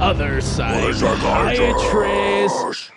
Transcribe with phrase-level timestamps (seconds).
[0.00, 0.94] Other side.
[0.94, 2.90] psychiatrist.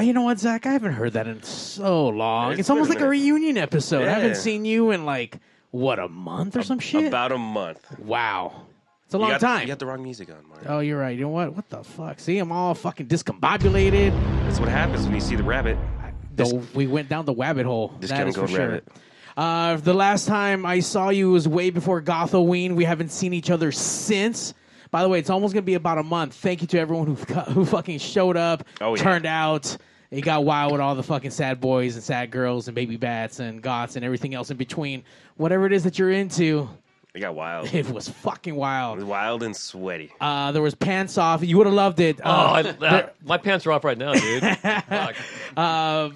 [0.00, 0.66] You know what, Zach?
[0.66, 2.52] I haven't heard that in so long.
[2.52, 4.08] It's, It's almost been like a a reunion episode.
[4.08, 5.38] I haven't seen you in like
[5.70, 7.06] what a month or some shit.
[7.06, 7.80] About a month.
[7.98, 8.62] wow,
[9.04, 9.60] it's a long you got, time.
[9.62, 10.62] You got the wrong music on, Mark.
[10.66, 11.16] oh, you're right.
[11.16, 11.54] You know what?
[11.54, 12.18] What the fuck?
[12.18, 14.12] See, I'm all fucking discombobulated.
[14.44, 15.76] That's what happens when you see the rabbit.
[16.34, 17.94] Though we went down the rabbit hole.
[18.00, 18.68] This that is for gold sure.
[18.68, 18.88] rabbit.
[19.36, 22.74] Uh, the last time I saw you was way before Gothoween.
[22.74, 24.54] We haven't seen each other since.
[24.92, 26.34] By the way, it's almost gonna be about a month.
[26.34, 27.14] Thank you to everyone who
[27.52, 29.02] who fucking showed up, Oh, yeah.
[29.02, 29.76] turned out.
[30.12, 33.40] It got wild with all the fucking sad boys and sad girls and baby bats
[33.40, 35.02] and goths and everything else in between.
[35.38, 36.68] Whatever it is that you're into,
[37.14, 37.72] It got wild.
[37.74, 39.02] it was fucking It was wild.
[39.04, 40.12] wild and sweaty.
[40.20, 41.42] Uh, there was pants off.
[41.42, 42.20] You would have loved it.
[42.22, 44.42] Oh, Uh, I, uh, my pants are off right now, dude.
[44.42, 45.16] Fuck.
[45.56, 46.10] uh,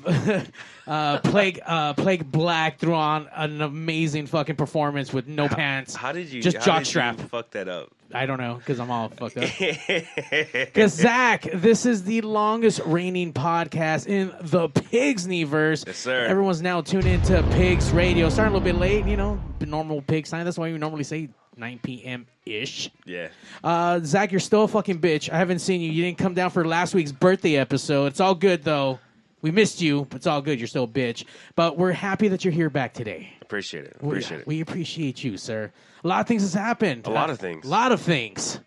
[0.87, 5.95] uh, Plague uh, Plague Black threw on an amazing fucking performance with no pants.
[5.95, 7.19] How did you just how did you jockstrap?
[7.31, 7.91] fuck that up?
[8.13, 9.51] I don't know because I'm all fucked up.
[10.67, 15.85] Because Zach, this is the longest reigning podcast in the Pigs verse.
[15.87, 16.27] Yes, sir.
[16.27, 18.29] Everyone's now tuned into Pigs Radio.
[18.29, 20.45] Starting a little bit late, you know, normal Pigs time.
[20.45, 22.27] That's why we normally say 9 p.m.
[22.45, 22.91] ish.
[23.05, 23.29] yeah.
[23.65, 25.31] Uh, Zach, you're still a fucking bitch.
[25.31, 25.91] I haven't seen you.
[25.91, 28.07] You didn't come down for last week's birthday episode.
[28.07, 28.99] It's all good though.
[29.43, 30.59] We missed you, but it's all good.
[30.59, 31.25] You're still a bitch.
[31.55, 33.36] But we're happy that you're here back today.
[33.47, 33.97] Appreciate it.
[34.01, 34.47] We- Appreciate it.
[34.47, 35.73] We appreciate you, sir.
[36.05, 37.07] A lot of things has happened.
[37.07, 37.65] A lot of things.
[37.65, 38.61] A lot of things.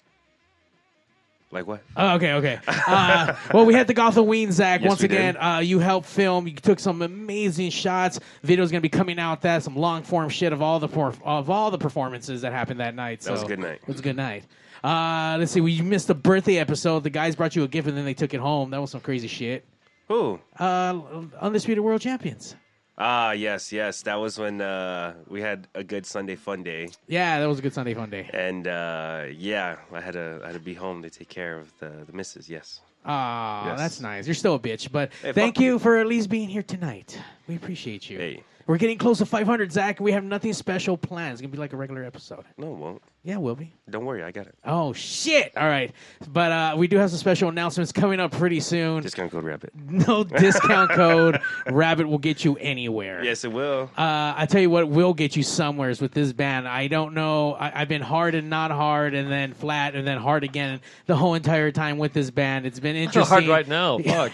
[1.51, 1.81] Like what?
[1.97, 2.59] Oh, okay, okay.
[2.67, 4.81] Uh, well, we had the Gothoween, Zach.
[4.81, 6.47] Yes, Once we again, uh, you helped film.
[6.47, 8.19] You took some amazing shots.
[8.43, 9.41] Video's gonna be coming out.
[9.41, 10.87] That some long form shit of all the
[11.23, 13.21] of all the performances that happened that night.
[13.21, 13.79] That was a good night.
[13.81, 14.43] It was a good night.
[14.83, 15.59] Uh, let's see.
[15.61, 17.03] We missed the birthday episode.
[17.03, 18.69] The guys brought you a gift and then they took it home.
[18.69, 19.65] That was some crazy shit.
[20.07, 20.39] Who?
[20.57, 20.99] Uh,
[21.41, 22.55] undisputed world champions.
[23.01, 24.01] Ah, yes, yes.
[24.01, 27.61] That was when uh, we had a good Sunday fun day, Yeah, that was a
[27.61, 28.29] good Sunday fun day.
[28.33, 31.71] and uh, yeah, I had to I had to be home to take care of
[31.79, 32.49] the the missus.
[32.49, 32.81] Yes.
[33.05, 33.79] Ah, Yes.
[33.79, 34.27] that's nice.
[34.27, 37.17] You're still a bitch, but Hey, thank you for at least being here tonight.
[37.47, 38.17] We appreciate you.
[38.17, 38.43] Hey.
[38.69, 39.97] We're getting close to 500, Zach.
[39.97, 41.31] and We have nothing special planned.
[41.31, 42.45] It's gonna be like a regular episode.
[42.55, 43.01] No, it won't.
[43.23, 43.73] Yeah, we'll be.
[43.89, 44.53] Don't worry, I got it.
[44.63, 45.57] Oh shit!
[45.57, 45.91] All right,
[46.27, 49.01] but uh, we do have some special announcements coming up pretty soon.
[49.01, 49.71] Discount code rabbit.
[49.75, 51.41] no discount code.
[51.67, 53.23] Rabbit will get you anywhere.
[53.23, 53.89] Yes, it will.
[53.97, 56.67] Uh, I tell you what will get you somewheres with this band.
[56.67, 57.55] I don't know.
[57.55, 61.15] I, I've been hard and not hard, and then flat, and then hard again the
[61.15, 62.67] whole entire time with this band.
[62.67, 63.31] It's been interesting.
[63.33, 63.97] hard right now.
[63.97, 64.31] Fuck.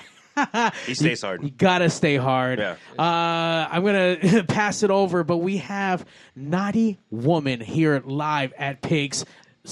[0.85, 1.43] He stays hard.
[1.43, 2.59] You gotta stay hard.
[2.59, 2.75] Yeah.
[2.97, 6.05] Uh, I'm gonna pass it over, but we have
[6.35, 9.25] Naughty Woman here live at Pigs.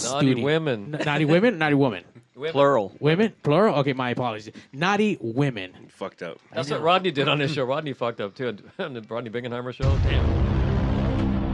[0.03, 0.43] Naughty Studio.
[0.45, 0.95] Women.
[0.95, 2.03] N- naughty women, naughty woman,
[2.35, 2.51] Women.
[2.51, 2.95] Plural.
[2.99, 3.75] women, plural.
[3.79, 4.51] Okay, my apologies.
[4.71, 5.73] Naughty women.
[5.89, 6.39] Fucked up.
[6.51, 7.63] That's what Rodney did on his show.
[7.63, 9.95] Rodney fucked up too on the Rodney Bingenheimer show.
[10.03, 10.52] Damn.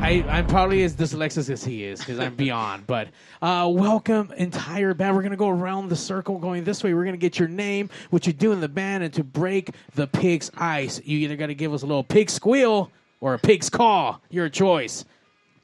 [0.01, 2.87] I, I'm probably as dyslexic as he is because I'm beyond.
[2.87, 3.09] But
[3.41, 5.15] uh, welcome, entire band.
[5.15, 6.93] We're gonna go around the circle, going this way.
[6.93, 10.07] We're gonna get your name, what you do in the band, and to break the
[10.07, 14.21] pig's ice, you either gotta give us a little pig squeal or a pig's call.
[14.29, 15.03] Your choice.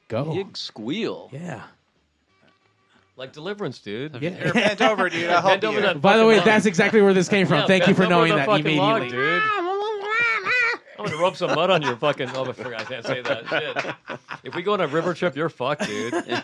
[0.08, 0.32] Go.
[0.34, 1.30] Pig squeal.
[1.32, 1.62] Yeah.
[3.16, 4.18] Like Deliverance, dude.
[4.20, 4.52] Yeah.
[4.52, 5.30] Bent over, dude.
[5.30, 5.82] I'll help Bend over you.
[5.86, 6.44] that By the fucking way, log.
[6.44, 7.60] that's exactly where this came from.
[7.60, 9.26] Yeah, Thank you bend for over knowing the that fucking log, immediately.
[9.26, 9.42] dude.
[11.06, 12.30] I'm gonna rub some mud on your fucking.
[12.34, 12.80] Oh, I forgot.
[12.80, 13.46] I can't say that.
[13.48, 14.18] Shit.
[14.44, 16.12] If we go on a river trip, you're fucked, dude.
[16.14, 16.20] All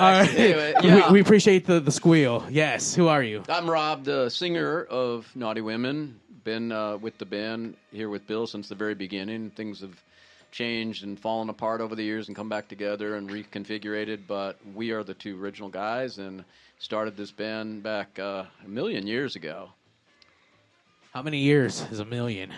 [0.00, 0.34] right.
[0.34, 1.12] Anyway, We- yeah.
[1.12, 2.44] we, appreciate the, the squeal.
[2.50, 2.94] Yes.
[2.94, 3.42] Who are you?
[3.48, 6.18] I'm Rob, the singer of Naughty Women.
[6.44, 9.50] Been uh, with the band here with Bill since the very beginning.
[9.50, 10.00] Things have
[10.50, 14.20] changed and fallen apart over the years and come back together and reconfigured.
[14.26, 16.44] But we are the two original guys and
[16.78, 19.70] started this band back uh, a million years ago.
[21.14, 22.50] How many years is a million?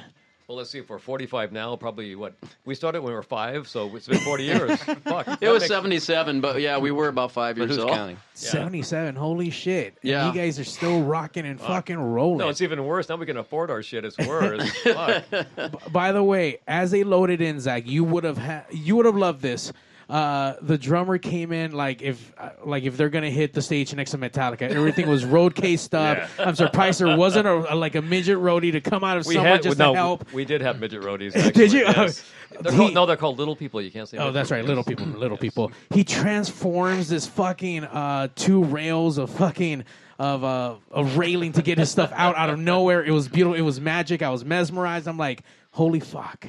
[0.48, 0.80] Well, let's see.
[0.80, 4.18] If we're 45 now, probably what we started when we were five, so it's been
[4.18, 4.82] 40 years.
[5.04, 5.38] Fuck.
[5.40, 7.90] It was 77, but yeah, we were about five years old.
[7.90, 9.14] counting 77.
[9.14, 9.94] Holy shit.
[10.02, 10.26] And Yeah.
[10.26, 12.38] you guys are still rocking and fucking rolling.
[12.38, 13.08] No, it's even worse.
[13.08, 14.04] Now we can afford our shit.
[14.04, 14.68] It's worse.
[14.82, 15.92] Fuck.
[15.92, 19.16] By the way, as they loaded in, Zach, you would have ha- you would have
[19.16, 19.72] loved this.
[20.10, 23.94] Uh, the drummer came in like if uh, like if they're gonna hit the stage
[23.94, 26.28] next to Metallica, everything was road cased up.
[26.40, 29.34] I'm surprised there wasn't a, a- like a midget roadie to come out of We
[29.34, 30.32] somewhere had just no, to help.
[30.32, 31.52] We did have midget roadies.
[31.54, 31.82] Did you?
[31.82, 32.24] Yes.
[32.60, 33.80] They're He- called, no, they're called little people.
[33.80, 34.18] You can't say.
[34.18, 35.70] Oh, that's right, little people, little people.
[35.94, 39.84] He transforms this fucking uh, two rails of fucking
[40.18, 43.04] of uh, a railing to get his stuff out out of nowhere.
[43.04, 43.54] It was beautiful.
[43.56, 44.22] It was magic.
[44.22, 45.06] I was mesmerized.
[45.06, 46.46] I'm like, holy fuck,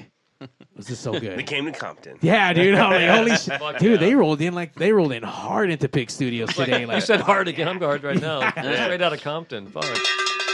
[0.81, 1.37] this is so good.
[1.37, 2.17] they came to Compton.
[2.21, 2.75] Yeah, dude.
[2.75, 3.91] I'm like, holy shit, Fuck dude.
[4.01, 4.07] yeah.
[4.07, 6.85] They rolled in like they rolled in hard into Pig Studios today.
[6.85, 7.67] Like, you said hard again.
[7.67, 8.49] I'm hard right now.
[8.51, 9.67] Straight out of Compton.
[9.67, 9.85] Fuck.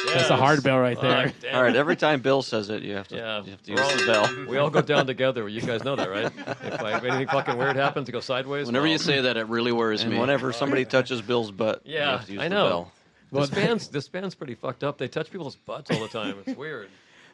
[0.08, 1.28] that's a hard bell right there.
[1.30, 1.56] Fuck, damn.
[1.56, 3.44] All right, every time Bill says it, you have to, Yeah.
[3.44, 4.06] you have to We're use all- the
[4.36, 4.46] bell.
[4.50, 5.48] We all go down together.
[5.50, 6.26] You guys know that, right?
[6.64, 9.36] If, I, if anything fucking weird happens to go sideways, Whenever well, you say that,
[9.38, 10.20] it really worries And me.
[10.20, 12.68] whenever somebody touches Bill's butt, you Yeah, have to use I the know.
[12.70, 12.92] bell.
[13.30, 14.98] This band's this band's pretty fucked up.
[14.98, 16.38] They touch people's butts all the time.
[16.46, 16.88] It's weird.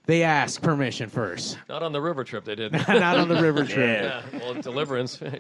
[0.06, 2.86] They ask permission first, Not on the river trip, they didn't.
[2.90, 4.02] not on the river trip.
[4.04, 5.20] Yeah, well, deliverance.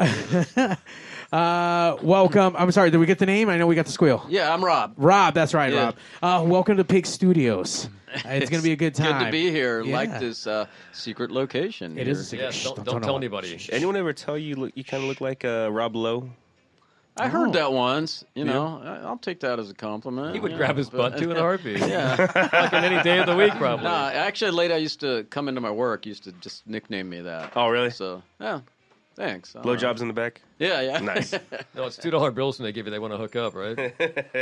[1.31, 2.55] Uh, welcome.
[2.55, 2.91] I'm sorry.
[2.91, 3.49] Did we get the name?
[3.49, 4.23] I know we got the squeal.
[4.29, 4.93] yeah, I'm Rob.
[4.97, 5.85] Rob, that's right, Yeah.
[5.85, 5.95] Rob.
[6.21, 7.89] Uh, welcome to Pig Studios.
[8.13, 9.17] Uh, It's going to be a good time.
[9.17, 9.81] Good to be here.
[9.81, 9.95] Yeah.
[9.95, 11.97] Like this uh, secret location.
[11.97, 12.11] It here.
[12.11, 12.45] is a secret.
[12.45, 13.59] yeah, Shh, don't, don't don't tell tell no anybody.
[13.71, 16.29] Anyone ever tell you look, you kind of look like uh, Rob Lowe?
[17.15, 17.29] I Oh.
[17.29, 18.23] heard that once.
[18.33, 20.33] You know, I- I'll take that as a compliment.
[20.33, 21.77] He would you grab know, his but- butt too in a heartbeat.
[21.79, 22.15] Yeah.
[22.27, 23.83] fucking any day of the week, probably.
[23.85, 27.09] Nah, actually, a lady I used to come into my work used to just nickname
[27.09, 27.53] me that.
[27.55, 27.91] Oh, really?
[27.91, 28.61] So, yeah.
[29.15, 29.55] Thanks.
[29.55, 29.77] I don't know.
[29.77, 30.41] Blowjobs in the back.
[30.57, 30.97] Yeah, yeah.
[30.99, 31.33] Nice.
[31.75, 32.91] No, it's two dollar bills when they give you.
[32.91, 33.77] They want to hook up, right?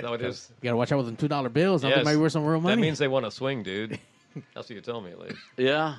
[0.01, 0.49] No, it is.
[0.61, 1.81] You got to watch out with them two dollar bills.
[1.81, 2.05] Something Yes.
[2.05, 2.75] might be worth some real money.
[2.75, 3.99] That means they want to swing, dude.
[4.55, 5.35] That's what you tell me, at least.
[5.57, 5.95] yeah.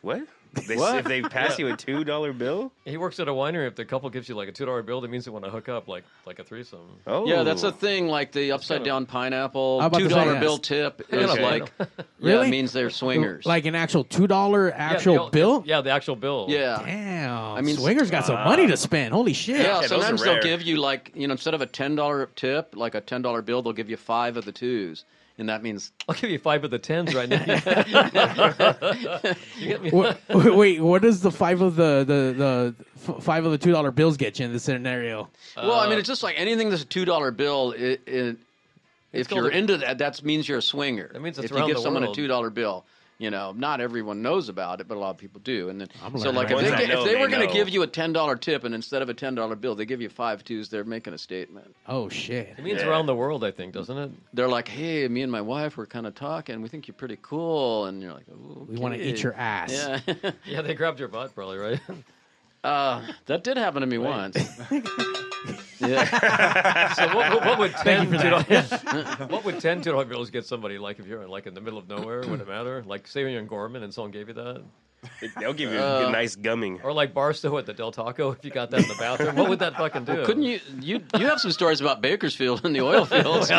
[0.00, 0.22] what?
[0.54, 0.96] They, What?
[0.98, 2.72] If they pass you a two dollar bill?
[2.84, 3.66] He works at a winery.
[3.66, 5.50] If the couple gives you like a two dollar bill, that means they want to
[5.50, 6.80] hook up, like like a threesome.
[7.06, 8.08] Oh, Yeah, that's a thing.
[8.08, 10.40] Like the upside down pineapple, I'm about to two say, dollar yes.
[10.40, 11.42] bill tip is Okay.
[11.42, 11.86] like, yeah,
[12.20, 12.48] Really?
[12.48, 13.44] it means they're swingers.
[13.46, 15.62] like an actual two dollar actual Yeah, the- bill.
[15.66, 16.46] Yeah, the actual bill.
[16.48, 16.82] yeah.
[16.84, 17.34] Damn.
[17.34, 19.12] I mean, mean, swingers got some money to spend.
[19.14, 19.58] Holy shit.
[19.60, 20.42] Yeah, those sometimes are they'll rare.
[20.42, 23.42] give you like you know instead of a ten dollar tip, like a ten dollar
[23.42, 25.04] bill, they'll give you five of the twos,
[25.38, 27.44] and that means I'll give you five of the tens right now.
[29.58, 29.90] you get me?
[29.90, 32.74] What- wait, what does the five of the the the
[33.14, 35.28] f- five of the two dollar bills get you in this scenario?
[35.56, 37.72] well, I mean uh, it's just like anything that's a two dollar bill.
[37.72, 38.36] It, it,
[39.12, 41.10] if you're a- into that, that means you're a swinger.
[41.12, 42.84] That means it's if you give the someone a two dollar bill.
[43.18, 45.68] You know, not everyone knows about it, but a lot of people do.
[45.68, 47.68] And then, I'm so, like, if they, get- if they know, were going to give
[47.68, 50.08] you a ten dollar tip, and instead of a ten dollar bill, they give you
[50.08, 51.74] five twos, they're making a statement.
[51.86, 52.54] Oh shit.
[52.58, 52.88] It means Yeah.
[52.88, 54.10] around the world, I think, doesn't it?
[54.32, 56.60] They're like, "Hey, me and my wife were kind of talking.
[56.60, 58.24] We think you're pretty cool." And you're like,
[58.68, 59.70] We want to eat your ass.
[59.72, 60.30] Yeah.
[60.44, 61.80] Yeah, they grabbed your butt, probably, right?
[62.64, 64.36] Uh, that did happen to me once.
[65.80, 66.92] yeah.
[66.94, 70.46] so what, what- what would ten you for what would ten two dollar bills get
[70.46, 72.22] somebody like if you're like in the middle of nowhere?
[72.22, 72.82] Would it matter?
[72.86, 74.62] Like say you're in Gorman and someone gave you that,
[75.38, 76.80] They'll give you Uh, a nice gumming.
[76.82, 79.36] or like Barstow at the Del Taco if you got that in the bathroom.
[79.36, 80.24] What would that fucking do?
[80.24, 80.60] Couldn't you?
[80.80, 83.50] You you have some stories about Bakersfield and the oil fields.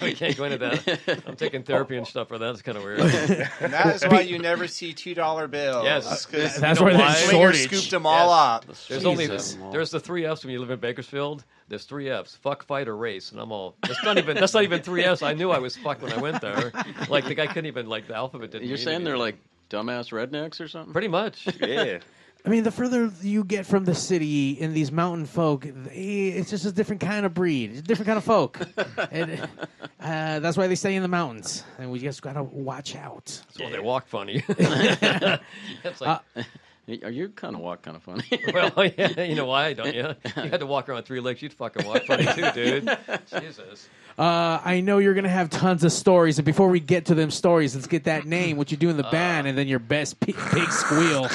[0.00, 1.22] we can't go into that.
[1.26, 2.50] I'm taking therapy and stuff for that.
[2.50, 3.00] It's kind of weird.
[3.00, 5.84] And that is why you never see two dollar bills.
[5.84, 6.26] Yes.
[6.26, 7.12] 'cause That's You know where why?
[7.12, 7.68] there's swingers shortage.
[7.68, 8.38] scooped them all Yes.
[8.38, 8.64] up.
[8.88, 9.56] There's Jesus.
[9.58, 11.44] only there's the three F's when you live in Bakersfield.
[11.68, 13.32] There's three F's: fuck, fight, or race.
[13.32, 15.22] And I'm all that's not even that's not even three F's.
[15.22, 16.70] I knew I was fucked when I went there.
[17.08, 18.68] Like the guy couldn't even like the alphabet didn't.
[18.68, 19.36] You're mean saying they're like
[19.70, 20.92] dumbass rednecks or something?
[20.92, 21.46] pretty much.
[21.60, 21.98] Yeah.
[22.44, 26.48] I mean, the further you get from the city in these mountain folk, they, it's
[26.48, 28.60] just a different kind of breed, it's a different kind of folk.
[29.10, 29.48] and,
[29.98, 33.24] uh, that's why they stay in the mountains, and we just gotta watch out.
[33.24, 34.44] That's why they walk funny.
[34.48, 36.20] it's like,
[37.02, 38.22] Are you kind of walk kind of funny?
[38.54, 40.14] well, yeah, you know why, don't you?
[40.36, 41.42] You had to walk around three legs.
[41.42, 42.98] You'd fucking walk funny too, dude.
[43.40, 43.88] Jesus.
[44.16, 47.30] Uh, I know you're gonna have tons of stories, and before we get to them
[47.30, 50.20] stories, let's get that name, what you do in the band, and then your best
[50.20, 51.28] pig, pig squeal.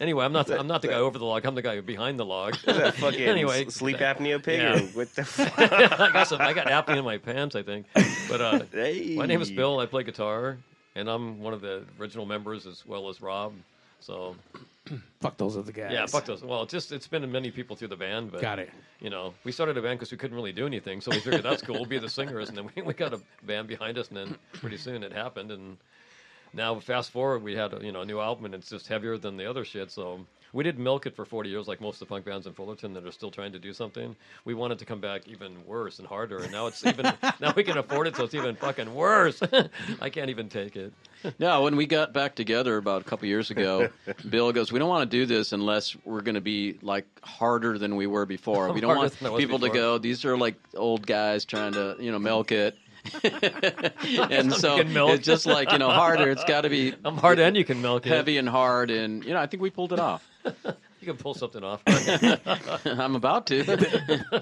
[0.00, 1.44] Anyway, I'm not the, I'm not the guy over the log.
[1.44, 2.56] I'm the guy behind the log.
[2.64, 3.66] That fucking Anyway.
[3.66, 4.60] s- sleep apnea pig?
[4.60, 4.76] Yeah.
[4.76, 5.52] Or what the fuck?
[5.58, 7.86] I got some, I got apnea in my pants, I think.
[8.28, 9.14] But uh, Hey.
[9.16, 9.78] my name is Bill.
[9.78, 10.58] I play guitar,
[10.94, 13.52] and I'm one of the original members as well as Rob.
[14.00, 14.36] So
[15.20, 15.92] Fuck those other guys.
[15.92, 16.42] yeah, fuck those.
[16.42, 18.70] Well, it's just it's been many people through the band, but Got it.
[19.00, 21.42] You know, we started a band because we couldn't really do anything, so we figured
[21.42, 21.76] that's cool.
[21.76, 24.36] We'll be the singers, and then we, we got a band behind us, and then
[24.54, 25.76] pretty soon it happened, and
[26.52, 29.16] now fast forward, we had a, you know a new album, and it's just heavier
[29.18, 29.90] than the other shit.
[29.92, 30.20] So
[30.52, 32.92] we didn't milk it for 40 years like most of the punk bands in Fullerton
[32.94, 34.14] that are still trying to do something.
[34.44, 37.64] We wanted to come back even worse and harder, and now it's even now we
[37.64, 39.42] can afford it, so it's even fucking worse.
[40.00, 40.92] I can't even take it.
[41.38, 43.88] No, when we got back together about a couple years ago,
[44.28, 47.78] Bill goes, "We don't want to do this unless we're going to be like harder
[47.78, 48.72] than we were before.
[48.72, 49.98] We don't want than I was people to go.
[49.98, 52.76] These are like old guys trying to, you know, milk it."
[54.30, 55.10] and so milk.
[55.10, 56.30] it's just like you know harder.
[56.30, 58.10] It's got to be I'm hard, and you can milk it.
[58.10, 60.24] heavy and hard, and you know I think we pulled it off.
[60.44, 61.82] You can pull something off.
[62.86, 63.64] I'm about to.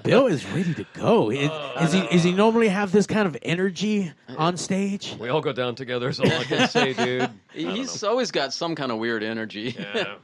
[0.04, 1.30] Bill is ready to go.
[1.30, 2.00] Is, Oh, is he?
[2.00, 5.16] Is he normally have this kind of energy uh, on stage?
[5.19, 7.30] we all go down together, so all I can say, dude.
[7.54, 9.75] He's always got some kind of weird energy.
[9.78, 10.16] Yeah.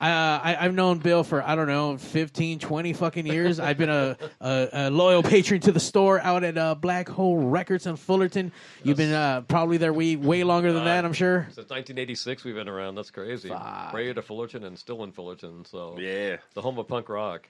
[0.00, 3.60] Uh, I, I've known Bill for I don't know 15, 20 fucking years.
[3.60, 7.38] I've been a, a, a loyal patron to the store out at uh, Black Hole
[7.38, 8.52] Records in Fullerton.
[8.82, 11.44] You've been uh, probably there way way longer than that, I'm sure.
[11.48, 12.96] Since 1986, we've been around.
[12.96, 13.48] That's crazy.
[13.48, 15.64] Prior to Fullerton and still in Fullerton.
[15.64, 16.36] So Yeah.
[16.54, 17.48] the home of punk rock.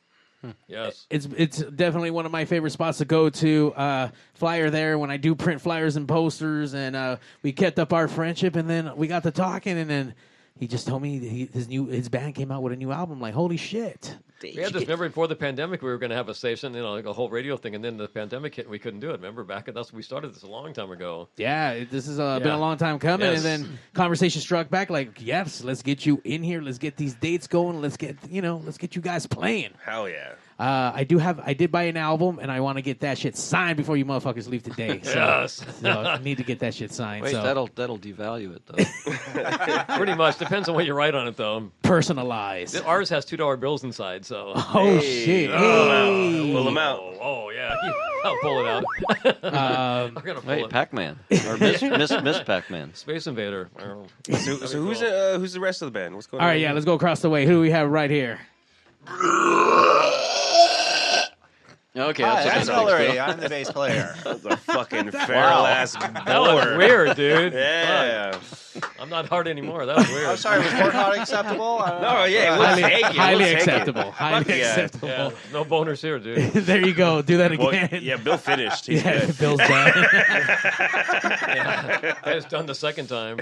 [0.69, 1.07] Yes.
[1.09, 3.73] It's it's definitely one of my favorite spots to go to.
[3.75, 7.95] Uh, flyer there when I do print flyers and posters, and uh, we kept up
[7.95, 10.15] our friendship, and then we got to talking, and then
[10.59, 13.21] he just told me he, his new his band came out with a new album.
[13.21, 14.17] Like holy shit!
[14.43, 14.83] We had this.
[14.83, 17.13] Remember before the pandemic, we were going to have a station, you know, like a
[17.13, 19.15] whole radio thing, and then the pandemic hit, and we couldn't do it.
[19.15, 19.69] Remember back?
[19.69, 21.29] At that's we started this a long time ago.
[21.37, 23.45] Yeah, this has uh, been a long time coming, Yes.
[23.45, 24.91] and then conversation struck back.
[24.91, 26.61] Like, yes, let's get you in here.
[26.61, 27.81] Let's get these dates going.
[27.81, 29.71] Let's get you know, let's get you guys playing.
[29.85, 30.35] Hell yeah.
[30.59, 33.19] Uh, I do have, I did buy an album, and I want to get that
[33.19, 35.01] shit signed before you motherfuckers leave today.
[35.05, 35.65] So, Yes.
[35.81, 37.25] so I need to get that shit signed.
[37.25, 38.77] Wait, so that'll that'll devalue it though.
[39.97, 41.71] Pretty much depends on what you write on it, though.
[41.83, 42.81] personalized.
[42.85, 44.53] Ours has two dollar bills inside, so.
[44.55, 45.51] Oh shit!
[45.51, 46.53] Hey.
[46.53, 46.99] Pull them out.
[47.01, 47.75] Oh, oh, yeah,
[48.25, 50.05] I'll pull it out.
[50.07, 50.71] Um, We're gonna pull Wait, it.
[50.71, 51.19] Pac-Man
[51.49, 52.95] or Miss Miss, Miss Pac-Man.
[52.95, 53.71] Space Invader.
[53.81, 54.07] Oh.
[54.31, 56.15] So, so who's uh, who's the rest of the band?
[56.15, 56.53] What's going all on?
[56.53, 57.45] right, yeah, let's go across the way.
[57.47, 58.41] Who do we have right here?
[61.97, 63.21] Okay, Hi, that's, that's a big Hillary.
[63.21, 64.15] I'm the bass player.
[64.25, 66.77] The fucking feral ass That was boar.
[66.77, 67.53] weird, dude.
[67.55, 68.33] Yeah.
[68.33, 68.97] Fuck.
[69.01, 69.87] I'm not hard anymore.
[69.87, 70.27] That was weird.
[70.27, 71.79] I'm sorry, was pork not acceptable?
[71.79, 72.15] I don't know.
[72.15, 73.05] No, yeah, Uh, we'll Highly, take it.
[73.17, 73.61] highly we'll take it.
[73.69, 74.11] acceptable.
[74.11, 74.67] Highly yeah.
[74.71, 75.09] acceptable.
[75.09, 76.51] Yeah, no boners here, dude.
[76.53, 77.23] there you go.
[77.23, 78.01] Do that Well, again.
[78.03, 78.87] yeah, Bill finished.
[78.87, 79.39] He's Yeah, good.
[79.39, 79.93] Bill's done.
[82.25, 83.39] I was done the second time.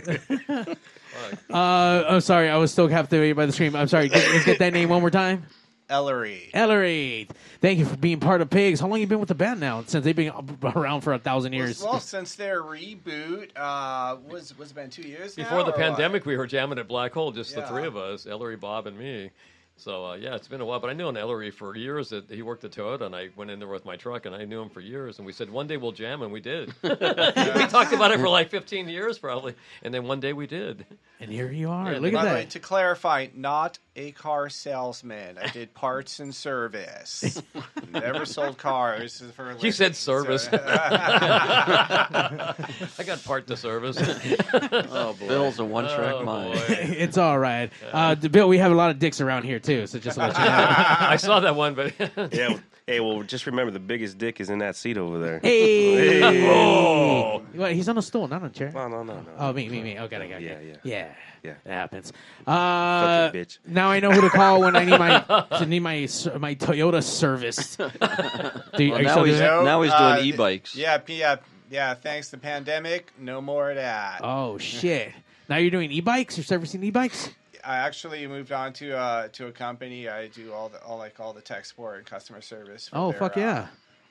[1.50, 2.49] Uh, I'm sorry.
[2.49, 3.75] I was still captivated by the scream.
[3.76, 4.09] I'm sorry.
[4.09, 5.45] Get, let's get that name one more time.
[5.90, 6.49] Ellery.
[6.54, 7.28] Ellery.
[7.61, 8.81] Thank you for being part of Pigs.
[8.81, 9.83] How long you been with the band now?
[9.87, 11.83] Since they've been around for a thousand years.
[11.83, 15.73] Well, since their reboot, uh, was was it been two years now, Before the or
[15.73, 15.76] what?
[15.81, 17.69] pandemic, we were jamming at Black Hole, just the Yeah.
[17.69, 19.31] three of us, Ellery, Bob, and me.
[19.79, 20.79] So uh, yeah, it's been a while.
[20.81, 22.11] But I knew an Ellery for years.
[22.11, 24.45] That he worked at Toyota, and I went in there with my truck, and I
[24.45, 25.19] knew him for years.
[25.19, 26.73] And we said one day we'll jam, and we did.
[26.83, 30.87] we talked about it for like 15 years, probably, and then one day we did.
[31.20, 31.92] And here you are.
[31.92, 32.51] Yeah, Look at the way, that.
[32.51, 35.38] to clarify, not a car salesman.
[35.38, 37.42] I did parts and service.
[37.90, 39.23] Never sold cars.
[39.35, 40.44] For a You said service.
[40.44, 40.59] so-
[41.73, 42.55] I
[43.05, 43.96] got part to service.
[44.01, 45.29] Oh, boy.
[45.29, 46.55] Bill's a one-track Oh, mind.
[46.55, 46.64] boy.
[46.68, 47.70] it's all right.
[47.92, 49.87] Uh, Bill, we have a lot of dicks around here too.
[49.87, 50.51] So just to let you know.
[51.09, 51.94] I saw that one, but
[52.33, 52.59] Yeah.
[52.87, 55.38] Hey, well, just remember the biggest dick is in that seat over there.
[55.38, 56.48] Hey.
[56.51, 57.42] Oh.
[57.55, 58.72] Wait, he's on a stool, not on a chair.
[58.72, 59.25] No, no, no, no.
[59.38, 60.01] Oh, me, me, me.
[60.01, 60.44] Okay, okay, okay.
[60.44, 60.77] Yeah, yeah.
[60.83, 61.51] yeah, Yeah.
[61.64, 62.12] It happens.
[62.44, 63.59] Uh, Fuck you, bitch.
[63.66, 65.20] Now I know who to call when I need my
[65.59, 67.77] to need my ser- my Toyota service.
[67.77, 67.90] Do you,
[68.92, 69.64] Well, are you now still he's- doing that?
[69.64, 70.75] Now he's doing e-bikes.
[70.75, 71.37] Yeah, p- yeah,
[71.70, 71.94] yeah.
[71.94, 74.20] Thanks to the pandemic, no more of that.
[74.25, 75.12] Oh shit!
[75.48, 76.37] Now you're doing e-bikes.
[76.37, 77.31] You're servicing e-bikes.
[77.64, 80.09] I actually moved on to uh, to a company.
[80.09, 82.88] I do all the all like all the tech support and customer service.
[82.88, 83.66] For Oh their, fuck uh, yeah!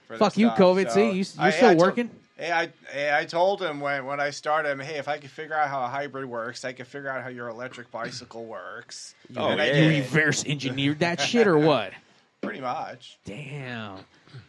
[0.07, 0.57] for Fuck you, stuff.
[0.59, 0.87] COVID.
[0.89, 2.09] So See, you, you're I- still I told- working.
[2.37, 5.29] Hey, I hey, I told him when when I started him, hey, if I could
[5.29, 9.13] figure out how a hybrid works, I could figure out how your electric bicycle works.
[9.37, 9.73] Oh, and yeah.
[9.75, 11.93] You reverse engineered that shit or what?
[12.41, 13.17] pretty much.
[13.25, 13.99] Damn.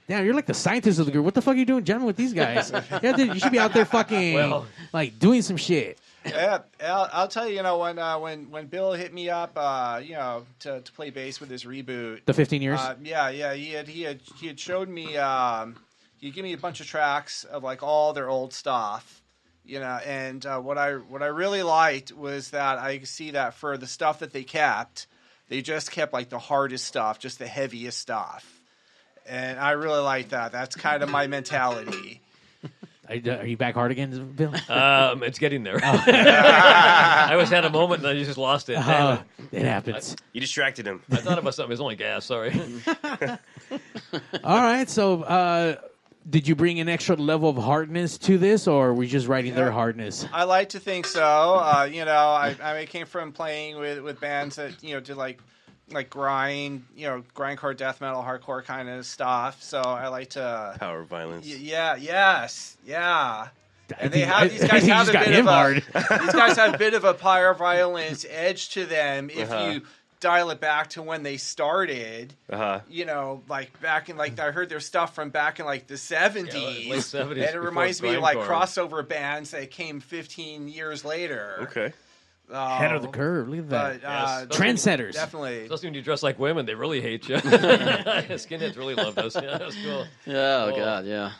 [0.08, 1.24] Damn, you're like the scientist of the group.
[1.24, 2.70] What the fuck are you doing jamming with these guys?
[3.02, 5.98] yeah, dude, you should be out there fucking Well- like doing some shit.
[6.26, 9.52] Yeah, I'll, I'll tell you, you know, when uh, when when Bill hit me up,
[9.56, 12.80] uh, you know, to, to play bass with his reboot, The 15 years.
[12.80, 15.16] Uh, yeah, yeah, he had he had he had showed me.
[15.16, 15.76] Um,
[16.18, 19.22] he gave me a bunch of tracks of like all their old stuff,
[19.64, 19.98] you know.
[20.06, 23.76] And uh, what I what I really liked was that I could see that for
[23.76, 25.06] the stuff that they kept,
[25.48, 28.60] they just kept like the hardest stuff, just the heaviest stuff.
[29.26, 30.52] And I really like that.
[30.52, 32.20] That's kind of my mentality.
[33.08, 34.54] Are you, back hard again, Bill?
[34.68, 35.80] um, it's getting there.
[35.84, 38.74] I always had a moment and I just lost it.
[38.76, 39.18] Uh,
[39.52, 39.58] it.
[39.58, 40.16] it happens.
[40.32, 41.02] You distracted him.
[41.10, 41.70] I thought about something.
[41.70, 42.24] It was only gas.
[42.24, 42.52] Sorry.
[44.44, 44.88] All right.
[44.88, 45.76] So, uh,
[46.30, 49.56] did you bring an extra level of hardness to this, or were you just writing
[49.56, 50.24] their hardness?
[50.32, 51.22] I like to think so.
[51.22, 55.00] Uh, you know, I, I mean, came from playing with, with bands that you know
[55.00, 55.40] did like
[55.94, 59.62] like grind, you know, grindcore, death metal, hardcore kind of stuff.
[59.62, 60.76] So I like to.
[60.78, 61.46] Power violence.
[61.46, 61.96] Y- yeah.
[61.96, 62.76] Yes.
[62.86, 63.48] Yeah.
[63.98, 65.76] And they have these guys have a bit of a hard.
[65.76, 69.66] these guys have a bit of a pyro violence edge to them if Uh-huh.
[69.70, 69.82] you
[70.20, 72.32] dial it back to when they started.
[72.48, 72.80] Uh huh.
[72.88, 75.98] You know, like back in like I heard their stuff from back in like the
[75.98, 81.04] seventies, late 70s, and it reminds me of like crossover bands that came fifteen years
[81.04, 81.58] later.
[81.62, 81.92] Okay.
[82.52, 83.48] Head of the Uh, curve.
[83.48, 84.00] Look at that.
[84.02, 84.58] But uh, Yes.
[84.58, 85.12] Trendsetters.
[85.14, 85.62] definitely.
[85.62, 87.36] Especially when you dress like women, they really hate you.
[87.36, 89.34] Skinheads really love us.
[89.34, 90.06] Yeah, that's cool.
[90.26, 90.34] Yeah,
[90.66, 90.76] oh, Oh.
[90.76, 91.32] God, yeah.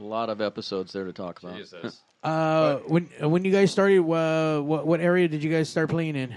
[0.00, 1.56] A lot of episodes there to talk about.
[1.56, 2.02] Jesus.
[2.22, 6.16] Uh, when when you guys started, uh, what what area did you guys start playing
[6.16, 6.34] in?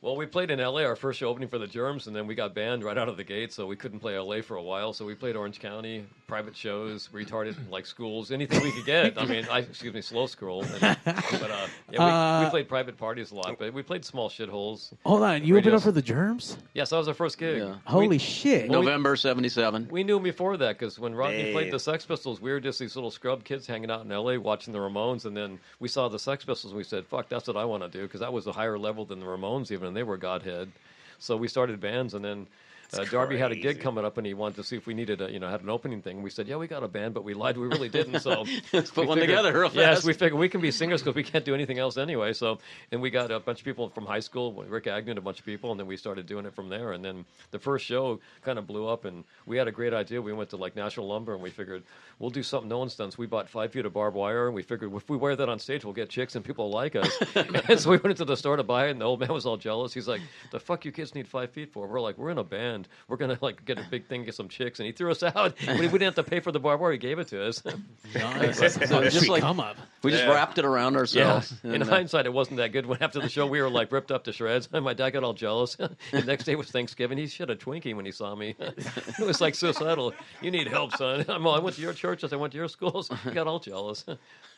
[0.00, 0.84] Well, we played in L.A.
[0.84, 3.16] our first show opening for the Germs, and then we got banned right out of
[3.16, 4.42] the gate, so we couldn't play L.A.
[4.42, 4.92] for a while.
[4.92, 9.20] So we played Orange County, private shows, retarded like schools, anything we could get.
[9.20, 10.62] I mean, I excuse me, slow scroll.
[10.62, 14.04] And, but uh, yeah, we, we Uh, played private parties a lot, but we played
[14.04, 14.92] small shitholes.
[15.04, 15.80] Hold on, you opened Radios.
[15.80, 16.58] up for the Germs?
[16.74, 17.58] Yes, that was our first gig.
[17.58, 17.74] Yeah.
[17.84, 18.68] Holy We- shit!
[18.70, 19.88] Well, November '77.
[19.90, 21.52] We knew him before that because when Rodney Damn.
[21.54, 24.38] played the Sex Pistols, we were just these little scrub kids hanging out in L.A.
[24.38, 27.48] watching the Ramones, and then we saw the Sex Pistols, and we said, "Fuck, that's
[27.48, 29.87] what I want to do," because that was a higher level than the Ramones, even,
[29.88, 30.70] and they were Godhead.
[31.18, 32.46] So we started bands, and then.
[32.92, 35.20] Uh, Darby had a gig coming up, and he wanted to see if we needed
[35.20, 36.22] a, you know, had an opening thing.
[36.22, 37.58] We said, "Yeah, we got a band, but we lied.
[37.58, 40.60] We really didn't." So Let's put one figured- together real Yes, we figured we can
[40.60, 42.32] be singers because we can't do anything else anyway.
[42.32, 42.58] So,
[42.90, 45.38] and we got a bunch of people from high school, Rikk Agnew, and a bunch
[45.38, 46.92] of people, and then we started doing it from there.
[46.92, 50.22] And then the first show kind of blew up, and we had a great idea.
[50.22, 51.82] We went to like National Lumber, and we figured
[52.18, 53.10] we'll do something no one's done.
[53.10, 55.48] So we bought five feet of barbed wire, and we figured if we wear that
[55.48, 57.10] on stage, we'll get chicks and people will like us.
[57.34, 59.44] and so we went into the store to buy it, and the old man was
[59.44, 59.92] all jealous.
[59.92, 60.22] He's like,
[60.52, 62.77] "The fuck you kids need five feet for?" We're like, "We're in a band.
[63.08, 65.54] We're gonna like get a big thing, get some chicks," and he threw us out.
[65.66, 67.62] we, we didn't have to pay for the barbed wire; he gave it to us.
[68.14, 68.58] Nice.
[68.88, 69.76] So it's just like come up.
[70.02, 70.32] we just Yeah.
[70.32, 70.98] wrapped it around Yeah.
[71.00, 71.52] ourselves.
[71.62, 72.86] In and, uh, hindsight, it wasn't that good.
[72.86, 74.70] When after the show, we were like ripped up to shreds.
[74.72, 75.74] My dad got all jealous.
[75.76, 77.18] the next day was Thanksgiving.
[77.18, 78.54] He shit a Twinkie when he saw me.
[78.58, 80.14] it was like suicidal.
[80.40, 81.24] You need help, son.
[81.28, 82.32] I'm all, I went to your churches.
[82.32, 83.10] I went to your schools.
[83.24, 84.04] He got all jealous.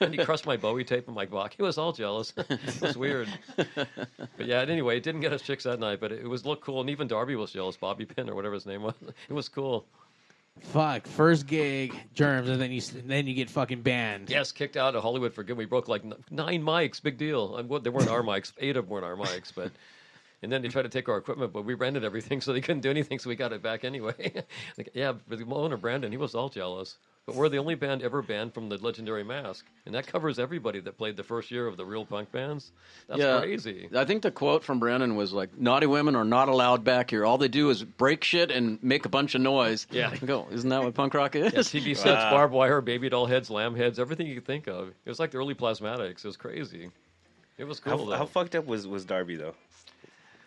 [0.00, 1.52] and he crushed my Bowie tape and my Bach.
[1.56, 2.32] He was all jealous.
[2.36, 3.28] it was weird.
[3.56, 6.62] But yeah, anyway, it didn't get us chicks that night, but it, it was look
[6.64, 6.80] cool.
[6.80, 7.76] And even Darby was jealous.
[7.76, 8.94] Bobby Pyn or whatever his name was.
[9.28, 9.86] It was cool.
[10.60, 14.28] Fuck, first gig, Germs, and then you and then you get fucking banned.
[14.28, 15.56] Yes, kicked out of Hollywood for good.
[15.56, 17.02] We broke like n- nine mics.
[17.02, 17.62] Big deal.
[17.64, 18.52] What- They weren't our mics.
[18.58, 19.72] Eight of them weren't our mics, but.
[20.42, 22.80] And then they tried to take our equipment, but we rented everything, so they couldn't
[22.80, 23.18] do anything.
[23.18, 24.32] So we got it back anyway.
[24.78, 26.96] like, yeah, but the owner Brendan, he was all jealous.
[27.30, 30.80] But we're the only band ever banned from the legendary Masque, and that covers everybody
[30.80, 32.72] that played the first year of the real punk bands.
[33.06, 33.88] That's yeah, crazy.
[33.94, 37.24] I think the quote from Brendan was like, "Naughty women are not allowed back here.
[37.24, 40.12] All they do is break shit and make a bunch of noise." Yeah.
[40.16, 41.52] Go, isn't that what punk rock is?
[41.52, 44.88] Yeah, TV sets, barbed wire, baby doll heads, lamb heads, everything you could think of.
[44.88, 46.24] It was like the early plasmatics.
[46.24, 46.90] It was crazy.
[47.58, 48.10] It was cool.
[48.10, 49.54] How, how fucked up was, was Darby though?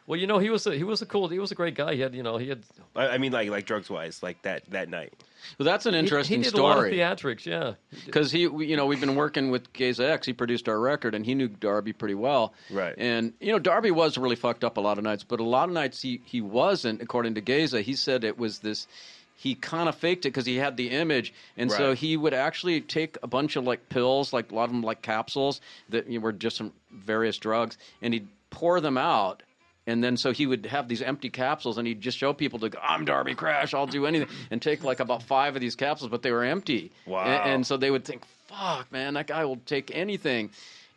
[0.05, 1.95] Well, you know, he was a, he was a cool, he was a great guy.
[1.95, 2.63] He had, you know, he had
[2.95, 5.13] I, I mean, like like drugs wise, like that that night.
[5.57, 6.93] Well, that's an he- interesting he, did a lot of story.
[6.97, 7.73] theatrics, yeah.
[8.05, 10.25] because he, we- you know, we've been working with Geza X.
[10.25, 12.53] He produced our record, and he knew Darby pretty well.
[12.69, 12.93] Right.
[12.97, 15.69] And you know, Darby was really fucked up a lot of nights, but a lot
[15.69, 17.01] of nights he he wasn't.
[17.01, 18.87] According to Gaza, he said it was this.
[19.35, 22.79] He kind of faked it because he had the image, and so he would actually
[22.79, 26.19] take a bunch of like pills, like a lot of them like capsules that you
[26.19, 29.43] know, were just some various drugs, and he'd pour them out.
[29.85, 32.69] And then so he would have these empty capsules, and he'd just show people to
[32.69, 36.09] go, "I'm Darby Crash, I'll do anything," and take like about five of these capsules,
[36.09, 36.91] but they were empty.
[37.05, 37.23] Wow.
[37.23, 40.51] And, and so they would think, "Fuck, man, that guy will take anything."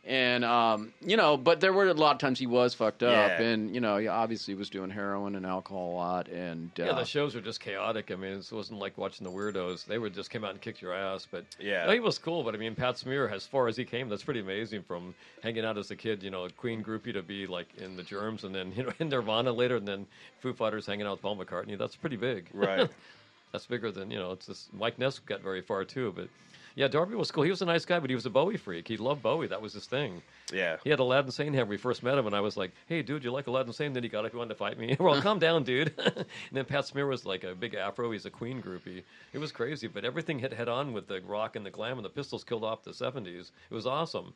[0.07, 3.11] And um, you know, but there were a lot of times he was fucked up,
[3.41, 3.43] Yeah.
[3.45, 6.93] and you know, he obviously was doing heroin and alcohol a lot, and uh, Yeah,
[6.93, 8.13] the shows were just chaotic.
[8.13, 9.85] I mean, it wasn't like watching the weirdos.
[9.85, 11.27] They would just come out and kick your ass.
[11.29, 11.87] But Yeah.
[11.87, 12.45] no, he was cool.
[12.45, 14.83] But I mean, Pat Smear, as far as he came, that's pretty amazing.
[14.85, 17.97] From hanging out as a kid, you know, a Queen groupie to be like in
[17.97, 20.07] the Germs, and then you know in Nirvana later, and then
[20.41, 21.77] Foo Fighters hanging out with Paul McCartney.
[21.77, 22.49] That's pretty big.
[22.55, 22.89] Right.
[23.53, 24.31] that's bigger than you know.
[24.31, 26.29] It's just Mike Ness got very far too, but.
[26.77, 27.43] Yeah, Darby was cool.
[27.43, 28.87] He was a nice guy, but he was a Bowie freak.
[28.87, 29.47] He loved Bowie.
[29.47, 30.21] That was his thing.
[30.53, 30.77] Yeah.
[30.85, 33.01] He had Aladdin Sane hand when we first met him, and I was like, "Hey,
[33.01, 34.95] dude, you like Aladdin Sane?" Then he got up, he wanted to fight me.
[35.01, 35.95] well, calm down, dude.
[35.99, 38.13] and then Pat Smear was like a big afro.
[38.13, 39.03] He's a Queen groupie.
[39.33, 42.05] It was crazy, but everything hit head on with the rock and the glam, and
[42.05, 43.53] the Pistols killed off the '70s.
[43.71, 44.35] It was awesome.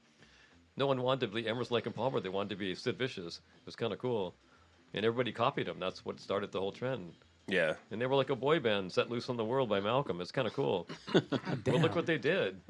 [0.78, 2.20] No one wanted to be Emerson, Lake and Palmer.
[2.20, 3.36] They wanted to be Sid Vicious.
[3.36, 4.34] It was kind of cool,
[4.94, 5.78] and everybody copied them.
[5.78, 7.12] That's what started the whole trend.
[7.50, 7.74] Yeah.
[7.90, 10.20] And they were like a boy band set loose on the world by Malcolm.
[10.20, 10.86] It's kind of cool.
[11.14, 12.60] well, look what they did.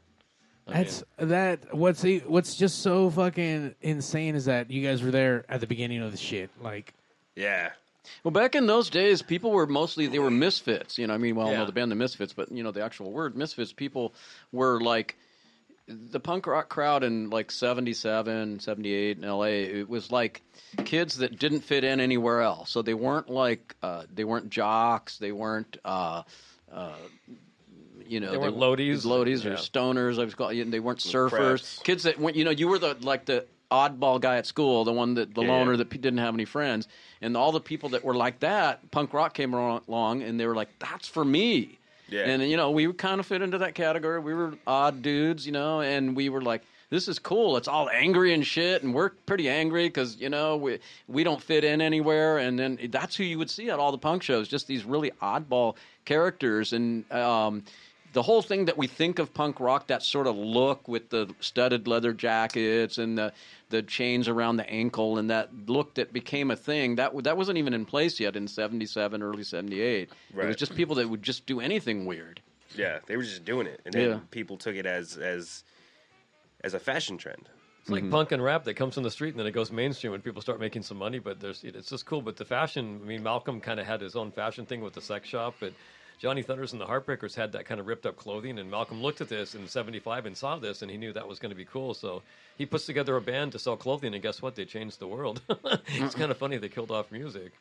[0.66, 1.75] I mean- That's that.
[1.75, 5.66] What's e- what's just so fucking insane is that you guys were there at the
[5.66, 6.51] beginning of the shit.
[6.61, 6.95] Like,
[7.37, 7.71] Yeah.
[8.25, 10.99] Well, back in those days, people were mostly they were misfits.
[10.99, 11.59] You know, I mean, well, Yeah.
[11.59, 13.73] no, the band the Misfits, but you know, the actual word misfits.
[13.73, 14.14] People
[14.53, 15.16] were like
[15.90, 19.44] the punk rock crowd in like 77, 78 in LA.
[19.44, 20.42] It was like
[20.85, 22.70] kids that didn't fit in anywhere else.
[22.70, 25.18] So they weren't like uh, they weren't jocks.
[25.18, 25.76] They weren't.
[25.85, 26.22] Uh,
[26.72, 26.92] uh,
[28.07, 29.05] you know, They weren't loadies.
[29.05, 29.55] loadies or Yeah.
[29.57, 30.20] stoners.
[30.20, 30.53] I was called.
[30.53, 31.83] They weren't surfers.
[31.83, 32.37] Kids that went.
[32.37, 35.42] You know, you were the like the oddball guy at school, the one that the
[35.42, 35.48] Yeah.
[35.48, 36.88] loner that didn't have any friends,
[37.20, 40.57] and all the people that were like that, punk rock came along, and they were
[40.57, 41.79] like, "That's for me."
[42.11, 42.23] Yeah.
[42.23, 44.20] And you know, we kind of fit into that category.
[44.20, 47.88] We were odd dudes, you know, and we were like, "This is cool." It's all
[47.88, 51.81] angry and shit, and we're pretty angry because you know we we don't fit in
[51.81, 52.38] anywhere.
[52.38, 55.12] And then that's who you would see at all the punk shows, just these really
[55.23, 57.62] oddball characters, and um,
[58.12, 61.33] the whole thing that we think of punk rock, that sort of look with the
[61.40, 63.33] studded leather jackets and the
[63.68, 67.57] the chains around the ankle and that look that became a thing that that wasn't
[67.57, 71.46] even in place yet in 77 early 78 it was just people that would just
[71.46, 72.40] do anything weird
[72.75, 74.18] Yeah, they were just doing it, and then Yeah.
[74.33, 75.62] people took it as as
[76.64, 77.49] as a fashion trend.
[77.81, 78.11] It's like Mm-hmm.
[78.11, 80.42] punk and rap that comes from the street and then it goes mainstream when people
[80.42, 81.18] start making some money.
[81.18, 82.20] But there's it's just cool.
[82.23, 85.01] But the fashion, I mean, Malcolm kind of had his own fashion thing with the
[85.01, 85.73] sex shop, but
[86.21, 88.59] Johnny Thunders and the Heartbreakers had that kind of ripped up clothing.
[88.59, 91.39] And Malcolm looked at this in '75 and saw this, and he knew that was
[91.39, 91.95] going to be cool.
[91.95, 92.23] So
[92.59, 94.55] he puts together a band to sell clothing, and guess what?
[94.55, 95.41] They changed the world.
[95.89, 97.53] it's kind of funny they killed off music.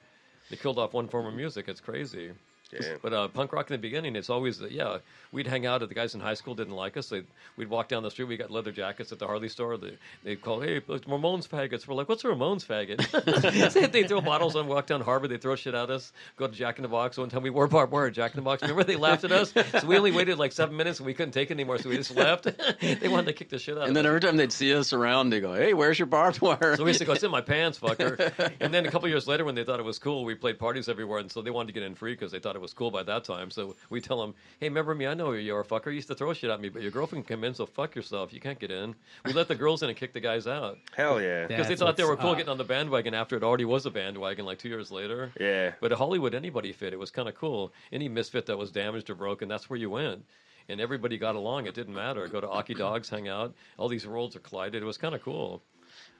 [0.49, 1.69] They killed off one form of music.
[1.69, 2.31] It's crazy.
[2.71, 2.95] Yeah.
[3.01, 4.97] But uh, punk rock in the beginning, it's always uh, yeah.
[5.31, 7.09] We'd hang out at the guys in high school didn't like us.
[7.09, 8.25] They'd, we'd walk down the street.
[8.25, 9.77] We got leather jackets at the Harley store.
[9.77, 14.55] They, they'd call, "Hey, Ramones faggots." We're like, "What's a Ramones faggot?" they throw bottles
[14.55, 14.67] on.
[14.67, 15.27] Walk down Harbor.
[15.27, 16.11] They throw shit at us.
[16.37, 17.17] Go to Jack in the Box.
[17.17, 18.61] One time we wore barbed wire Jack in the Box.
[18.61, 19.51] Remember they laughed at us.
[19.51, 21.77] So we only waited like seven minutes and we couldn't take it anymore.
[21.79, 22.47] So we just left.
[22.81, 23.87] they wanted to kick the shit out.
[23.87, 26.75] and then every time they'd see us around they go hey where's your barbed wire
[26.75, 28.51] So we used to go, it's in my pants, fucker.
[28.59, 30.87] and then a couple years later, when they thought it was cool, we played parties
[30.89, 32.91] everywhere, and so they wanted to get in free because they thought it was cool
[32.91, 33.51] by that time.
[33.51, 35.07] So we tell them, hey, remember me?
[35.07, 35.87] I know who you are, fucker.
[35.87, 37.95] You used to throw shit at me, but your girlfriend can come in, so fuck
[37.95, 38.33] yourself.
[38.33, 38.95] You can't get in.
[39.25, 41.81] We let the girls in and kick the guys out Hell yeah, because they That's
[41.81, 42.37] thought they were what's cool up.
[42.37, 45.31] getting on the bandwagon after it already was a bandwagon like two years later.
[45.39, 45.71] yeah.
[45.81, 46.93] But at Hollywood, anybody fit.
[46.93, 47.71] It was kind of cool.
[47.91, 50.25] Any misfit that was damaged or broken, that's where you went.
[50.67, 51.65] And everybody got along.
[51.65, 52.27] It didn't matter.
[52.27, 53.55] Go to Oki Dogs, hang out.
[53.77, 54.83] All these worlds are collided.
[54.83, 55.63] It was kind of cool.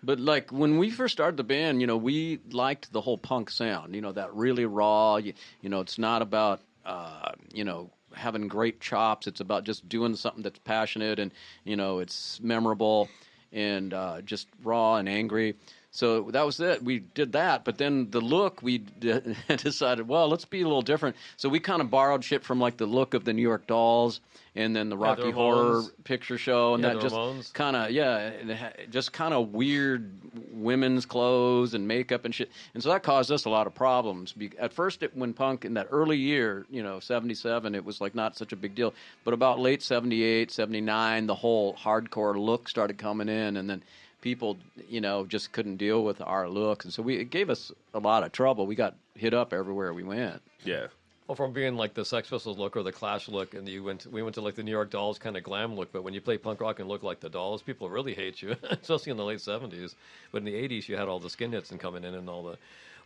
[0.01, 3.49] But like when we first started the band, you know, we liked the whole punk
[3.49, 3.95] sound.
[3.95, 5.17] You know, that really raw.
[5.17, 9.27] You, you know, it's not about uh, you know having great chops.
[9.27, 11.31] It's about just doing something that's passionate and
[11.63, 13.09] you know it's memorable
[13.51, 15.55] and uh, just raw and angry.
[15.91, 16.83] So that was it.
[16.83, 20.83] We did that, but then the look we d- decided, well, let's be a little
[20.83, 21.15] different.
[21.37, 24.21] So we kind of borrowed shit from like the look of the New York Dolls,
[24.55, 28.71] and then the Rocky the Horror Picture Show, and Yeah, that just kind of yeah,
[28.91, 30.11] just kind of weird
[30.51, 32.51] women's clothes and makeup and shit.
[32.75, 34.35] And so that caused us a lot of problems.
[34.59, 38.13] At first, it, when punk in that early year, you know, 77, it was like
[38.13, 38.93] not such a big deal.
[39.23, 43.81] But about late 78, 79, the whole hardcore look started coming in, and then
[44.21, 47.71] people, you know, just couldn't deal with our look, and so we it gave us
[47.93, 48.67] a lot of trouble.
[48.67, 50.41] We got hit up everywhere we went.
[50.63, 50.87] Yeah.
[51.27, 54.07] Well, from being like the Sex Pistols look or the Clash look, and you went,
[54.07, 55.91] we went to like the New York Dolls kind of glam look.
[55.91, 58.55] But when you play punk rock and look like the Dolls, people really hate you,
[58.71, 59.93] especially in the late '70s.
[60.31, 62.57] But in the '80s, you had all the skinheads and coming in and all the,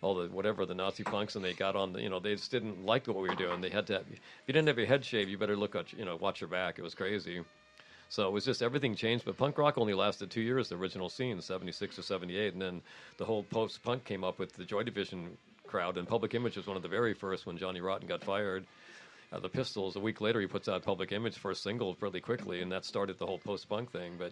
[0.02, 1.91] all the whatever the Nazi punks, and they got on.
[1.91, 3.60] The, you know, they just didn't like what we were doing.
[3.60, 3.93] They had to.
[3.95, 6.39] Have, if you didn't have your head shaved, you better look at you know watch
[6.39, 6.80] your back.
[6.80, 7.41] It was crazy.
[8.13, 9.26] So it was just everything changed.
[9.26, 12.54] But punk rock only lasted two years, the original scene, 76 to 78.
[12.54, 12.82] And then
[13.17, 15.97] the whole post punk came up with the Joy Division crowd.
[15.97, 18.67] And Public Image was one of the very first when Johnny Rotten got fired.
[19.32, 22.62] Uh, the Pistols, a week later, he puts out Public Image first single really quickly.
[22.62, 24.13] And that started the whole post punk thing.
[24.19, 24.32] But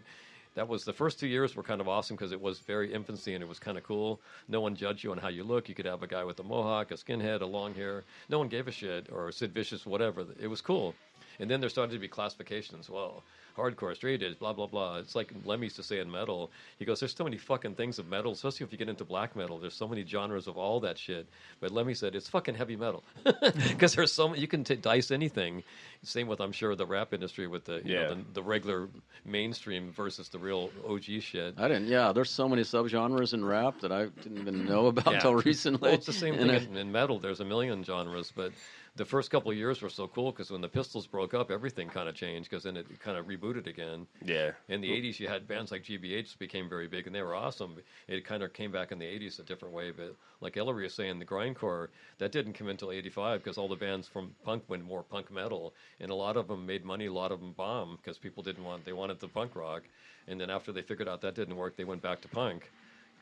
[0.54, 3.34] that was the first two years were kind of awesome because it was very infancy
[3.34, 4.22] and it was kind of cool.
[4.48, 5.67] No one judged you on how you look.
[5.67, 8.04] You could have a guy with a mohawk, a skinhead, a long hair.
[8.30, 10.24] No one gave a shit, or Sid Vicious, whatever.
[10.39, 10.94] It was cool.
[11.39, 12.88] And then there started to be classifications.
[12.88, 13.24] Well,
[13.58, 14.98] hardcore, straight edge, blah blah blah.
[14.98, 16.52] It's like Lemmy used to say in metal.
[16.80, 19.36] He goes, "There's so many fucking things of metal, especially if you get into black
[19.36, 19.58] metal.
[19.60, 21.28] There's so many genres of all that shit."
[21.60, 23.04] But Lemmy said it's fucking heavy metal
[23.68, 25.64] because there's so many, you can t- dice anything.
[26.04, 28.02] Same with I'm sure the rap industry with the you Yeah.
[28.04, 28.88] know, the, the regular
[29.26, 31.56] mainstream versus the real OG shit.
[31.58, 31.88] I didn't.
[31.88, 35.20] Yeah, there's so many subgenres in rap that I didn't even know about Yeah.
[35.20, 35.90] till recently.
[35.90, 37.20] Well, it's the same And thing I- in, in metal.
[37.20, 38.52] There's a million genres, but
[38.95, 41.88] the first couple of years were so cool because when the Pistols broke up, everything
[41.88, 44.06] kind of changed because then it kind of rebooted again.
[44.23, 44.51] Yeah.
[44.67, 47.77] In the 80s, you had bands like GBH became very big, and they were awesome.
[48.10, 50.93] It kind of came back in the 80s a different way, but like Ellery was
[50.93, 54.84] saying, the grindcore, that didn't come until 85 because all the bands from punk went
[54.84, 57.99] more punk metal, and a lot of them made money, a lot of them bombed
[58.01, 59.84] because people didn't want, they wanted the punk rock.
[60.27, 62.69] And then after they figured out that didn't work, they went back to punk.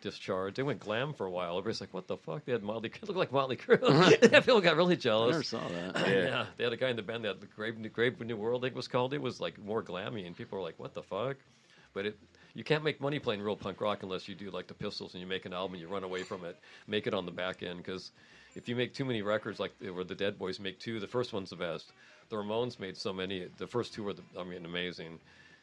[0.02, 0.56] Discharge.
[0.56, 1.58] They went glam for a while.
[1.58, 2.90] Everybody's like, "What the fuck?" They had Motley.
[2.90, 3.80] It looked like Motley Crue.
[4.46, 5.32] People got really I jealous.
[5.32, 6.08] never saw that.
[6.08, 6.46] Yeah.
[6.58, 8.76] they had a guy in the band that the Grave, Grave New World, I think
[8.76, 9.14] it was called.
[9.14, 11.38] It was like more glammy, and people were like, "What the fuck?"
[11.94, 12.18] But it,
[12.54, 15.22] you can't make money playing real punk rock unless you do like the Pistols and
[15.22, 16.58] you make an album, and you run away from it,
[16.88, 17.78] make it on the back end.
[17.78, 18.12] Because
[18.56, 21.34] if you make too many records, like where the Dead Boys make two, the first
[21.34, 21.92] one's the best.
[22.30, 23.48] The Ramones made so many.
[23.58, 25.20] The first two were, the, I mean, amazing.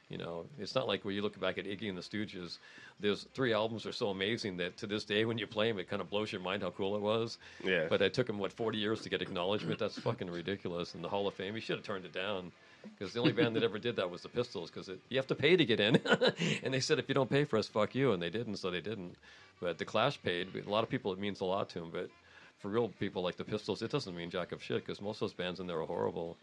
[0.08, 2.58] You know, it's not like when you look back at Iggy and the Stooges.
[3.00, 5.90] Those three albums are so amazing that to this day, when you play them, it
[5.90, 7.38] kind of blows your mind how cool it was.
[7.64, 7.86] Yeah.
[7.88, 9.80] But it took him what forty years to get acknowledgement.
[9.80, 10.94] That's fucking ridiculous.
[10.94, 12.52] In the Hall of Fame, he should have turned it down
[12.96, 15.34] because the only band that ever did that was the Pistols because you have to
[15.34, 15.96] pay to get in.
[16.62, 18.70] and they said if you don't pay for us, fuck you, and they didn't, so
[18.70, 19.16] they didn't.
[19.60, 20.48] But the Clash paid.
[20.54, 21.90] A lot of people, it means a lot to them.
[21.92, 22.10] But
[22.58, 25.20] for real people like the Pistols, it doesn't mean jack of shit because most of
[25.20, 26.36] those bands in there are horrible.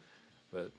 [0.51, 0.71] But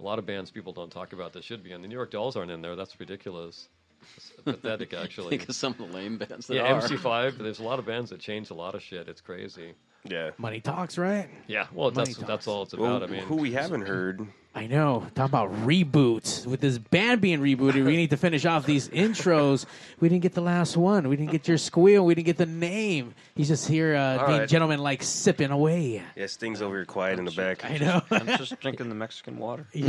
[0.00, 1.82] A lot of bands people don't talk about that should be in.
[1.82, 2.76] The New York Dolls aren't in there.
[2.76, 3.68] That's ridiculous.
[4.16, 5.36] It's pathetic, actually.
[5.36, 6.80] Think of some of the lame bands that yeah, are.
[6.80, 7.38] MC5.
[7.38, 9.08] There's a lot of bands that change a lot of shit.
[9.08, 9.74] It's crazy.
[10.10, 10.30] Yeah.
[10.38, 11.28] Money talks, right?
[11.46, 12.28] Yeah, well, Money that's talks.
[12.28, 13.08] that's all it's Well, about.
[13.08, 14.26] I mean, who we haven't heard?
[14.54, 15.06] I know.
[15.14, 16.44] Talk about reboots.
[16.44, 19.66] With this band being rebooted, we need to finish off these intros.
[20.00, 21.08] We didn't get the last one.
[21.08, 22.04] We didn't get your squeal.
[22.04, 23.14] We didn't get the name.
[23.36, 24.48] He's just here uh, All being right.
[24.48, 26.02] gentleman like sipping away.
[26.16, 27.64] Yeah, Sting's over here quiet in the back.
[27.64, 28.02] I know.
[28.10, 29.66] I'm just drinking the Mexican water.
[29.72, 29.82] Who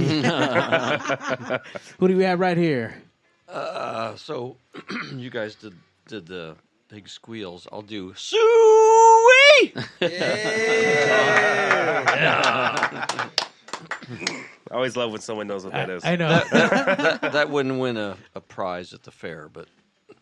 [2.07, 3.01] do we have right here?
[3.47, 4.57] Uh, so
[5.15, 5.73] you guys did
[6.07, 6.55] did the
[6.89, 7.67] big squeals.
[7.71, 8.13] I'll do
[9.59, 9.73] suey.
[14.71, 16.05] I always love when someone knows what that is.
[16.05, 16.29] I know.
[16.51, 19.67] that, that wouldn't win a, a prize at the fair, but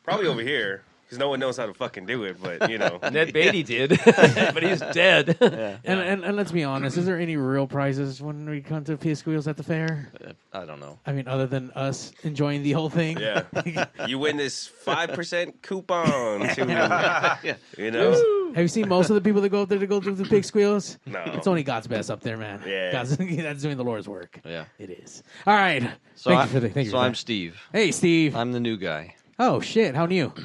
[0.04, 2.38] Probably over here because no one knows how to fucking do it.
[2.42, 5.36] But you know, Ned Beatty did, but he's dead.
[5.42, 8.96] And, and and let's be honest, is there any real prizes when we come to
[8.96, 10.10] Pig Squeals at the fair?
[10.26, 10.98] uh, I don't know.
[11.06, 13.20] I mean, other than us enjoying the whole thing.
[13.20, 17.56] yeah, you win this five percent coupon to yeah.
[17.78, 18.12] you know.
[18.56, 20.26] Have you seen most of the people that go up there to go through the
[20.26, 20.98] pig squeals?
[21.06, 21.22] No.
[21.28, 22.62] It's only God's best up there, man.
[22.66, 22.92] Yeah.
[22.92, 24.40] God's, that's doing the Lord's work.
[24.46, 24.66] Yeah.
[24.80, 25.24] It is.
[25.46, 25.84] All right.
[26.16, 27.18] So thank I, you for the thank you so for I'm that.
[27.18, 27.60] Steve.
[27.72, 28.36] Hey, Steve.
[28.36, 29.16] I'm the new guy.
[29.40, 29.96] oh shit!
[29.96, 30.34] How new?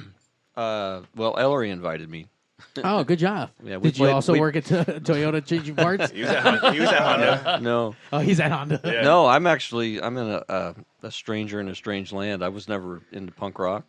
[0.54, 2.26] Uh, well, Ellery invited me.
[2.84, 3.50] Oh, good job.
[3.64, 6.10] Yeah, we Did you also we- work at to- Toyota changing parts?
[6.10, 7.58] He was at, he was at Honda.
[7.62, 8.78] No, oh, he's at Honda.
[8.84, 9.00] Yeah.
[9.00, 12.44] no, I'm actually I'm in a, a a stranger in a strange land.
[12.44, 13.84] I was never into punk rock.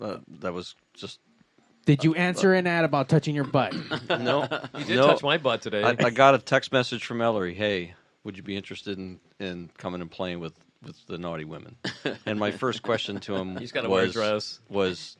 [0.00, 1.20] Uh, that was just
[1.86, 3.72] Did you answer an ad about touching your butt?
[4.10, 4.42] no.
[4.76, 5.06] You did no.
[5.06, 5.82] touch my butt today.
[5.84, 7.54] I, I got a text message from Ellery.
[7.54, 7.94] Hey,
[8.24, 10.52] would you be interested in, in coming and playing with,
[10.84, 11.76] with the naughty women?
[12.26, 14.60] And my first question to him He's gotta was, wear a dress.
[14.68, 15.16] was,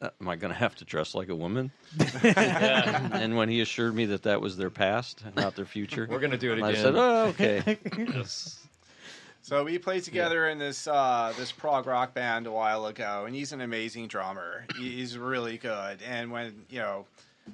[0.00, 1.70] uh, am I going to have to dress like a woman?
[2.22, 3.10] yeah.
[3.12, 6.38] And when he assured me that that was their past, not their future, We're gonna
[6.38, 6.64] do it again.
[6.64, 6.82] I again.
[6.82, 7.78] said, oh, okay.
[7.98, 8.61] Yes.
[9.44, 13.34] So we played together in this uh, this prog rock band a while ago, and
[13.34, 14.64] he's an amazing drummer.
[14.78, 15.98] He's really good.
[16.08, 17.06] And when you know,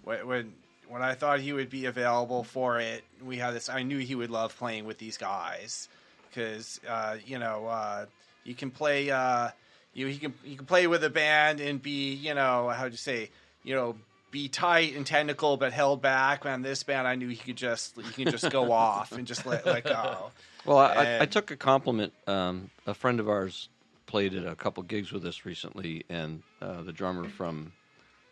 [0.04, 0.52] when
[0.86, 3.70] when, I thought he would be available for it, we had this.
[3.70, 5.88] I knew he would love playing with these guys
[6.28, 8.04] because uh, you know uh,
[8.44, 9.10] you can play.
[9.10, 9.48] Uh,
[9.94, 12.92] you he can you can play with a band and be you know how would
[12.92, 13.30] you say
[13.64, 13.96] you know
[14.30, 16.44] be tight and technical but held back.
[16.44, 19.46] Man, this band I knew he could just he can just go off and just
[19.46, 20.32] let let go.
[20.68, 22.12] Well, I, I, I took a compliment.
[22.26, 23.70] Um, a friend of ours
[24.06, 27.72] played at a couple gigs with us recently, and uh, the drummer from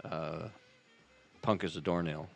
[0.05, 0.49] uh,
[1.41, 2.29] Punk is a Doornail.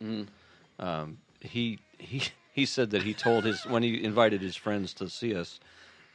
[0.79, 5.07] Um, he he he said that he told his when he invited his friends to
[5.07, 5.59] see us.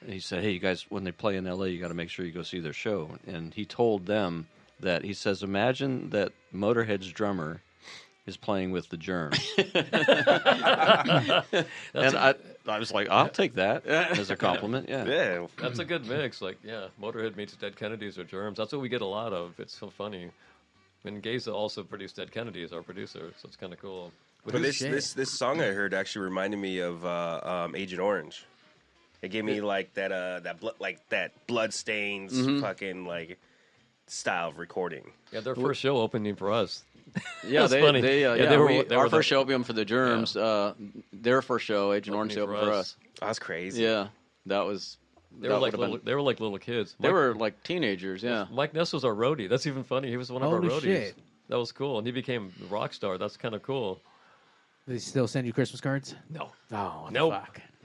[0.04, 2.26] He said, "Hey, you guys, when they play in L.A., you got to make sure
[2.26, 4.48] you go see their show." And he told them
[4.80, 7.62] that he says, "Imagine that Motorhead's drummer
[8.26, 9.38] is playing with the Germs."
[11.94, 12.34] and I,
[12.66, 15.04] I was like, "I'll take that as a compliment." Yeah.
[15.04, 16.40] Yeah, That's a good mix.
[16.42, 18.58] Like, yeah, Motorhead meets Dead Kennedys or Germs.
[18.58, 19.58] That's what we get a lot of.
[19.58, 20.30] It's so funny.
[21.04, 24.12] And Geza also produced Dead Kennedys, our producer, so it's kind of cool.
[24.44, 28.44] But this this this song I heard actually reminded me of uh, um, Agent Orange.
[29.22, 32.60] It gave me like that uh that blood like that blood stains Mm-hmm.
[32.60, 33.38] fucking like
[34.08, 35.10] style of recording.
[35.32, 36.84] Yeah, their first show opening for us.
[37.46, 38.00] Yeah, That's they, funny.
[38.00, 39.84] they, uh, Yeah, yeah, they were- we- they our the- first show opened for the
[39.84, 40.36] Germs.
[40.36, 40.74] Uh,
[41.12, 42.96] their first show, Agent Orange, they Opening opened for for us.
[43.12, 43.20] us.
[43.20, 43.82] That's crazy.
[43.84, 44.08] Yeah,
[44.46, 44.96] that was.
[45.38, 46.96] They that were like little, been- they were like little kids.
[46.98, 48.22] they were like teenagers.
[48.22, 49.48] Yeah, Mike Ness was our roadie.
[49.48, 50.08] That's even funny.
[50.08, 50.82] He was one of Holy our roadies.
[50.82, 51.14] shit.
[51.48, 53.16] That was cool, and he became a rock star.
[53.18, 54.00] That's kind of cool.
[54.88, 56.14] They still send you Christmas cards?
[56.30, 57.30] No, Oh, no.
[57.30, 57.42] Nope.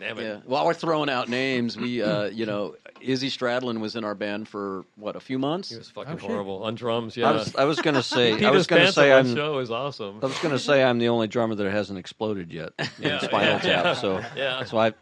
[0.08, 0.18] Fuck.
[0.18, 0.28] damn it.
[0.28, 0.40] yeah.
[0.46, 4.48] While we're throwing out names, we, uh, you know, Izzy Stradlin was in our band
[4.48, 5.70] for what a few months.
[5.70, 7.16] He was fucking Oh, horrible on drums.
[7.18, 10.20] Yeah, I was I was gonna say I was gonna say I'm show is awesome.
[10.22, 13.60] I was gonna say I'm the only drummer that hasn't exploded yet Yeah, in Spinal
[13.64, 13.98] yeah, Tap.
[13.98, 14.64] So Yeah.
[14.66, 14.94] so I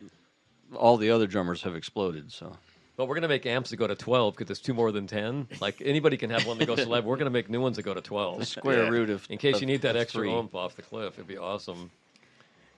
[0.75, 2.31] all the other drummers have exploded.
[2.31, 2.53] So
[2.95, 5.47] But we're gonna make amps that go to twelve because there's two more than ten.
[5.59, 7.09] Like anybody can have one that goes to eleven.
[7.09, 8.47] We're gonna make new ones that go to the twelve.
[8.47, 8.89] square Yeah.
[8.89, 10.31] root of In case of- you need that extra three.
[10.31, 11.91] oomph off the cliff, it'd be awesome.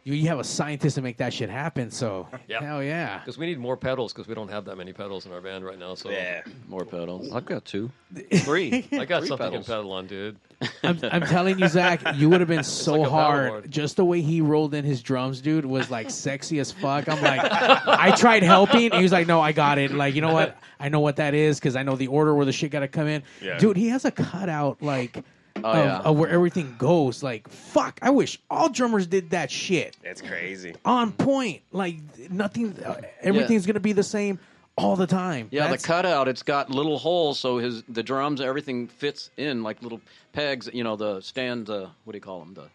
[0.04, 2.60] You, you have a scientist to make that shit happen, so Yeah.
[2.62, 3.20] hell yeah.
[3.20, 5.64] Because we need more pedals because we don't have that many pedals in our band
[5.64, 5.94] right now.
[5.94, 6.42] So Yeah.
[6.68, 7.32] More pedals.
[7.32, 7.92] I've got two,
[8.38, 8.88] three.
[8.92, 9.66] I got Three something pedals.
[9.68, 10.38] to pedal on, dude.
[10.84, 13.72] I'm, I'm telling you, Zach, you would have been so like hard.
[13.72, 17.08] Just the way he rolled in his drums, dude, was like sexy as fuck.
[17.08, 20.22] I'm like, I tried helping, and he was like, "No, I got it." Like, you
[20.22, 20.56] know what?
[20.80, 22.88] I know what that is because I know the order where the shit got to
[22.88, 23.24] come in.
[23.42, 23.58] Yeah.
[23.58, 25.24] Dude, he has a cutout like
[25.58, 26.00] Oh, of, yeah.
[26.00, 27.22] of where everything goes.
[27.24, 30.76] Like, fuck, I wish all drummers did that shit It's crazy.
[30.86, 31.62] on point.
[31.72, 31.98] Like,
[32.32, 34.40] nothing, uh, everything's gonna be the same
[34.78, 35.50] all the time.
[35.52, 36.28] Yeah, That's- the cutout.
[36.28, 40.02] It's got little holes, so his the drums, everything fits in like little
[40.34, 40.70] pegs.
[40.74, 41.70] You know, the stand.
[41.70, 42.54] Uh, what do you call them?
[42.54, 42.70] The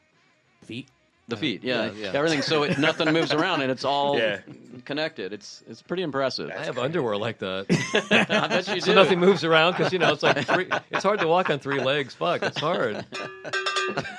[0.66, 0.88] feet.
[1.28, 2.12] The feet, yeah, Yeah, yeah.
[2.14, 2.42] everything.
[2.42, 4.38] So it, nothing moves around, and it's all Yeah.
[4.84, 5.32] connected.
[5.32, 6.50] It's it's pretty impressive.
[6.56, 7.66] I have underwear like that.
[8.30, 11.18] I bet you so nothing moves around because you know it's like three, it's hard
[11.20, 12.14] to walk on three legs.
[12.14, 13.04] Fuck, it's hard.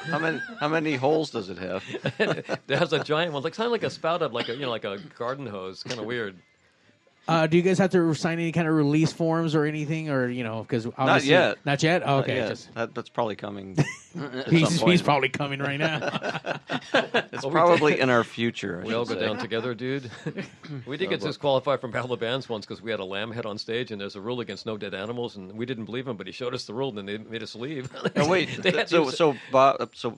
[0.06, 1.84] How many how many holes does it have?
[2.20, 4.62] it has a giant one, like kind of like a spout up, like a you
[4.62, 5.84] know like a garden hose.
[5.84, 6.38] Kind of weird.
[7.28, 10.28] Uh, do you guys have to sign any kind of release forms or anything, or
[10.30, 11.58] you know, because Not yet.
[11.66, 12.02] not yet.
[12.06, 13.78] Oh, okay, Yeah, just- that, that's probably coming.
[14.22, 14.92] at he's, some point.
[14.92, 16.60] he's probably coming right now.
[17.34, 18.82] It's probably in our future.
[18.84, 19.20] I We all go say.
[19.20, 20.10] down together, dude.
[20.88, 23.46] we did get disqualified from Battle of Bands once because we had a lamb head
[23.46, 26.18] on stage, and there's a rule against no dead animals, and we didn't believe him,
[26.18, 27.90] but he showed us the rule, and then they made us leave.
[28.16, 30.18] Oh wait, They had- so so Bob, so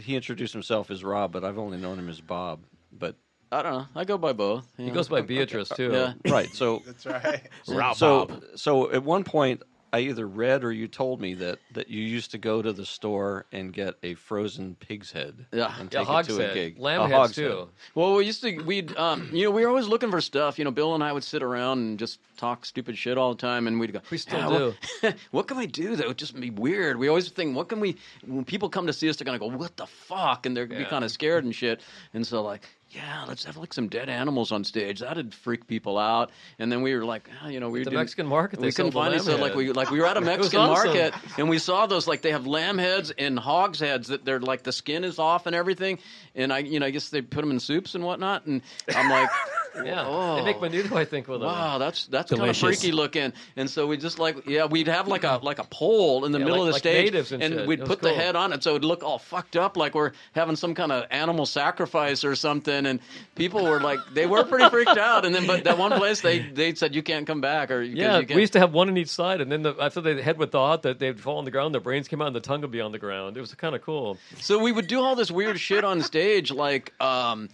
[0.00, 2.60] he introduced himself as Rob, but I've only known him as Bob.
[2.98, 3.16] But
[3.52, 3.86] I don't know.
[3.94, 4.66] I go by both.
[4.76, 5.90] he goes by Beatrice too.
[5.92, 6.12] Yeah.
[6.32, 7.42] right, so That's right.
[7.68, 8.42] Rob so Bob.
[8.56, 12.32] so at one point I either read or you told me that that you used
[12.32, 15.46] to go to the store and get a frozen pig's head.
[15.52, 15.72] Yeah.
[15.78, 16.54] and Yeah, take hog's it to a head.
[16.54, 16.78] gig.
[16.80, 17.48] Lamb A heads hog's too.
[17.48, 17.66] head.
[17.94, 20.58] Well, we used to we'd um, you know we were always looking for stuff.
[20.58, 23.40] You know, Bill and I would sit around and just talk stupid shit all the
[23.40, 24.00] time, and we'd go.
[24.10, 24.72] We still "Yeah,
[25.02, 26.98] What, what can we do that would just be weird?
[26.98, 27.96] We always think, what can we?
[28.26, 30.80] When people come to see us, they're gonna go, what the fuck, and they're gonna
[30.82, 31.80] be kind of scared and shit.
[32.12, 32.68] And so like.
[32.90, 35.00] Yeah, let's have like some dead animals on stage.
[35.00, 36.30] That'd freak people out.
[36.58, 38.72] And then we were like, ah, you know, we the did Mexican market, they We
[38.72, 39.22] couldn't find it.
[39.22, 40.88] So like we like we were at a Mexican awesome.
[40.94, 44.40] market and we saw those like they have lamb heads and hogs heads that they're
[44.40, 45.98] like the skin is off and everything.
[46.36, 48.46] And I you know I guess they put them in soups and whatnot.
[48.46, 48.62] And
[48.94, 49.30] I'm like,
[49.84, 50.36] Yeah, Oh.
[50.36, 51.48] they make menudo, I think, with them.
[51.48, 53.32] Wow, that's that's kind of freaky looking.
[53.56, 56.38] And so we just like yeah, we'd have like a like a pole in the
[56.38, 58.36] Yeah, middle like- of the like stage, natives and we'd It was put the head
[58.36, 61.46] on it, so it'd look all fucked up, like we're having some kind of animal
[61.46, 62.86] sacrifice or something.
[62.86, 63.00] And
[63.34, 65.24] people were like, they were pretty freaked out.
[65.24, 68.18] And then, but that one place, they they said you can't come back, or Yeah,
[68.18, 68.36] you can't.
[68.36, 70.52] we used to have one on each side, and then the, after the head would
[70.52, 72.60] thaw out, that they'd fall on the ground, their brains came out, and the tongue
[72.62, 73.36] would be on the ground.
[73.36, 74.18] It was kind of cool.
[74.40, 77.48] So we would do all this weird shit on stage, like um,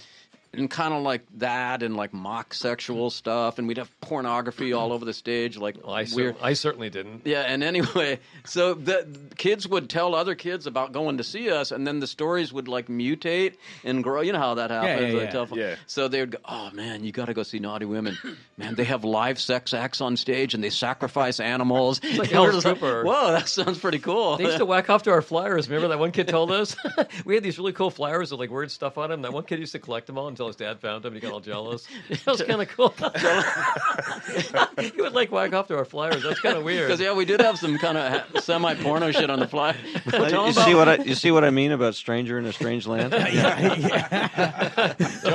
[0.52, 3.16] and kind of like that, and like mock sexual mm-hmm.
[3.16, 6.90] stuff, and we'd have pornography all over the stage, like Well, I, cer- I certainly
[6.90, 7.22] didn't.
[7.24, 11.70] Yeah, and anyway, so the kids would tell other kids about going to see us,
[11.70, 14.20] and then the stories would like mutate and grow.
[14.20, 15.14] You know how that happens.
[15.14, 15.30] yeah, yeah.
[15.30, 15.76] tell- Yeah.
[15.86, 18.18] So they would go, "Oh man, you got to go see Naughty Women.
[18.58, 22.00] Man, they have live sex acts on stage, and they sacrifice animals.
[22.12, 22.30] It's like
[22.82, 23.04] Trooper.
[23.04, 24.36] Whoa, that sounds pretty cool.
[24.36, 25.68] They used to whack off to our flyers.
[25.68, 26.76] Remember that one kid told us?
[27.24, 29.22] we had these really cool flyers with like weird stuff on them.
[29.22, 31.26] That one kid used to collect them all until his dad found them and he
[31.28, 31.86] got all jealous.
[32.08, 32.92] That was kind of cool.
[34.92, 36.22] he would like whack off to our flyers.
[36.22, 36.86] That's kind of weird.
[36.88, 39.72] Because yeah, we did have some kind of semi porno shit on the fly.
[40.10, 42.46] Tell 'em you about- see what I you see what I mean about stranger in
[42.46, 43.12] a strange land?
[43.12, 43.22] tell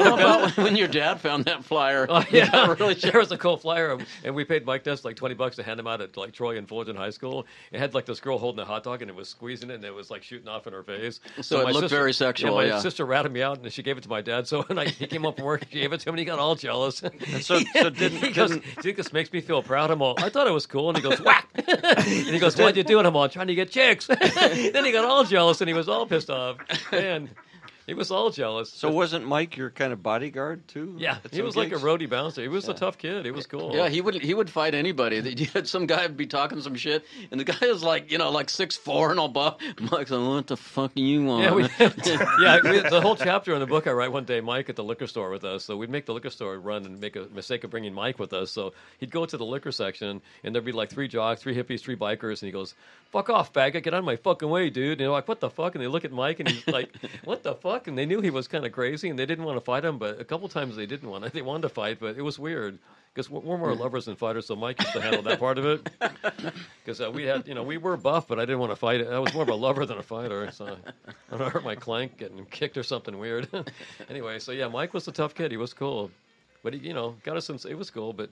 [0.07, 2.05] 'em about when your dad found that flyer.
[2.09, 5.03] Oh, You yeah, really there was a cool flyer, um, and we paid Mike Ness
[5.05, 7.45] like twenty bucks to hand him out at like Troy and Fullerton High School.
[7.71, 9.85] It had like this girl holding a hot dog, and it was squeezing it, and
[9.85, 11.19] it was like shooting off in her face.
[11.41, 12.79] So it my looked very sexual, Yeah, my yeah.
[12.79, 14.47] sister ratted me out, and she gave it to my dad.
[14.47, 16.39] So when I, he came up from work, gave it to him, and he got
[16.39, 16.97] all jealous.
[17.41, 20.29] so- so didn't- he goes, didn't- "Dude, this makes me feel proud." I'm all, I
[20.29, 23.07] thought it was cool, and he goes, whack, and he goes, "What'd you do?" And
[23.07, 24.07] I'm all, trying to get chicks.
[24.07, 26.57] then he got all jealous, and he was all pissed off,
[26.91, 27.29] and
[27.87, 28.71] he was all jealous.
[28.71, 30.95] So wasn't Mike your kind of bodyguard too?
[30.99, 31.81] Yeah, he some was like a gigs?
[31.81, 32.41] roadie bouncer.
[32.41, 33.25] He was a tough kid.
[33.25, 33.75] He was cool.
[33.75, 35.17] Yeah, he would he would fight anybody.
[35.37, 38.17] You had some guy would be talking some shit, and the guy is like you
[38.17, 39.57] know like six four and all buff.
[39.79, 41.63] Mike's like, "What the fuck do you want?" Yeah, we,
[42.43, 42.59] yeah.
[42.63, 45.07] We, the whole chapter in the book I write one day, Mike at the liquor
[45.07, 45.63] store with us.
[45.63, 48.33] So we'd make the liquor store run and make a mistake of bringing Mike with
[48.33, 48.51] us.
[48.51, 51.81] So he'd go to the liquor section, and there'd be like three jocks, three hippies,
[51.81, 52.73] three bikers, and he goes,
[53.11, 53.83] "Fuck off, faggot!
[53.83, 55.87] Get out of my fucking way, dude!" And they're like, "What the fuck?" And they
[55.87, 56.93] look at Mike, and he's like,
[57.23, 59.57] "What the fuck?" And they knew he was kind of crazy, and they didn't want
[59.57, 59.97] to fight him.
[59.97, 61.23] But a couple times they didn't want.
[61.23, 61.29] to.
[61.37, 62.79] They wanted to fight, but it was weird.
[63.13, 65.89] Because we're more lovers than fighters, so Mike used to handle that part of it.
[66.85, 69.01] Because uh, we had, you know, we were buff, but I didn't want to fight.
[69.01, 69.07] it.
[69.07, 71.75] I was more of a lover than a fighter, so I don't know, hurt my
[71.75, 73.49] clank getting kicked or something weird.
[74.09, 75.51] anyway, so yeah, Mike was a tough kid.
[75.51, 76.11] He was cool,
[76.63, 77.59] but he, you know, got us some.
[77.67, 78.29] It was cool, but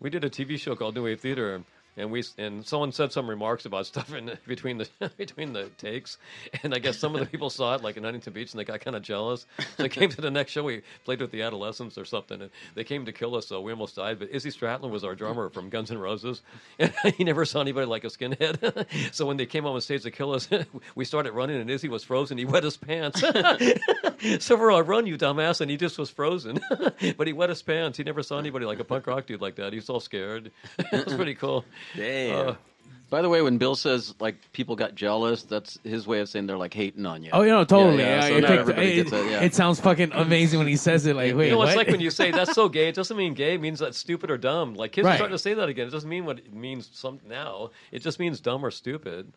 [0.00, 1.62] we did a TV show called New Wave Theater.
[1.96, 6.18] And we and someone said some remarks about stuff in between the between the takes,
[6.62, 8.64] and I guess some of the people saw it like in Huntington Beach, and they
[8.64, 9.46] got kind of jealous.
[9.58, 10.62] So they came to the next show.
[10.62, 13.46] We played with the adolescents or something, and they came to kill us.
[13.48, 14.18] So we almost died.
[14.18, 16.42] But Izzy Stradlin was our drummer from Guns N' Roses,
[16.78, 18.86] and he never saw anybody like a skinhead.
[19.12, 20.48] so when they came on the stage to kill us,
[20.94, 22.38] we started running, and Izzy was frozen.
[22.38, 23.20] He wet his pants.
[24.38, 26.60] so we're all run, you dumbass, and he just was frozen.
[27.16, 27.98] but he wet his pants.
[27.98, 29.72] He never saw anybody like a punk rock dude like that.
[29.72, 30.50] He was all scared.
[30.78, 31.64] it was pretty cool.
[31.96, 32.48] Damn.
[32.48, 32.54] Uh,
[33.10, 36.46] By the way, when Bill says like people got jealous, that's his way of saying
[36.46, 37.30] they're like hating on you.
[37.32, 37.98] Oh, you know, totally.
[37.98, 39.40] Yeah, yeah, Yeah, so it, not takes- it- gets yeah.
[39.42, 41.16] it sounds fucking amazing when he says it.
[41.16, 41.68] Like, wait, you know, what?
[41.68, 42.88] it's like when you say that's so gay.
[42.88, 43.54] It doesn't mean gay.
[43.54, 44.74] It means that's stupid or dumb.
[44.74, 45.14] Like kids Right.
[45.14, 45.88] are starting to say that again.
[45.88, 47.70] It doesn't mean what it means some now.
[47.90, 49.32] It just means dumb or stupid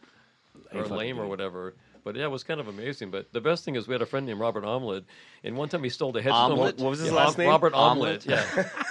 [0.74, 1.30] or lame or do.
[1.30, 1.74] whatever.
[2.04, 3.12] But yeah, it was kind of amazing.
[3.12, 5.04] But the best thing is we had a friend named Robert Omelette,
[5.44, 6.52] and one time he stole the headstone.
[6.54, 6.78] Omelette?
[6.80, 7.48] What was his Yeah, last name?
[7.48, 8.28] Robert Omelette?
[8.28, 8.46] Omelette.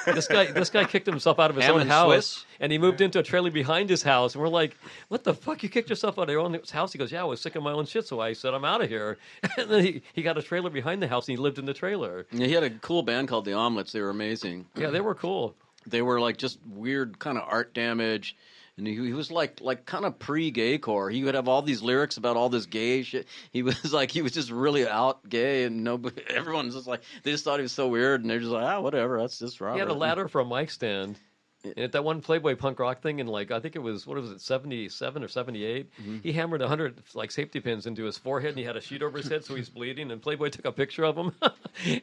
[0.06, 2.44] Yeah, this guy this guy kicked himself out of his Ham own house, Swiss?
[2.60, 4.34] and he moved into a trailer behind his house.
[4.34, 4.76] And we're like,
[5.08, 5.62] "What the fuck?
[5.62, 7.62] You kicked yourself out of your own house?" He goes, "Yeah, I was sick of
[7.62, 9.18] my own shit, so I said I'm out of here."
[9.58, 11.74] And then he, he got a trailer behind the house, and he lived in the
[11.74, 12.26] trailer.
[12.32, 13.92] Yeah, he had a cool band called the Omelets.
[13.92, 14.66] They were amazing.
[14.76, 15.54] Yeah, they were cool.
[15.86, 18.36] They were like just weird kind of art damage.
[18.78, 21.10] And he, he was like like kind of pre-gay core.
[21.10, 23.28] He would have all these lyrics about all this gay shit.
[23.50, 27.30] He was like he was just really out gay, and nobody, everyone's just like they
[27.32, 29.74] just thought he was so weird, and they're just like ah whatever, that's just Robert.
[29.74, 31.18] He had a ladder for a mic stand.
[31.64, 34.20] And at that one Playboy punk rock thing and like I think it was what
[34.20, 36.18] was it seventy seven or seventy mm-hmm.
[36.22, 39.18] he hammered hundred like safety pins into his forehead and he had a sheet over
[39.18, 40.10] his head so he's bleeding.
[40.10, 41.32] And Playboy took a picture of him.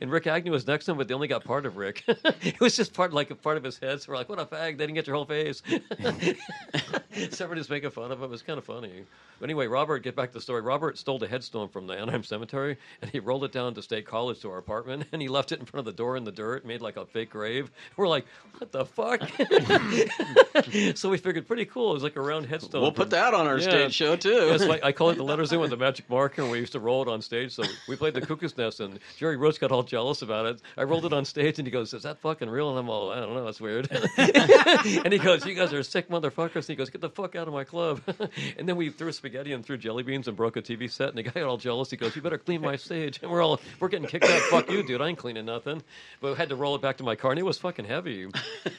[0.01, 2.03] And Rikk Agnew was next to him but they only got part of Rikk.
[2.45, 4.01] It was just part like a part of his head.
[4.01, 4.77] So we're like what a fag.
[4.77, 5.61] They didn't get your whole face.
[7.31, 8.25] So just making fun of him.
[8.25, 9.03] It was kind of funny.
[9.39, 10.61] But anyway Robert get back to the story.
[10.61, 14.05] Robert stole the headstone from the Anaheim Cemetery and he rolled it down to State
[14.05, 16.31] College to our apartment and he left it in front of the door in the
[16.31, 17.69] dirt made like a fake grave.
[17.97, 18.25] We're like
[18.57, 19.21] what the fuck
[20.95, 21.91] so we figured pretty cool.
[21.91, 22.81] It was like a round headstone.
[22.81, 23.63] We'll put that on our Yeah.
[23.69, 24.57] stage show too.
[24.59, 26.73] Yeah, I, I call it the letters in with the magic marker, and we used
[26.73, 27.53] to roll it on stage.
[27.53, 30.61] So we played the Cuckoo's Nest, and Jerry Roach got all jealous about it.
[30.77, 33.11] I rolled it on stage, and he goes, "Is that fucking real?" And I'm all,
[33.11, 36.75] "I don't know, that's weird." and he goes, "You guys are sick motherfuckers." And he
[36.75, 38.01] goes, "Get the fuck out of my club."
[38.57, 41.17] and then we threw spaghetti and threw jelly beans and broke a TV set, and
[41.17, 41.89] the guy got all jealous.
[41.89, 44.69] He goes, "You better clean my stage." And we're all, "We're getting kicked out." Fuck
[44.71, 45.01] you, dude.
[45.01, 45.81] I ain't cleaning nothing.
[46.21, 48.27] But I had to roll it back to my car, and it was fucking heavy.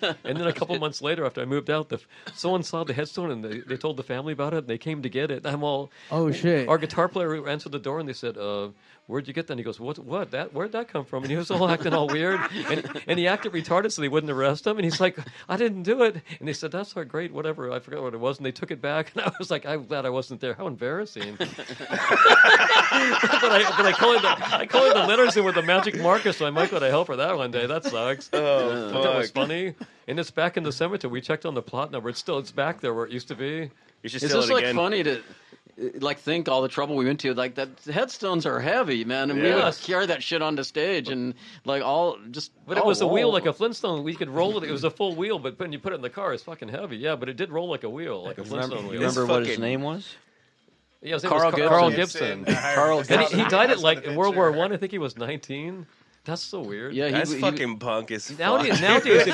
[0.02, 1.98] And then a couple months later, after I moved out, the,
[2.34, 5.02] someone saw the headstone and they, they told the family about it, and they came
[5.02, 5.44] to get it.
[5.46, 6.68] I'm all, Oh shit!
[6.68, 8.68] our guitar player answered the door and they said, uh,
[9.10, 9.98] "Where'd you get that?" And he goes, "What?
[9.98, 10.30] What?
[10.30, 10.54] That?
[10.54, 12.40] Where'd that come from?" And he was all acting all weird,
[12.70, 14.76] and, and he acted retarded so they wouldn't arrest him.
[14.78, 17.78] And he's like, "I didn't do it." And they said, "That's all great, whatever." I
[17.80, 19.12] forgot what it was, and they took it back.
[19.14, 20.54] And I was like, "I'm glad I wasn't there.
[20.54, 21.48] How embarrassing!" but
[23.52, 26.46] I but I colored the I colored the letters in with the magic marker, so
[26.46, 27.66] I might go to hell for that one day.
[27.66, 28.30] That sucks.
[28.32, 29.74] Oh, But that was funny,
[30.08, 31.10] and it's back in the cemetery.
[31.10, 32.08] We checked on the plot number.
[32.08, 33.70] It's still it's back there where it used to be.
[34.02, 34.76] You should It's steal just it like again.
[34.76, 35.22] funny to
[36.00, 37.34] like think all the trouble we went to.
[37.34, 39.84] Like that headstones are heavy, man, and we would Yes.
[39.84, 42.52] carry that shit onto stage and like all just.
[42.66, 44.04] But it oh, was a wheel like a Flintstone.
[44.04, 44.64] We could roll it.
[44.64, 46.68] It was a full wheel, but when you put it in the car, it's fucking
[46.68, 46.96] heavy.
[46.96, 49.00] Yeah, but it did roll like a wheel, like a Flintstone Remember, wheel.
[49.00, 50.14] you remember what his name was?
[51.02, 51.78] Yeah, his name Carl was Car- Gibson.
[51.78, 52.44] Carl Gibson.
[52.44, 52.74] Gibson.
[52.74, 54.58] Carl And he, he died at like in World War picture.
[54.58, 54.72] One.
[54.72, 54.76] I.
[54.76, 55.86] think he was 19.
[56.30, 56.94] That's so weird.
[56.94, 58.38] Yeah, he, That's he, fucking punk as fuck.
[58.38, 59.26] Nowadays, nowadays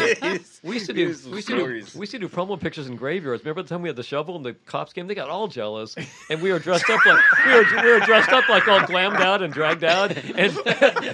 [0.62, 2.97] we used to do we used to do, we used to do promo pictures in
[2.97, 3.44] graveyards.
[3.44, 5.07] Remember the time we had the shovel and the cops came?
[5.07, 5.94] They got all jealous,
[6.30, 9.20] and we were dressed up like we were we were dressed up like all glammed
[9.20, 10.16] out and dragged out.
[10.16, 10.57] And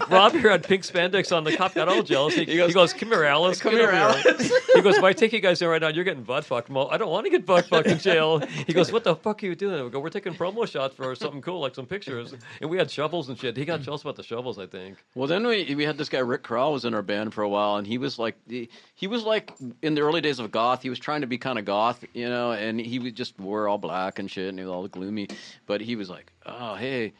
[0.09, 1.43] Rob here had pink spandex on.
[1.43, 2.37] The cop got all jealous.
[2.37, 3.61] He, he goes, "Come here, Alice.
[3.61, 5.89] Come Get here, over Alice." He goes, "If I take you guys there right now,
[5.89, 8.39] you're getting butt fucked." I'm I don't want to get butt fucked in jail.
[8.39, 11.12] He goes, "What the fuck are you doing?" We go, "We're taking promo shots for
[11.16, 13.57] something cool, like some pictures." And we had shovels and shit.
[13.57, 14.99] He got jealous about the shovels, I think.
[15.16, 17.49] Well, then we we had this guy Rick Carl was in our band for a
[17.49, 19.53] while, and he was like he, he was like
[19.83, 20.83] in the early days of goth.
[20.83, 23.68] He was trying to be kind of goth, you know, and he would just wore
[23.68, 25.29] all black and shit, and he was all gloomy.
[25.66, 27.12] But he was like, "Oh, hey."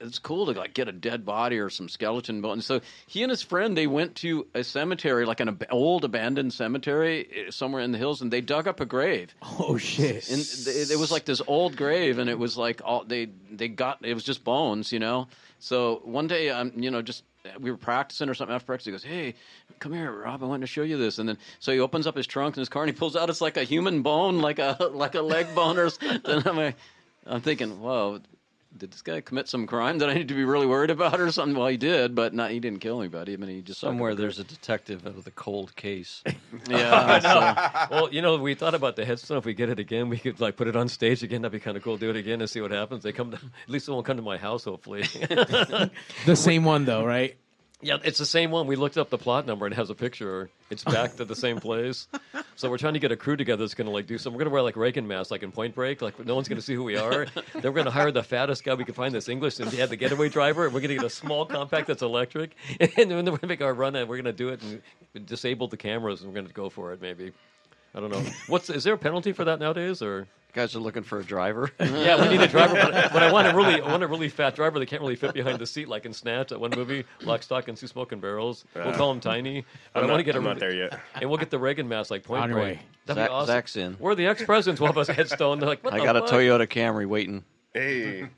[0.00, 2.64] It's cool to like get a dead body or some skeleton bones.
[2.64, 6.52] So he and his friend they went to a cemetery, like an ab- old abandoned
[6.52, 9.34] cemetery eh, somewhere in the hills, and they dug up a grave.
[9.42, 10.30] Oh shit!
[10.30, 13.66] And th- it was like this old grave, and it was like all they they
[13.66, 13.98] got.
[14.04, 15.26] It was just bones, you know.
[15.58, 17.24] So one day, I'm you know just
[17.60, 18.86] we were practicing or something after practice.
[18.86, 19.34] He goes, "Hey,
[19.78, 20.42] come here, Rob.
[20.42, 22.60] I want to show you this." And then so he opens up his trunk in
[22.60, 25.22] his car and he pulls out it's like a human bone, like a like a
[25.22, 26.42] leg bone or something.
[26.46, 26.76] I'm like,
[27.26, 28.20] I'm thinking, whoa.
[28.76, 31.30] Did this guy commit some crime that I need to be really worried about or
[31.30, 31.56] something?
[31.56, 32.50] Well, he did, but not.
[32.50, 33.32] He didn't kill anybody.
[33.32, 36.22] I mean, he just Somewhere there's a detective of the cold case.
[36.70, 37.18] Uh, yeah.
[37.88, 39.38] so- Well, you know, we thought about the headstone.
[39.38, 41.42] If we get it again, we could like put it on stage again.
[41.42, 41.96] That'd be kind of cool.
[41.96, 43.02] Do it again and see what happens.
[43.02, 44.64] They come to, at least they won't come to my house.
[44.64, 45.90] Hopefully, the
[46.34, 47.36] same one though, right?
[47.84, 48.66] Yeah, it's the same one.
[48.66, 50.48] We looked up the plot number and it has a picture.
[50.70, 52.08] It's back to the same place.
[52.56, 54.32] So we're trying to get a crew together that's going to like do some.
[54.32, 56.00] We're going to wear like Reagan masks, like in Point Break.
[56.00, 57.26] Like no one's going to see who we are.
[57.52, 59.90] then we're going to hire the fattest guy we can find that's English and have
[59.90, 60.64] the getaway driver.
[60.64, 62.54] And we're going to get a small compact that's electric.
[62.80, 65.26] And then we're going to make our run and we're going to do it and
[65.26, 67.02] disable the cameras and we're going to go for it.
[67.02, 67.32] Maybe.
[67.94, 68.22] I don't know.
[68.48, 70.20] What's is there a penalty for that nowadays or?
[70.20, 71.70] You guys are looking for a driver.
[71.80, 74.28] Yeah, we need a driver, but, but I want a really, I want a really
[74.28, 77.04] fat driver that can't really fit behind the seat, like in Snatch, that one movie,
[77.22, 78.64] Lock, Stock, and Two Smoking Barrels.
[78.74, 79.64] We'll call him Tiny.
[79.92, 80.98] But I'm I want to get a I'm not there yet.
[81.16, 82.76] and we'll get the Reagan mask like Point On your Break.
[82.78, 82.82] way.
[83.06, 83.46] That'd be Zach- awesome.
[83.48, 83.96] Zach's in.
[83.98, 84.80] We're the ex presidents.
[84.80, 85.58] We'll have a headstone.
[85.58, 86.30] They're like, what I the got a fuck?
[86.30, 87.44] Toyota Camry waiting.
[87.74, 88.28] Hey,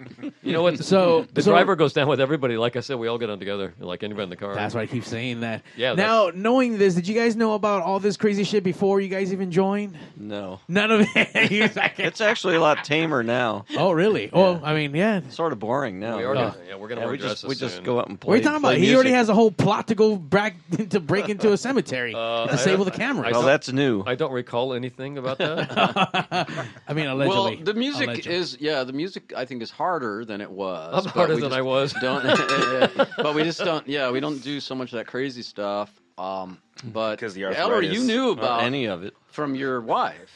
[0.43, 0.78] You know what?
[0.87, 2.57] So the so- driver goes down with everybody.
[2.57, 4.55] Like I said, we all get on together, like anybody in the car.
[4.55, 5.62] That's why I keep saying that.
[5.76, 9.09] Yeah, Now, knowing this, did you guys know about all this crazy shit before you
[9.09, 9.99] guys even joined?
[10.16, 10.61] No.
[10.68, 11.76] None of it.
[11.76, 13.66] Like, It's actually a lot tamer now.
[13.76, 14.30] oh, really?
[14.32, 15.18] Oh, I mean, yeah.
[15.18, 16.16] It's Sort of boring now.
[16.16, 16.34] We are Oh.
[16.34, 17.84] gonna, yeah, we're gonna Yeah, wear we just we just soon.
[17.84, 18.28] go out and play.
[18.28, 18.82] What are you talking play about?
[18.82, 20.57] He already has a whole plot to go back
[20.91, 23.28] to break into a cemetery, Uh, disable I- the camera.
[23.28, 24.03] I Well, that's new.
[24.07, 26.49] I don't recall anything about that.
[26.89, 27.57] I mean, allegedly.
[27.57, 28.34] Well, the music Allegedly.
[28.34, 30.94] is yeah, the music I think is harder than it was.
[30.94, 31.92] I'm but harder we than I was.
[32.00, 32.24] Don't,
[33.16, 33.86] but we just don't.
[33.86, 35.90] Yeah, we don't do so much of that crazy stuff.
[36.18, 39.14] Um, but because the Ellery, you knew about any of it.
[39.26, 40.36] from your wife.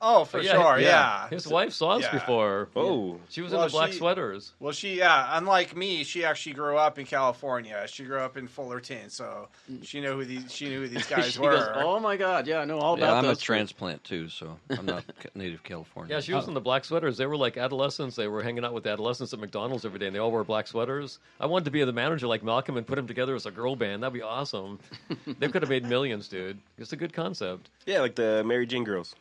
[0.00, 1.28] Oh, for Yeah, sure, yeah.
[1.28, 2.12] His wife saw us Yeah.
[2.12, 2.68] before.
[2.76, 3.18] Oh.
[3.30, 4.52] She was Well, in the black she- sweaters.
[4.60, 7.84] Well, she, yeah, unlike me, she actually grew up in California.
[7.88, 9.48] She grew up in Fullerton, so
[9.82, 11.50] she knew who these she knew who these guys she were.
[11.50, 14.56] goes, "Oh my god, yeah, I know all Yeah, about I'm a transplant too, so
[14.70, 16.14] I'm not native California.
[16.14, 17.16] Yeah, she was in the black sweaters.
[17.16, 18.14] They were like adolescents.
[18.14, 20.68] They were hanging out with adolescents at McDonald's every day, and they all wore black
[20.68, 21.18] sweaters.
[21.40, 23.74] I wanted to be the manager like Malcolm and put them together as a girl
[23.74, 24.02] band.
[24.04, 24.78] That'd be awesome.
[25.40, 26.58] they could have made millions, dude.
[26.78, 27.68] It's a good concept.
[27.84, 29.14] Yeah, like the Mary Jane girls.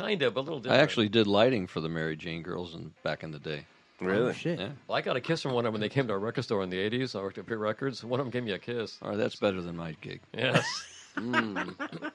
[0.00, 0.80] Kind of, but a little different.
[0.80, 3.66] I actually did lighting for the Mary Jane girls in, back in the day.
[4.00, 4.30] Really?
[4.30, 4.58] Oh, shit.
[4.58, 4.70] Yeah.
[4.88, 6.42] Well, I got a kiss from one of them when they came to our record
[6.44, 7.14] store in the 80s.
[7.18, 8.02] I worked at Pure Records.
[8.02, 8.98] One of them gave me a kiss.
[9.02, 10.20] All right, that's better than my gig.
[10.36, 10.64] Yes.
[11.18, 11.58] Hmm.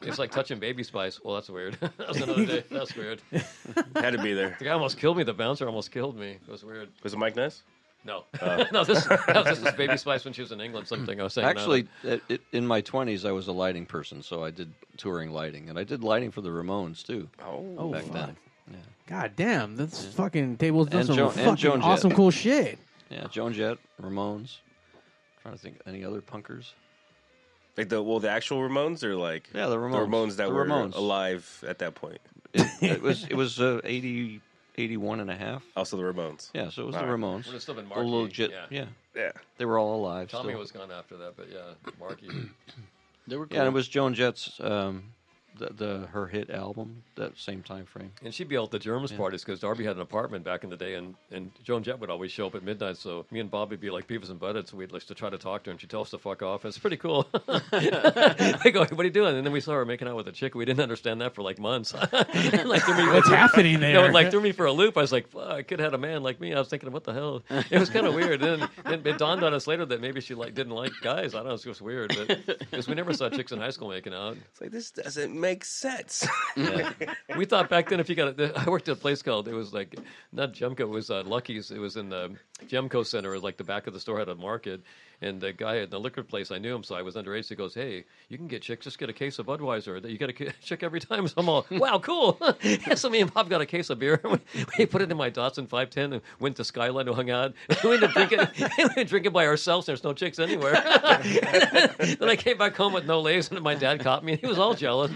[0.01, 1.19] It's like touching baby spice.
[1.21, 1.77] Well, that's weird.
[1.97, 2.63] that's another day.
[2.71, 3.21] That's weird.
[3.93, 4.55] Had to be there.
[4.57, 5.23] The guy almost killed me.
[5.23, 6.37] The bouncer almost killed me.
[6.47, 6.89] It was weird.
[7.03, 7.61] Was it Mike Ness?
[8.05, 8.23] No,
[8.71, 8.83] no.
[8.83, 10.87] This, that was just this baby spice when she was in England.
[10.87, 11.47] Something I was saying.
[11.47, 15.31] Actually, it, it, in my 20s, I was a lighting person, so I did touring
[15.31, 17.27] lighting, and I did lighting for the Ramones too.
[17.43, 17.91] Oh.
[17.91, 18.13] Back fuck.
[18.13, 18.35] then.
[19.07, 22.79] God damn, this fucking table's done And some Jo- fucking Joan awesome, cool shit.
[23.11, 24.57] Yeah, Joan Jett, Ramones.
[25.43, 26.71] trying to think any other punkers.
[27.77, 30.07] Like the well, the actual Ramones or like Yeah, the Ramones, the Ramones.
[30.09, 30.95] Ramones that The were Ramones.
[30.95, 32.19] alive at that point.
[32.53, 34.41] It, it was it was uh, 80,
[34.77, 35.63] 81 and a half.
[35.75, 36.49] Also the Ramones.
[36.53, 37.19] Yeah, so it was All the right.
[37.19, 37.45] Ramones.
[37.45, 38.09] Would have still been The Marky.
[38.09, 38.65] legit, yeah.
[38.69, 38.85] yeah.
[39.15, 39.31] Yeah.
[39.57, 40.29] They were all alive.
[40.29, 40.59] Tommy still.
[40.59, 42.27] was gone after that, but yeah, Marky.
[43.27, 45.05] They were Yeah, and it was Joan Jett's um,
[45.57, 48.11] the, the her hit album that same time frame.
[48.23, 50.69] And she'd be out at the Germs parties because Darby had an apartment back in
[50.69, 52.97] the day, and, and Joan Jett would always show up at midnight.
[52.97, 55.29] So me and Bob would be like Beavis and Butthead, so we'd like to try
[55.29, 56.65] to talk to her, and she'd tell us to fuck off.
[56.65, 57.27] It's pretty cool.
[57.47, 59.35] I go, oh, what are you doing?
[59.35, 60.55] And then we saw her making out with a chick.
[60.55, 61.93] We didn't understand that for like months.
[62.65, 63.93] Like, me, What's happening there?
[63.93, 64.97] No, it like threw me for a loop.
[64.97, 66.53] I was like, fuck, I could have had a man like me.
[66.53, 67.43] I was thinking, what the hell?
[67.69, 68.41] It was kind of weird.
[68.41, 71.33] And then it, it dawned on us later that maybe she like didn't like guys.
[71.33, 71.49] I don't know.
[71.51, 74.37] It was just weird, but because we never saw chicks in high school making out.
[74.51, 76.27] It's like this doesn't make sense.
[76.57, 76.91] Yeah.
[77.37, 79.53] We thought back then if you got, a, I worked at a place called it
[79.53, 79.95] was like
[80.31, 81.71] not Gemco, it was uh, Lucky's.
[81.71, 82.35] It was in the
[82.67, 83.31] Gemco Center.
[83.31, 84.81] It was like the back of the store had a market,
[85.21, 87.45] and the guy at the liquor place, I knew him, so I was underage.
[87.45, 88.83] So he goes, "Hey, you can get chicks.
[88.83, 90.07] Just get a case of Budweiser.
[90.09, 93.33] You get a chick every time." So I'm all, "Wow, cool." yeah, so me and
[93.33, 94.21] Bob got a case of beer.
[94.77, 97.53] we, put it in my Datsun 510 and went to Skyline and hung out.
[97.83, 99.85] we ended up drinking, we ended drinking by ourselves.
[99.85, 100.73] There's no chicks anywhere.
[100.73, 104.47] then I came back home with no lays, and my dad caught me, and he
[104.47, 105.11] was all jealous.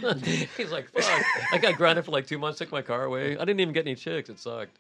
[0.57, 2.59] He's like, "Fuck!" I got grounded for like two months.
[2.59, 3.37] Took my car away.
[3.37, 4.29] I didn't even get any chicks.
[4.29, 4.77] It sucked.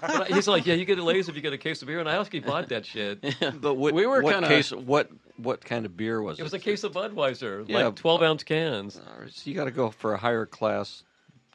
[0.00, 2.00] But he's like, "Yeah, you get a lays if you get a case of beer,"
[2.00, 3.22] and I asked actually bought that shit.
[3.60, 4.70] But what, We were what kinda- case?
[4.72, 6.42] What what kind of beer was it?
[6.42, 7.84] It was a case of Budweiser, Yeah.
[7.86, 9.00] like twelve ounce cans.
[9.14, 11.02] All right, so you got to go for a higher class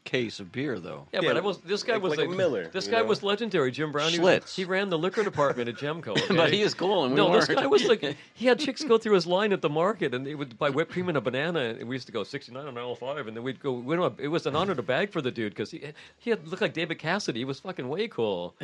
[0.06, 1.06] case of beer, though.
[1.12, 3.00] Yeah, Yeah, but I was this guy like- was like a Miller, This you guy
[3.00, 3.04] know?
[3.04, 4.10] was legendary, Jim Brown.
[4.10, 4.54] He, was, Schlitz.
[4.54, 6.14] he ran the liquor department at Gemco.
[6.36, 7.46] but he is cool, and we no, weren't.
[7.46, 10.26] this guy was like he had chicks go through his line at the market, and
[10.26, 12.66] they would buy whipped cream and a banana, and we used to go sixty nine
[12.66, 13.72] on aisle five, and then we'd go.
[13.72, 15.82] We don't, it was an honor to bag for the dude because he
[16.18, 17.40] he had looked like David Cassidy.
[17.40, 18.54] He was fucking way cool.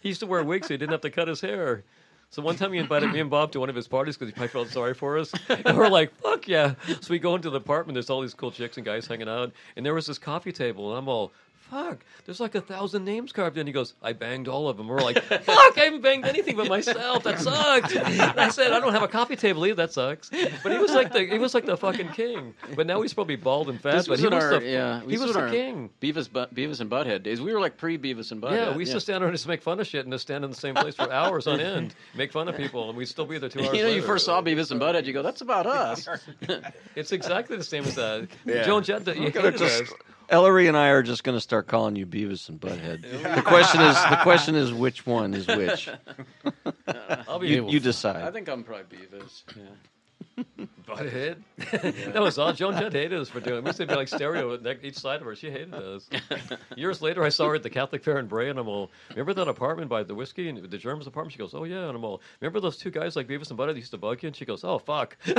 [0.00, 1.84] He used to wear wigs, so he didn't have to cut his hair.
[2.32, 4.32] So one time he invited me and Bob to one of his parties because he
[4.32, 5.34] probably felt sorry for us.
[5.50, 6.76] And we're like, fuck yeah.
[6.86, 7.94] So we go into the apartment.
[7.94, 9.52] There's all these cool chicks and guys hanging out.
[9.76, 10.88] And there was this coffee table.
[10.88, 11.30] And I'm all,
[11.72, 13.66] fuck, there's like a thousand names carved in.
[13.66, 14.88] He goes, I banged all of them.
[14.88, 17.24] We're like, fuck, I haven't banged anything but myself.
[17.24, 17.94] That sucks.
[17.96, 19.76] And I said, I don't have a coffee table either.
[19.76, 20.30] That sucks.
[20.62, 22.54] But he was like the he was like the fucking king.
[22.76, 23.92] But now he's probably bald and fat.
[23.92, 25.00] This but was he was our the, yeah.
[25.00, 25.90] he this was the king.
[26.00, 27.40] Beavis, but, Beavis and Butthead days.
[27.40, 28.52] We were like pre Beavis and Butthead.
[28.52, 30.44] Yeah, we used to stand around and just make fun of shit and just stand
[30.44, 33.26] in the same place for hours on end, make fun of people, and we'd still
[33.26, 35.40] be there two hours You know, you first saw Beavis and Butthead, you go, "That's
[35.40, 36.06] about us."
[36.94, 38.28] It's exactly the same as that.
[38.44, 38.64] Yeah.
[38.64, 39.92] Joan Jett, you Gonna hated just- us.
[40.28, 43.02] Ellery and I are just going to start calling you Beavis and Butthead.
[43.34, 45.88] The question is, the question is, which one is which?
[47.28, 47.80] I'll be You, you
[48.26, 49.42] I think I'm probably Beavis.
[49.56, 49.62] Yeah.
[50.86, 51.38] But it,
[52.12, 52.52] that was all.
[52.52, 53.62] Joan Jett hated us for doing.
[53.62, 55.34] We used to be like stereo each side of her.
[55.34, 56.10] She hated us.
[56.76, 59.32] Years later, I saw her at the Catholic Fair in Bray, and I'm all, remember
[59.34, 61.32] that apartment by the whiskey and the Germs apartment?
[61.32, 63.74] She goes, oh yeah, and I'm all, remember those two guys like Beavis and Butthead
[63.74, 64.26] that used to bug you?
[64.26, 65.16] And she goes, oh fuck.
[65.26, 65.36] and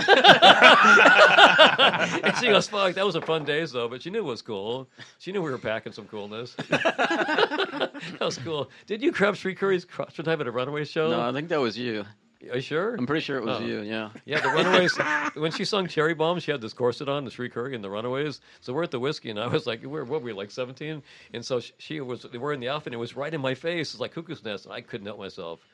[2.38, 2.96] she goes, fuck.
[2.96, 4.88] That was a fun days though, but she knew it was cool.
[5.20, 6.56] She knew we were packing some coolness.
[6.56, 8.72] that was cool.
[8.88, 11.12] Did you grab Cherie Currie's cross time at a runaway show?
[11.12, 12.06] No, I think that was you.
[12.50, 12.96] Are you sure?
[12.96, 13.66] I'm pretty sure it was Oh.
[13.66, 13.82] you.
[13.82, 14.10] Yeah.
[14.26, 14.98] Yeah, the Runaways.
[15.36, 18.42] when she sung Cherry Bomb, she had this corset on, the Curry and the Runaways.
[18.62, 21.02] So we're at the whiskey, and I was like, we're what were we like 17?
[21.34, 23.92] And so she, she was in the outfit, and it was right in my face.
[23.94, 24.66] It's like cuckoo's nest.
[24.66, 25.66] And I couldn't help myself.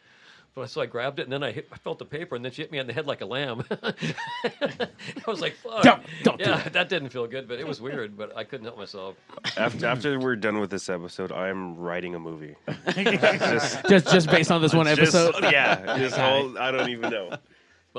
[0.55, 2.51] But so I grabbed it, and then I, hit, I felt the paper, and then
[2.51, 3.63] she hit me on the head like a lamb.
[3.71, 4.83] I
[5.27, 6.73] was like, "Fuck!" Don't- don't do yeah, that.
[6.73, 8.17] that didn't feel good, but it was weird.
[8.17, 9.15] But I couldn't help myself.
[9.57, 12.55] After after we're done with this episode, I am writing a movie.
[12.95, 15.35] just just based on this one Just- episode.
[15.51, 17.37] yeah, this whole I don't even know.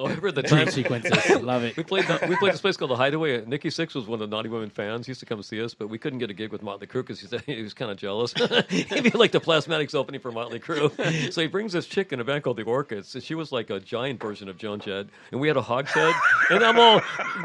[0.07, 1.31] I remember the time sequences.
[1.43, 1.77] Love it.
[1.77, 3.45] We played the, we played this place called the Hideaway.
[3.47, 5.07] Nikki Sixx was one of the Naughty Women fans.
[5.07, 7.03] He used to come see us, but we couldn't get a gig with Motley Crue
[7.03, 8.33] because he said he was kind of jealous.
[8.69, 11.33] He'd be like the Plasmatics opening for Motley Crue.
[11.33, 13.15] so he brings this chick in a band called the Orchids.
[13.15, 16.15] And she was like a giant version of Joan Jett, and we had a hogshead.
[16.51, 17.01] and I'm all,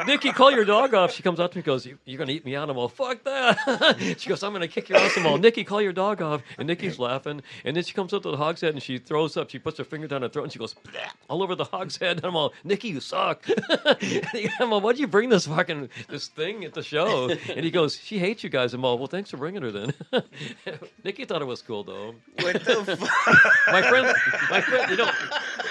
[0.06, 1.14] Nikki, call your dog off.
[1.14, 2.90] She comes up to me, and goes, "You- "You're gonna eat me out." I'm all,
[2.90, 6.22] "Fuck that." she goes, "I'm gonna kick your ass." I'm all, "Nikki, call your dog
[6.22, 9.38] off." And Nikki's laughing, and then she comes up to the hogshead and she throws
[9.38, 9.50] up.
[9.50, 10.76] She puts her finger down her throat and she goes
[11.30, 12.18] all over the hogshead.
[12.18, 13.46] And I'm all, Oh, "Nikki, you suck."
[14.60, 17.96] I'm all, "Why'd you bring this fucking this thing at the show?" And he goes,
[17.98, 19.94] "She hates you guys." I'm all, "Well, thanks for bringing her then."
[21.04, 22.16] Nikki thought it was cool though.
[22.42, 23.74] What the fuck?
[23.74, 24.16] My friend,
[24.50, 25.12] my friend, you know,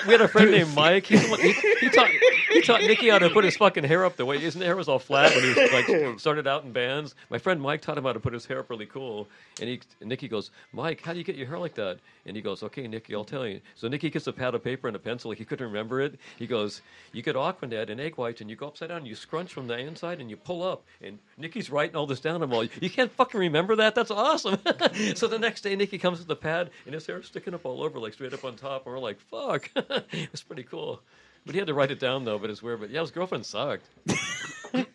[0.07, 1.07] we had a friend named Mike.
[1.07, 2.11] He's the one, he, he taught
[2.51, 4.89] he taught Nikki how to put his fucking hair up the way his hair was
[4.89, 7.15] all flat when he was like started out in bands.
[7.31, 9.29] My friend Mike taught him how to put his hair up really cool.
[9.61, 11.99] And he and Nikki goes, Mike, how do you get your hair like that?
[12.27, 13.61] And he goes, Okay, Nikki, I'll tell you.
[13.75, 16.19] So Nikki gets a pad of paper and a pencil, he couldn't remember it.
[16.39, 16.83] He goes, Goes,
[17.13, 19.67] you get Aquanet and egg whites and you go upside down and you scrunch from
[19.67, 20.85] the inside and you pull up.
[21.03, 22.45] And Nikki's writing all this down.
[22.45, 23.97] I'm all, You can't fucking remember that?
[23.97, 24.61] That's awesome.
[25.17, 27.83] so the next day Nikki comes with the pad and his hair's sticking up all
[27.83, 28.87] over, like straight up on top.
[28.87, 29.69] And we're like, Fuck.
[29.77, 31.01] it was pretty cool.
[31.45, 32.79] But he had to write it down though, but it's weird.
[32.79, 33.89] But yeah, his girlfriend sucked.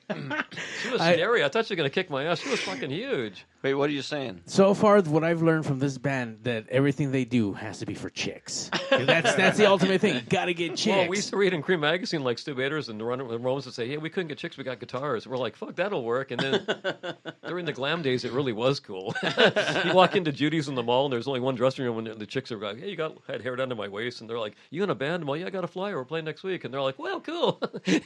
[0.83, 1.43] she was I- scary.
[1.43, 2.39] I thought she was gonna kick my ass.
[2.39, 3.45] She was fucking huge.
[3.61, 4.41] Wait, what are you saying?
[4.45, 7.93] So far, what I've learned from this band that everything they do has to be
[7.93, 8.71] for chicks.
[8.89, 10.21] that's that's the ultimate thing.
[10.29, 10.87] Gotta get chicks.
[10.87, 13.37] Well, we used to read in Creem Magazine like Stiv Bators and the Run- the
[13.37, 16.03] Romans would say, "Hey, we couldn't get chicks, we got guitars." We're like, "Fuck, that'll
[16.05, 16.65] work." And then
[17.47, 19.13] during the glam days, it really was cool.
[19.85, 22.25] you walk into Judy's in the mall, and there's only one dressing room, and the
[22.25, 24.55] chicks are like, "Hey, you got had hair down to my waist," and they're like,
[24.69, 25.97] "You in a band?" I'm like, "Yeah, I got a flyer.
[25.97, 27.99] We're playing next week." And they're like, "Well, cool." you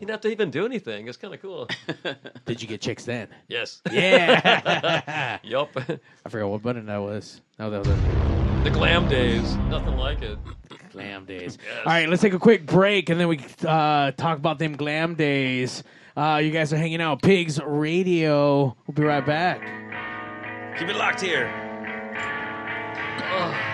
[0.00, 1.08] don't have to even do anything.
[1.08, 1.68] It's kind of cool.
[2.46, 3.28] Did you get chicks then?
[3.48, 3.80] Yes.
[3.92, 5.38] Yeah.
[5.42, 5.70] yup.
[5.76, 7.40] I forgot what button that was.
[7.58, 9.56] No, that was a the glam days.
[9.68, 10.38] Nothing like it.
[10.92, 11.58] glam days.
[11.64, 11.78] Yes.
[11.84, 15.14] All right, let's take a quick break and then we uh, talk about them glam
[15.14, 15.82] days.
[16.16, 17.22] Uh, you guys are hanging out.
[17.22, 18.76] Pigs Radio.
[18.86, 19.60] We'll be right back.
[20.78, 21.50] Keep it locked here.
[23.22, 23.71] Red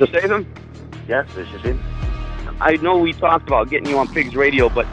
[0.00, 0.08] Mr.
[0.08, 0.46] Statham?
[1.06, 1.80] Yes, this is him.
[2.60, 4.86] I know we talked about getting you on Pigs Radio, but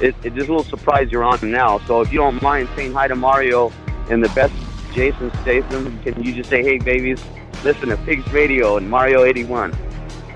[0.00, 1.78] it, it, there's a little surprise you're on now.
[1.86, 3.72] So if you don't mind saying hi to Mario
[4.10, 4.54] and the best
[4.92, 7.22] Jason Statham, can you just say, hey, babies,
[7.64, 9.76] listen to Pigs Radio and Mario 81?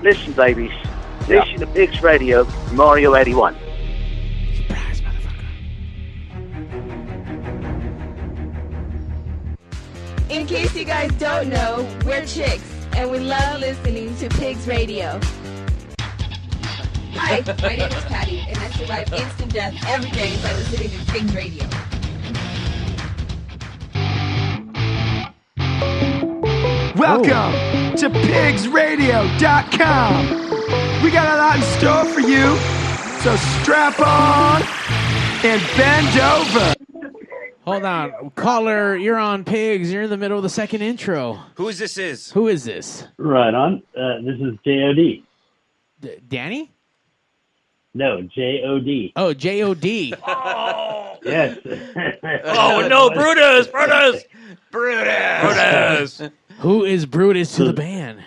[0.01, 0.71] Listen, babies.
[1.27, 1.43] Yeah.
[1.43, 3.55] Listen to Pigs Radio, Mario 81.
[14.67, 15.19] Radio.
[17.13, 20.97] Hi, my name is Patty, and I survive instant death every day by listening to
[21.11, 21.65] Pigs Radio.
[26.95, 27.53] Welcome
[27.97, 31.03] to pigsradio.com.
[31.03, 32.57] We got a lot in store for you,
[33.21, 34.63] so strap on
[35.43, 36.78] and bend over.
[37.69, 38.95] Hold on, caller.
[38.95, 39.91] You're on Pigs.
[39.91, 41.39] You're in the middle of the second intro.
[41.55, 41.97] Who is this?
[41.97, 43.05] Is Who is this?
[43.17, 43.83] Right on.
[43.95, 45.23] Uh, this is JOD.
[46.01, 46.71] D- Danny?
[47.93, 49.11] No, JOD.
[49.15, 50.13] Oh, J O D.
[51.23, 51.57] Yes.
[52.45, 54.23] Oh no, Brutus, Brutus!
[54.71, 55.41] Brutus!
[56.19, 56.21] Brutus!
[56.59, 58.23] Who is Brutus to the band?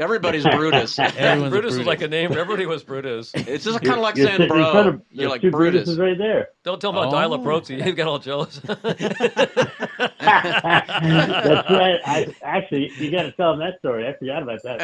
[0.00, 0.96] Everybody's Brutus.
[0.98, 2.30] Everyone's Brutus is like a name.
[2.32, 3.32] Everybody was Brutus.
[3.34, 4.94] It's just kind of like You're saying sitting in front bro.
[4.94, 5.86] of- You're like two Brutus.
[5.86, 6.48] Brutuses right there.
[6.62, 7.12] Don't tell him about Oh.
[7.12, 7.80] Dial Protein.
[7.80, 8.60] He got all jealous.
[8.64, 8.84] That's
[11.70, 12.00] right.
[12.04, 14.06] I, actually, you got to tell them that story.
[14.06, 14.78] I forgot about that.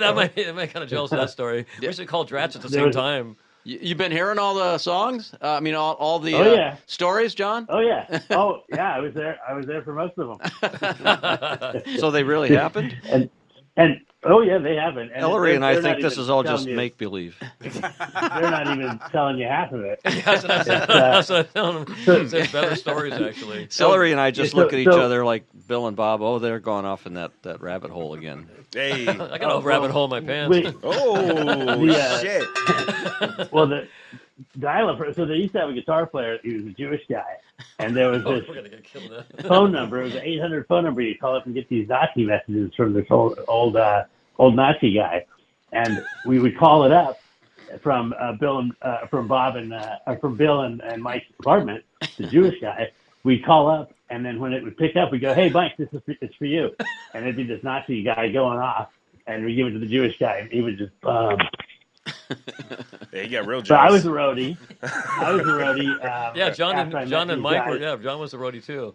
[0.00, 1.66] that might that might kind of jealous of that story.
[1.80, 3.36] We should call Dratch at the There same was- time.
[3.68, 5.34] You've been hearing all the songs?
[5.42, 6.76] Uh, I mean, all, all the Oh, uh, yeah.
[6.86, 7.66] stories, John?
[7.68, 8.20] Oh yeah.
[8.30, 8.94] Oh yeah.
[8.94, 9.40] I was there.
[9.48, 11.82] I was there for most of them.
[11.98, 12.96] So they really happened?
[13.08, 13.28] And
[13.76, 15.10] and oh yeah, they haven't.
[15.12, 17.36] And Ellery and I think this is all just you- make believe.
[17.60, 17.72] They're
[18.50, 20.00] not even telling you half of it.
[20.04, 20.82] That's what I said.
[20.82, 21.94] It's, uh, That's what I told him.
[21.94, 23.68] He said better stories actually.
[23.78, 26.22] Ellery and I just so- look at each so- other like Bill and Bob.
[26.22, 28.48] Oh, they're going off in that, that rabbit hole again.
[28.72, 29.06] Hey.
[29.08, 30.50] I got a rabbit well, hole in my pants.
[30.50, 33.52] Wait, Oh The, uh, shit!
[33.52, 33.88] well, the
[34.58, 35.14] dial-up.
[35.14, 36.38] So they used to have a guitar player.
[36.42, 37.36] He was a Jewish guy,
[37.78, 40.00] and there was Oh, this phone number.
[40.00, 41.00] It was an 800 phone number.
[41.00, 44.04] You call up and get these Nazi messages from this old old uh,
[44.38, 45.26] old Nazi guy,
[45.72, 47.18] and we would call it up
[47.80, 51.84] from uh, Bill and uh, from Bob and uh, from Bill and, and Mike's apartment,
[52.16, 52.90] the Jewish guy.
[53.24, 55.88] We'd call up, and then when it would pick up, we go, "Hey, Mike, this
[55.92, 56.74] is it's for you,"
[57.14, 58.90] and it'd be this Nazi guy going off,
[59.26, 60.92] and we give it to the Jewish guy, and he would just.
[61.04, 61.38] Um,
[63.12, 64.56] Yeah, he got real so I was a roadie.
[64.82, 65.86] I was a roadie.
[66.30, 67.70] Um, Yeah, John and John and Mike guys.
[67.70, 67.78] were.
[67.78, 68.94] Yeah, John was a roadie too.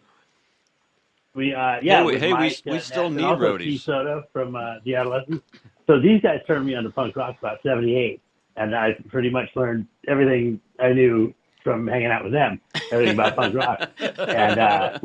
[1.33, 3.63] We uh yeah, Hey, we- hey, Mike, we uh, still and need also roadies.
[3.63, 5.45] T Soda from uh, the Adolescents.
[5.87, 8.21] So these guys turned me on to punk rock about '78,
[8.57, 11.33] and I pretty much learned everything I knew
[11.63, 12.59] from hanging out with them,
[12.91, 13.89] everything about punk rock.
[13.99, 14.99] And uh,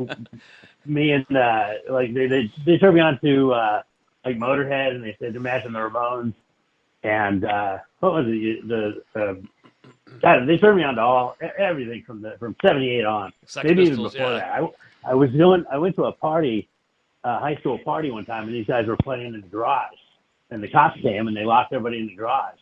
[0.85, 3.81] me and uh, like they they they turned me on to uh,
[4.25, 6.33] like Motorhead, and they said Imagine the Ramones,
[7.07, 8.67] and uh, what was it?
[8.67, 9.33] The uh,
[10.21, 13.31] God, they turned me on to all everything from the from '78 on.
[13.45, 14.39] Sex Maybe even before yeah.
[14.39, 14.61] that.
[15.05, 15.63] I, I was doing.
[15.71, 16.67] I went to a party,
[17.23, 19.93] a high school party one time, and these guys were playing in the garage.
[20.49, 22.55] And the cops came and they locked everybody in the garage.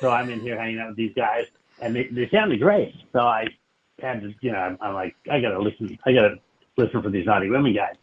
[0.00, 1.46] So I'm in here hanging out with these guys,
[1.80, 2.94] and they, they sounded great.
[3.12, 3.48] So I
[4.00, 5.98] had to, you know, I'm, I'm like, I gotta listen.
[6.06, 6.36] I gotta
[6.76, 7.94] listen for these naughty women guys.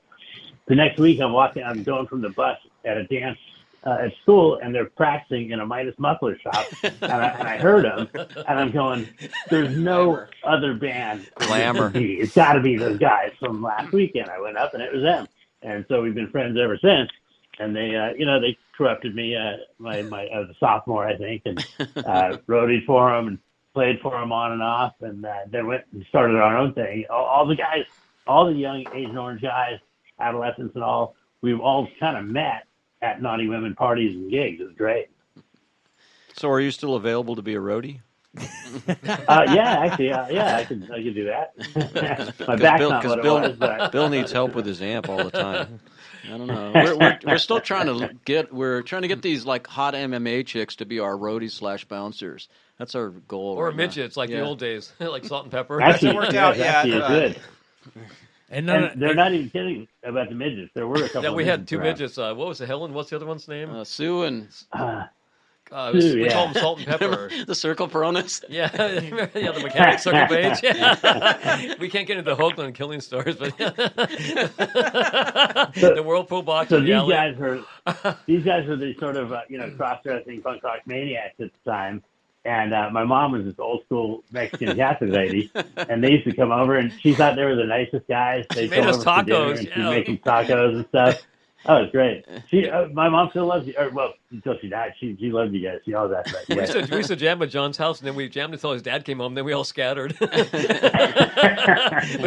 [0.68, 1.64] The next week, I'm walking.
[1.64, 3.40] I'm going from the bus at a dance
[3.86, 7.58] uh, at school, and they're practicing in a Midas muffler shop, and I, and I
[7.58, 9.08] heard them, and I'm going,
[9.50, 11.92] "There's no other band Glamour.
[11.96, 15.04] It's got to be those guys from last weekend." I went up, and it was
[15.04, 15.28] them,
[15.62, 17.10] and so we've been friends ever since.
[17.62, 19.36] And they, uh, you know, they corrupted me.
[19.36, 23.40] Uh, my, my, I was a sophomore, I think, and uh, roadied for them and
[23.74, 27.06] played for them on and off, and uh, then went and started our own thing.
[27.10, 27.84] All, all the guys,
[28.26, 29.80] all the young Agent Orange guys,
[30.20, 32.66] adolescents and all, we've all kind of met
[33.02, 34.60] at naughty women parties and gigs.
[34.62, 35.08] It was great.
[36.36, 38.00] So are you still available to be a roadie?
[39.28, 41.54] Uh, yeah, actually, uh, yeah, I could, I could do that.
[42.48, 45.10] my back's Bill, not 'cause what it was, but Bill needs help with his amp
[45.10, 45.80] all the time.
[46.32, 46.72] I don't know.
[46.76, 50.46] We're, we're, we're still trying to get we're trying to get these like hot MMA
[50.46, 52.48] chicks to be our roadies slash bouncers.
[52.78, 53.56] That's our goal.
[53.56, 53.78] Or right now.
[53.78, 55.82] midgets, like the old days, like salt and pepper.
[55.82, 58.04] actually, worked out Yeah, actually, it's but- good.
[58.52, 60.72] And, none And they're not even kidding about the midgets.
[60.74, 61.24] There were a couple.
[61.24, 61.86] Yeah, of we had two around.
[61.88, 62.18] midgets.
[62.18, 62.94] Uh, what was the Helen?
[62.94, 63.70] What's the other one's name?
[63.70, 65.06] Uh, Sue and Uh,
[65.72, 66.34] Uh, was- Sue, we yeah.
[66.34, 67.30] call them salt and pepper.
[67.46, 68.44] the Circle Peronis.
[68.50, 68.72] Yeah,
[69.36, 70.64] yeah, the mechanic circle page.
[70.64, 71.76] Yeah.
[71.80, 73.56] we can't get into the Hoagland killing stars, but
[75.76, 77.14] the Whirlpool box So in the these alley.
[77.14, 77.64] guys were
[78.26, 81.70] these guys were the sort of uh, you know cross-dressing punk rock maniacs at the
[81.72, 82.04] time,
[82.50, 86.36] and uh, my mom was this old school Mexican Catholic lady, and they used to
[86.36, 88.44] come over, and she thought they were the nicest guys.
[88.56, 91.22] They made us tacos, and she'd make them tacos and stuff.
[91.66, 92.26] Oh, it's great.
[92.50, 93.74] She, uh, my mom still loves you.
[93.78, 95.80] Or, well, until she died, she she loved you guys.
[95.84, 98.16] She always asked We used, to, we used to jam at John's house, and then
[98.16, 99.36] we jammed until his dad came home.
[99.36, 100.16] Then we all scattered.
[100.20, 100.40] but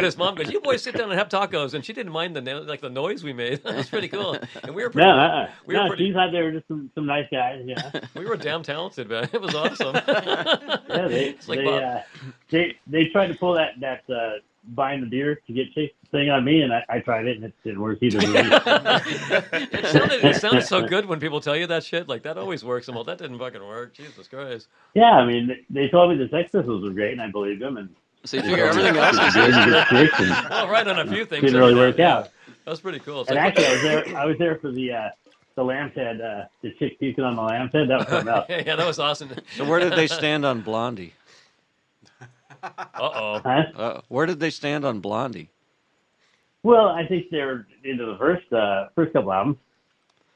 [0.03, 2.41] his mom goes, "You boys sit down and have tacos," and she didn't mind the
[2.61, 3.61] like the noise we made.
[3.63, 4.37] That was pretty cool.
[4.61, 6.67] And we were pretty, No, uh, we were no, pretty, she thought they were just
[6.67, 7.61] some, some nice guys.
[7.65, 9.29] Yeah, we were damn talented, man.
[9.31, 9.95] It was awesome.
[9.95, 12.01] yeah, they It's like they, uh,
[12.49, 16.29] they they tried to pull that that uh, buying the beer to get chicks thing
[16.29, 18.19] on me, and I, I tried it, and it didn't work either.
[18.21, 22.07] it sounded it sounded so good when people tell you that shit.
[22.07, 22.87] Like that always works.
[22.87, 23.93] I'm all that didn't fucking work.
[23.93, 24.67] Jesus Christ.
[24.93, 27.77] yeah, I mean, they told me the Sex Pistols were great, and I believed them.
[27.77, 27.89] And
[28.23, 29.53] So you figure everything else is good.
[29.53, 31.41] and get chicks, and Well, right on a few things.
[31.43, 32.17] Didn't really work day, yeah.
[32.17, 32.29] out.
[32.65, 33.21] That was pretty cool.
[33.21, 34.17] It's And like, actually, I was there.
[34.17, 35.09] I was there for the uh,
[35.55, 37.89] the lamb's head, uh, the chick puking on the lamb's head.
[37.89, 38.45] That was something else.
[38.49, 39.31] yeah, that was awesome.
[39.55, 41.13] So where did they stand on Blondie?
[42.63, 43.41] Uh oh.
[43.43, 43.63] Huh?
[43.75, 45.49] Uh, where did they stand on Blondie?
[46.63, 49.57] Well, I think they're into the first uh, first couple albums.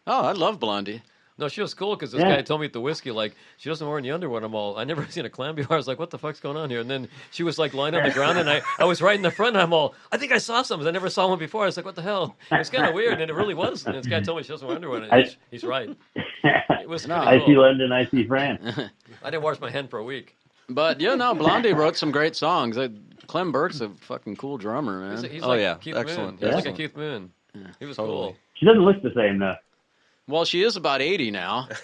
[0.06, 1.02] Oh, I love Blondie.
[1.40, 2.38] No, she was cool because this Yeah.
[2.38, 4.42] guy told me at the whiskey, like, she doesn't wear any underwear.
[4.44, 5.76] I'm all, I never seen a clam before.
[5.76, 6.80] I was like, what the fuck's going on here?
[6.80, 9.22] And then she was like lying on the ground, and I, I was right in
[9.22, 10.86] the front, and I'm all, I think I saw some.
[10.86, 11.64] I never saw one before.
[11.64, 12.36] I was like, what the hell?
[12.52, 13.86] It was kind of weird, and it really was.
[13.86, 15.96] And this guy told me she doesn't wear underwear, and I- he's, he's right.
[16.16, 17.56] It was pretty I see.
[17.56, 18.62] London, I see France.
[19.24, 20.36] I didn't wash my hand for a week.
[20.70, 22.78] But yeah, no, Blondie wrote some great songs.
[22.78, 22.90] I,
[23.28, 25.24] Clem Burke's a fucking cool drummer, man.
[25.24, 25.76] He's, he's Oh, like yeah.
[25.76, 26.42] Keith Excellent.
[26.42, 26.52] Moon.
[26.54, 27.32] He's like a Keith Moon.
[27.80, 28.18] He was Totally.
[28.18, 28.36] cool.
[28.56, 29.56] She doesn't look the same though.
[30.28, 31.68] Well, she is about eighty now.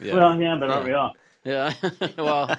[0.00, 0.14] Yeah.
[0.14, 1.12] Well, yeah, but aren't we all?
[1.42, 1.72] Yeah.
[2.18, 2.56] well,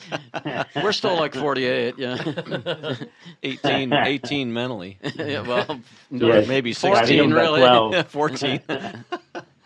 [0.83, 1.95] we're still like forty-eight.
[1.97, 2.17] Yeah.
[3.43, 4.97] 18, 18 mentally.
[5.15, 5.79] yeah well,
[6.11, 6.41] Yeah.
[6.49, 7.17] Maybe 16.
[7.17, 7.59] I'm about really.
[7.61, 8.07] 12.
[8.09, 8.59] 14.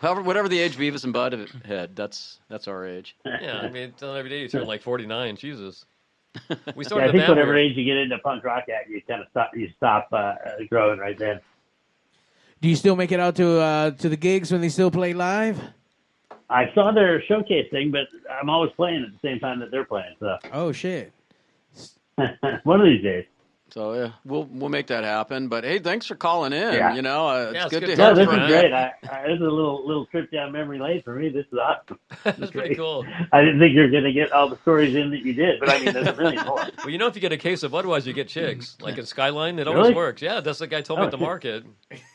[0.04, 3.16] However, whatever the age Beavis and Bud had, that's that's our age.
[3.24, 5.36] Yeah, I mean, tell every day you turn like 49.
[5.36, 5.86] Jesus.
[6.74, 9.22] We Yeah, started I think whatever age you get into punk rock at, you kind
[9.22, 9.52] of stop.
[9.56, 10.34] You stop uh, uh,
[10.68, 11.40] growing right then.
[12.60, 15.14] Do you still make it out to uh, to the gigs when they still play
[15.14, 15.58] live?
[16.50, 19.86] I saw their showcase thing, but I'm always playing at the same time that they're
[19.86, 20.16] playing.
[20.20, 21.14] So Oh shit!
[22.64, 23.24] one of these days.
[23.74, 25.48] So yeah, we'll we'll make that happen.
[25.48, 26.74] But hey, thanks for calling in.
[26.74, 26.94] Yeah.
[26.94, 28.54] You know, uh, it's Yeah, it's good, good to to No, this from is you.
[28.60, 28.72] great.
[28.72, 31.28] I, I, this is a little little trip down memory lane for me.
[31.28, 31.98] This is awesome.
[32.22, 33.04] That's pretty cool.
[33.32, 35.58] I didn't think you were going to get all the stories in that you did,
[35.58, 36.62] but I mean, there's a million more.
[36.78, 38.76] Well, you know, if you get a case of Budweiser, you get chicks.
[38.80, 40.22] Like in Skyline, it always works.
[40.22, 41.26] Yeah, that's the guy told me Oh, at the shit.
[41.26, 41.64] market.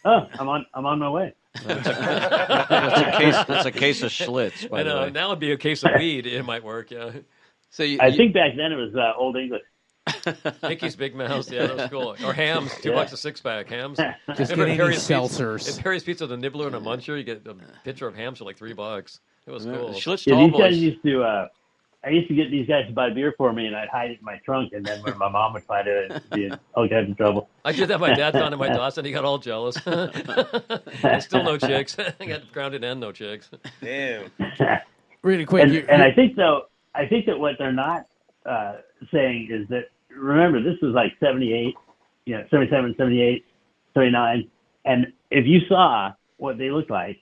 [0.05, 0.66] Oh, I'm on.
[0.74, 1.34] I'm on my way.
[1.66, 3.36] That's a case.
[3.47, 4.70] That's a case of Schlitz.
[4.70, 5.10] By I the way.
[5.10, 6.26] Now it'd be a case of weed.
[6.26, 6.91] It might work.
[6.91, 7.12] Yeah.
[7.70, 9.64] So you, I you- think back then it was uh, Old English.
[10.64, 11.51] Mickey's Big Mouth.
[11.51, 12.16] Yeah, that's cool.
[12.26, 12.74] Or hams.
[12.82, 12.95] Two Yeah.
[12.95, 13.70] bucks a six pack.
[13.70, 13.97] Hams.
[14.36, 15.78] Just Remember get any Harry's Pizza- seltzers.
[15.78, 18.45] At Perry's Pizza, the nibbler and a muncher, you get a pitcher of hams for
[18.45, 19.20] like three bucks.
[19.47, 19.89] It was cool.
[19.91, 21.24] Schlitz Yeah, these guys used to.
[21.24, 21.47] Uh,
[22.01, 24.20] I used to get these guys to buy beer for me, and I'd hide it
[24.20, 24.72] in my trunk.
[24.72, 27.49] And then when my mom would find it, I'd be in all kinds of trouble.
[27.66, 27.99] I did that.
[27.99, 29.03] My dad found it in my Datsun.
[29.03, 29.76] He got all jealous.
[31.26, 31.97] still no chicks.
[32.20, 33.49] I got grounded and no chicks.
[33.82, 34.32] Damn.
[35.24, 38.05] Really quick, and, you- and you- I think though, I think that what they're not
[38.45, 38.76] uh,
[39.12, 41.76] saying is that remember this was like 78,
[42.26, 43.45] you know, 77, 78,
[43.93, 44.49] 79,
[44.86, 47.22] and if you saw what they looked like,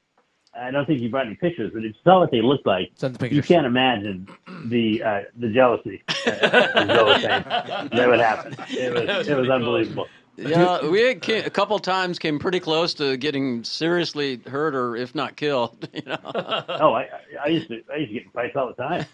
[0.60, 2.92] I don't think you brought any pictures, but if you saw what they looked like,
[2.96, 4.28] the you can't imagine
[4.66, 7.44] the uh, the jealousy uh, as Joe was saying,
[7.92, 8.56] that would happen.
[8.70, 10.08] It was, That was it was pretty cool.
[10.38, 10.80] Unbelievable.
[10.84, 14.96] Yeah, we had ca- a couple times came pretty close to getting seriously hurt or
[14.96, 15.88] if not killed.
[15.98, 16.18] You know.
[16.80, 17.08] Oh, I,
[17.44, 19.06] I used to I used to get in fights all the time.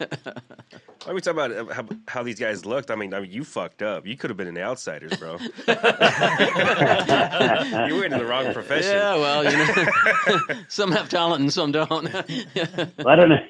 [1.04, 2.92] Why are we talking about uh, how, how these guys looked?
[2.92, 4.06] I mean, I mean, you fucked up.
[4.06, 5.38] You could have been in the Outsiders, bro.
[7.88, 8.92] you were in the wrong profession.
[8.92, 12.12] Yeah, well, you know, some have talent and some don't.
[12.14, 13.46] Well, I don't know.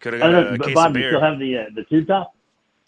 [0.00, 1.10] Could have got don't know, a case Bob, of you beer.
[1.12, 2.34] still have the uh, the tube top?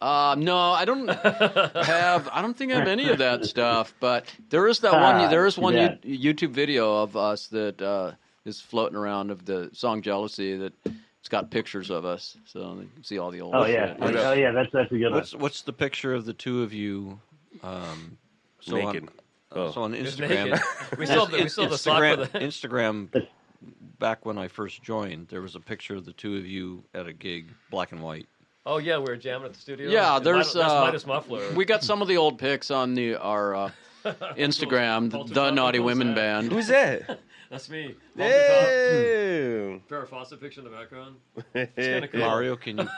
[0.01, 1.09] Uh, no, I don't
[1.85, 2.29] have.
[2.33, 3.93] I don't think I have any of that stuff.
[4.01, 5.03] But there is that one.
[5.17, 5.95] Ah, There is one yeah.
[6.05, 8.13] YouTube video of us that uh,
[8.45, 12.89] is floating around of the song "Jealousy" that it's got pictures of us, so you
[12.95, 13.55] can see all the old.
[13.55, 14.17] Oh yeah, shit.
[14.17, 15.13] oh yeah, that's that's a good one.
[15.15, 17.21] What's what's the picture of the two of you?
[17.63, 18.17] Um,
[18.61, 19.03] so Naked.
[19.05, 19.09] On,
[19.53, 19.73] Oh.
[19.73, 20.61] So on Instagram.
[20.97, 23.27] We still have the- we still have the sock Instagram, Instagram.
[23.99, 27.07] Back when I first joined, there was a picture of the two of you at
[27.09, 28.29] a gig, black and white.
[28.67, 29.89] Oh yeah, we were jamming at the studio.
[29.91, 31.51] Yeah, And there's Midas, uh, Midas Muffler.
[31.55, 33.71] we got some of the old pics on the our uh,
[34.05, 36.17] Instagram, the, Walter the Naughty Women that?
[36.17, 36.53] Band.
[36.53, 37.21] Who's that?
[37.51, 37.97] That's me.
[38.17, 39.81] Damn.
[39.89, 41.17] Farrah Fawcett picture in the background.
[41.55, 42.21] It's kinda cool.
[42.21, 42.89] Mario, can you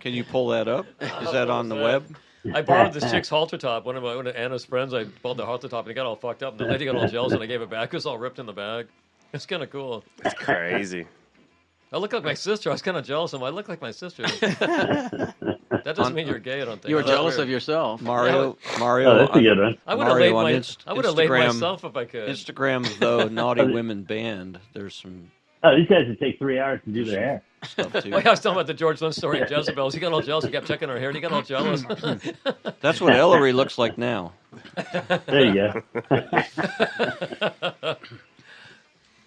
[0.00, 0.86] can you pull that up?
[1.00, 2.16] Is that on the web?
[2.54, 3.86] I borrowed this chick's halter top.
[3.86, 4.92] One of my one of Anna's friends.
[4.94, 6.52] I borrowed the halter top, and it got all fucked up.
[6.52, 7.88] And the lady got all jealous, and I gave it back.
[7.92, 8.86] It was all ripped in the bag.
[9.32, 10.04] It's kind of cool.
[10.24, 11.06] It's crazy.
[11.92, 12.68] I look like my sister.
[12.70, 13.44] I was kind of jealous of him.
[13.46, 14.22] I look like my sister.
[14.40, 15.34] that
[15.84, 16.60] doesn't mean you're gay.
[16.60, 16.88] I don't think.
[16.88, 17.48] You were That's jealous weird.
[17.48, 18.02] of yourself.
[18.02, 18.78] Mario, Yeah.
[18.78, 19.10] Mario.
[19.10, 19.78] Oh, that's a good one.
[19.86, 20.50] I would have laid my.
[20.50, 22.28] Inst- I would have laid myself if I could.
[22.28, 24.58] Instagram though Naughty oh, Women Band.
[24.72, 25.30] There's some
[25.62, 27.42] Oh, these guys would take three hours to do their hair.
[27.64, 27.92] stuff.
[27.92, 29.90] Well, oh, I was talking about the George Lynn story of Jezebel.
[29.90, 30.44] He got all jealous.
[30.44, 31.82] He kept checking her hair, and he got all jealous.
[32.80, 34.32] That's what Ellery looks like now.
[35.26, 35.82] There you
[37.82, 37.96] go.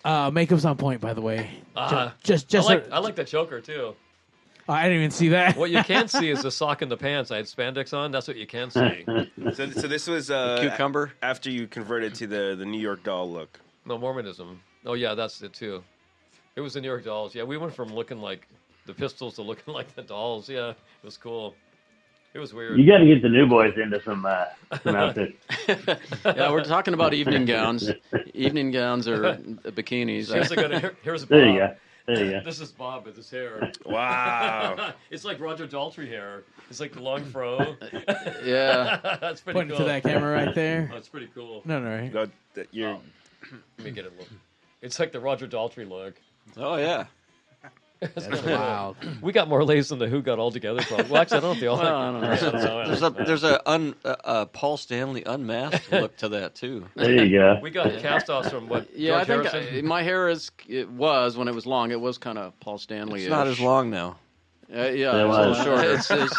[0.05, 1.49] Uh, makeup's on point, by the way.
[1.75, 2.85] Uh, just, just, I just.
[2.87, 3.95] like, I like the choker too.
[4.67, 5.57] I didn't even see that.
[5.57, 7.31] What you can't see is the sock in the pants.
[7.31, 8.11] I had spandex on.
[8.11, 9.05] That's what you can see.
[9.53, 13.31] So, so this was uh, cucumber after you converted to the the New York doll
[13.31, 13.59] look.
[13.85, 14.61] No Mormonism.
[14.85, 15.83] Oh yeah, that's it too.
[16.55, 17.33] It was the New York Dolls.
[17.33, 18.47] Yeah, we went from looking like
[18.85, 20.49] the Pistols to looking like the Dolls.
[20.49, 21.55] Yeah, it was cool.
[22.33, 22.79] It was weird.
[22.79, 24.45] You got to get the new boys into some uh,
[24.83, 25.33] some outfits.
[26.25, 27.89] yeah, we're talking about evening gowns.
[28.33, 29.19] Evening gowns or
[29.65, 30.27] bikinis.
[30.27, 30.79] Seriously, good.
[30.79, 31.29] Here- here's Bob.
[31.29, 31.75] There you go.
[32.05, 32.41] There you go.
[32.43, 33.71] This is Bob with his hair.
[33.85, 34.93] Wow.
[35.11, 36.43] it's like Roger Daltrey hair.
[36.69, 37.75] It's like the long fro.
[38.43, 39.17] Yeah.
[39.21, 39.85] that's pretty Pointing cool.
[39.85, 40.89] to that camera right there.
[40.93, 41.61] Oh, it's pretty cool.
[41.65, 42.13] No, no, right?
[42.13, 42.97] No, that you're.
[43.77, 44.13] Let me get it.
[44.17, 44.27] Look.
[44.81, 46.15] It's like the Roger Daltrey look.
[46.57, 47.05] Oh yeah.
[47.99, 48.95] That's That's wild.
[49.21, 50.81] We got more lays than the Who got all together.
[50.81, 51.11] Probably.
[51.11, 51.77] Well, actually, I don't know if they all.
[51.77, 52.31] Well, I don't know.
[52.31, 52.87] I don't know.
[52.87, 56.85] There's a there's a un, uh, uh, Paul Stanley unmasked look to that too.
[56.95, 57.59] There you go.
[57.61, 58.95] We got cast-offs from what?
[58.95, 59.77] Yeah, George I think Harrison?
[59.77, 60.51] I, my hair is.
[60.67, 61.91] It was when it was long.
[61.91, 63.21] It was kind of Paul Stanley.
[63.21, 64.17] It's not as long now.
[64.71, 65.93] Uh, yeah, It it's a little shorter.
[65.95, 66.35] It's, it's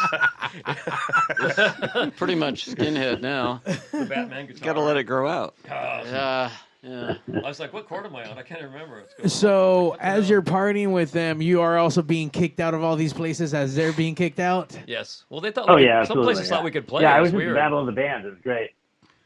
[2.16, 3.60] pretty much skinhead now.
[3.64, 4.64] the Batman guitar.
[4.66, 5.56] Got to let it grow out.
[5.66, 6.50] Yeah,
[6.82, 7.14] yeah.
[7.44, 8.38] I was like, what chord am I on?
[8.38, 9.00] I can't remember.
[9.00, 9.30] It's good.
[9.30, 13.12] So, as you're partying with them, you are also being kicked out of all these
[13.12, 14.78] places as they're being kicked out.
[14.86, 15.24] Yes.
[15.28, 15.68] Well, they thought.
[15.68, 16.56] Oh we, yeah, some places yeah.
[16.56, 17.02] thought we could play.
[17.02, 17.56] Yeah, it I was was at the weird.
[17.56, 18.26] Battle of the Bands.
[18.26, 18.70] It was great.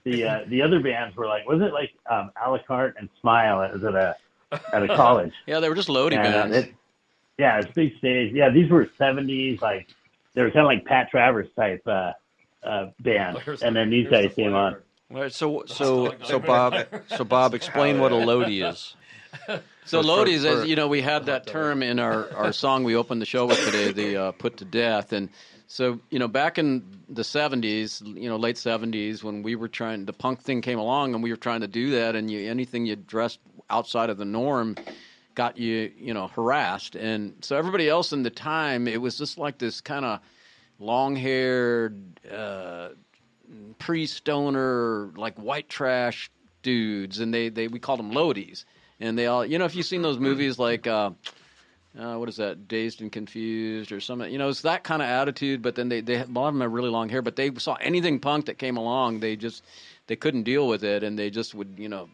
[0.05, 3.09] The uh, the other bands were like, was it like um, a la carte and
[3.21, 3.63] Smile?
[3.63, 4.17] It was at a
[4.73, 5.33] at a college.
[5.47, 6.57] Yeah, they were just loading And, uh, bands.
[6.57, 6.75] it-
[7.39, 8.33] yeah, it's big stage.
[8.33, 9.89] Yeah, these were seventies, like
[10.35, 12.13] they were kind of like Pat Travers type uh,
[12.63, 13.39] uh, band.
[13.63, 14.77] And then these guys the came on.
[15.09, 15.23] Flavor.
[15.23, 16.75] Right, so so so Bob
[17.09, 18.95] so Bob explain what a Lodi is.
[19.87, 22.85] So For- Lodi's, for- as you know, we had that term in our, our song
[22.85, 25.29] we opened the show with today, the uh, "Put to Death," and
[25.67, 30.07] so you know, back in the '70s, you know, late '70s, when we were trying,
[30.07, 32.87] the punk thing came along, and we were trying to do that, and you, anything
[32.87, 34.77] you dressed outside of the norm
[35.35, 39.37] got you, you know, harassed, and so everybody else in the time, it was just
[39.37, 40.21] like this kind of
[40.79, 42.21] long-haired.
[42.33, 42.89] Uh,
[43.79, 46.31] pre-stoner like white trash
[46.63, 48.65] dudes and they, they we called them lodies
[49.01, 51.11] and they all you know if you've seen those movies like uh,
[51.99, 55.09] uh, what is that dazed and confused or something you know it's that kind of
[55.09, 57.53] attitude but then they, they a lot of them have really long hair but they
[57.57, 59.65] saw anything punk that came along they just
[60.07, 62.09] they couldn't deal with it and they just would you know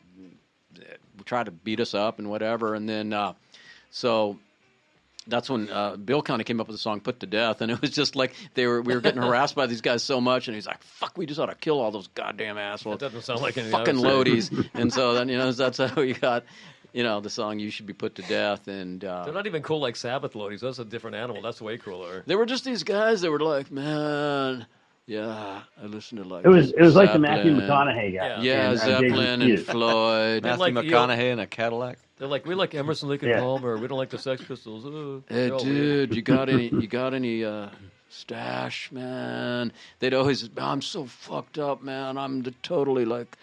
[1.24, 3.32] try to beat us up and whatever and then uh,
[3.90, 4.38] so
[5.26, 7.70] that's when uh, Bill kind of came up with the song "Put to Death," and
[7.70, 10.48] it was just like they were we were getting harassed by these guys so much,
[10.48, 13.22] and he's like, "Fuck, we just ought to kill all those goddamn assholes." That doesn't
[13.22, 14.68] sound like anything I fucking would loadies.
[14.74, 16.44] and so then you know that's how we got
[16.92, 19.62] you know the song "You Should Be Put to Death," and uh, They're not even
[19.62, 20.60] cool like Sabbath Lodies.
[20.60, 21.42] That's a different animal.
[21.42, 22.22] That's way cooler.
[22.26, 24.66] they were just these guys that were like, "Man,
[25.06, 28.26] yeah, I listened to like It was it was like the Matthew McConaughey guy.
[28.28, 28.40] Yeah.
[28.40, 30.42] Yeah, and, uh, Zeppelin Jason and Floyd.
[30.42, 31.98] They're Matthew like, you- McConaughey in a Cadillac.
[32.20, 33.40] They're like, we like Emerson, Lake and Yeah.
[33.40, 33.76] Palmer.
[33.78, 34.84] We don't like the Sex Pistols.
[34.86, 36.14] Uh, Hey, dude, weird.
[36.14, 36.68] you got any?
[36.68, 37.70] You got any uh,
[38.10, 39.72] stash, man?
[40.00, 42.18] They'd always, I'm so fucked up, man.
[42.18, 43.34] I'm the, totally like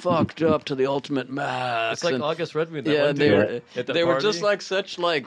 [0.00, 1.98] fucked up to the ultimate max.
[1.98, 2.84] It's like And- August Redwood.
[2.84, 5.26] That yeah, one they were at the they were just like such like,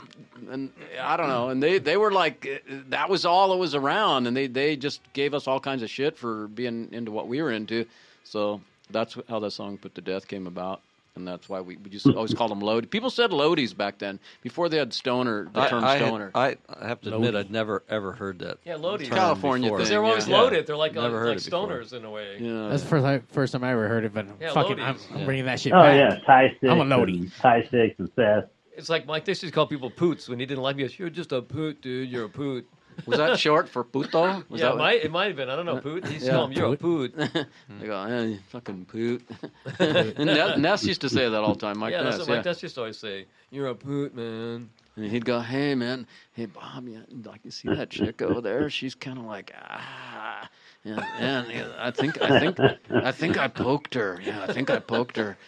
[0.49, 3.75] and I don't know, and they they were like uh, that was all that was
[3.75, 7.27] around, and they they just gave us all kinds of shit for being into what
[7.27, 7.85] we were into.
[8.23, 10.81] So that's how that song "Put to Death" came about.
[11.15, 12.89] And that's why we, we just always called them load.
[12.89, 16.31] People said loadies back then, before they had stoner, the I, term I, had- stoner.
[16.33, 17.45] I, I have to admit, Lodi.
[17.45, 18.59] I've never ever heard that.
[18.63, 19.07] Yeah, Lodies.
[19.07, 19.79] term California before.
[19.79, 20.37] thing, They're always yeah.
[20.37, 20.67] loaded.
[20.67, 21.67] They're like, uh, Never heard like it before.
[21.67, 22.37] stoners in a way.
[22.39, 22.69] yeah.
[22.69, 25.25] That's the first time, first time I ever heard it, but Yeah, fucking, I'm, I'm
[25.25, 25.95] bringing that shit Oh back.
[25.97, 26.71] yeah, Tie Sticks.
[26.71, 27.19] I'm a loadie.
[27.19, 28.45] and Tie Sticks and Seth.
[28.77, 30.87] It's like Mike Dixie used to call people poots when he didn't like me.
[30.97, 32.09] You're just a poot, dude.
[32.09, 32.65] You're a poot.
[33.05, 34.43] Was that short for puto?
[34.49, 35.49] Was yeah, that it might, it might have been.
[35.49, 35.77] I don't know.
[35.77, 36.05] Poot.
[36.05, 36.37] He used to Yeah.
[36.37, 37.13] call You're a poot.
[37.79, 39.27] They go, eh, you fucking poot.
[39.79, 42.27] and Ness, Ness used to say that all the time, Mike yeah, that's Ness.
[42.27, 42.35] what yeah.
[42.37, 43.25] Mike Dixie used to always say.
[43.49, 44.69] You're a poot, man.
[44.95, 48.69] And he'd go, hey, man, hey, Bob, you, like, you see that chick over there?
[48.69, 50.49] She's kind of like, ah.
[50.83, 52.59] Yeah, and yeah, I think, I think,
[52.89, 54.19] I think I poked her.
[54.23, 55.37] Yeah, I think I poked her.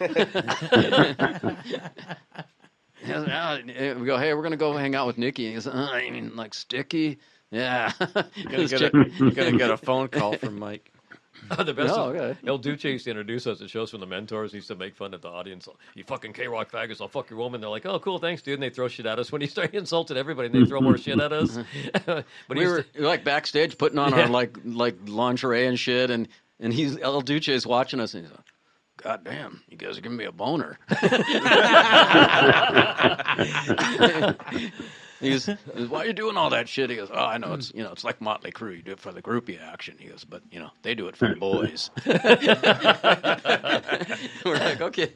[3.06, 5.44] Yeah, we go, hey, we're gonna go hang out with Nikki.
[5.44, 7.18] And he goes, uh, I mean, like sticky.
[7.54, 7.92] Yeah,
[8.34, 8.90] You're gonna, get a,
[9.30, 10.90] gonna get a phone call from Mike.
[11.50, 11.92] Oh, the best.
[11.94, 12.38] Oh, is okay.
[12.48, 14.50] El Duce used to introduce us to shows from the mentors.
[14.52, 15.68] He used to make fun of the audience.
[15.94, 17.60] You fucking K Rock faggots, I'll fuck your woman.
[17.60, 18.54] They're like, oh, cool, thanks, dude.
[18.54, 19.30] And they throw shit at us.
[19.30, 21.58] When he started he insulted everybody, and they throw more shit at us.
[22.06, 24.22] but he we were to- like backstage putting on Yeah.
[24.22, 26.28] our like like lingerie and shit, and
[26.60, 28.46] and he's El Duce is watching us, and he's like,
[28.96, 30.78] "God damn, you guys are giving me a boner."
[35.24, 35.46] He goes,
[35.88, 37.92] "Why are you doing all that shit?" He goes, "Oh, I know it's you know
[37.92, 38.76] it's like Motley Crue.
[38.76, 41.16] You do it for the groupie action." He goes, "But you know they do it
[41.16, 41.90] for the boys."
[44.44, 45.12] we're like, "Okay,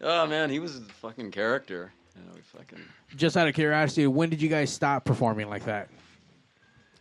[0.00, 2.80] oh man, he was a fucking character." You know, we fucking
[3.16, 5.88] Just out of curiosity, when did you guys stop performing like that?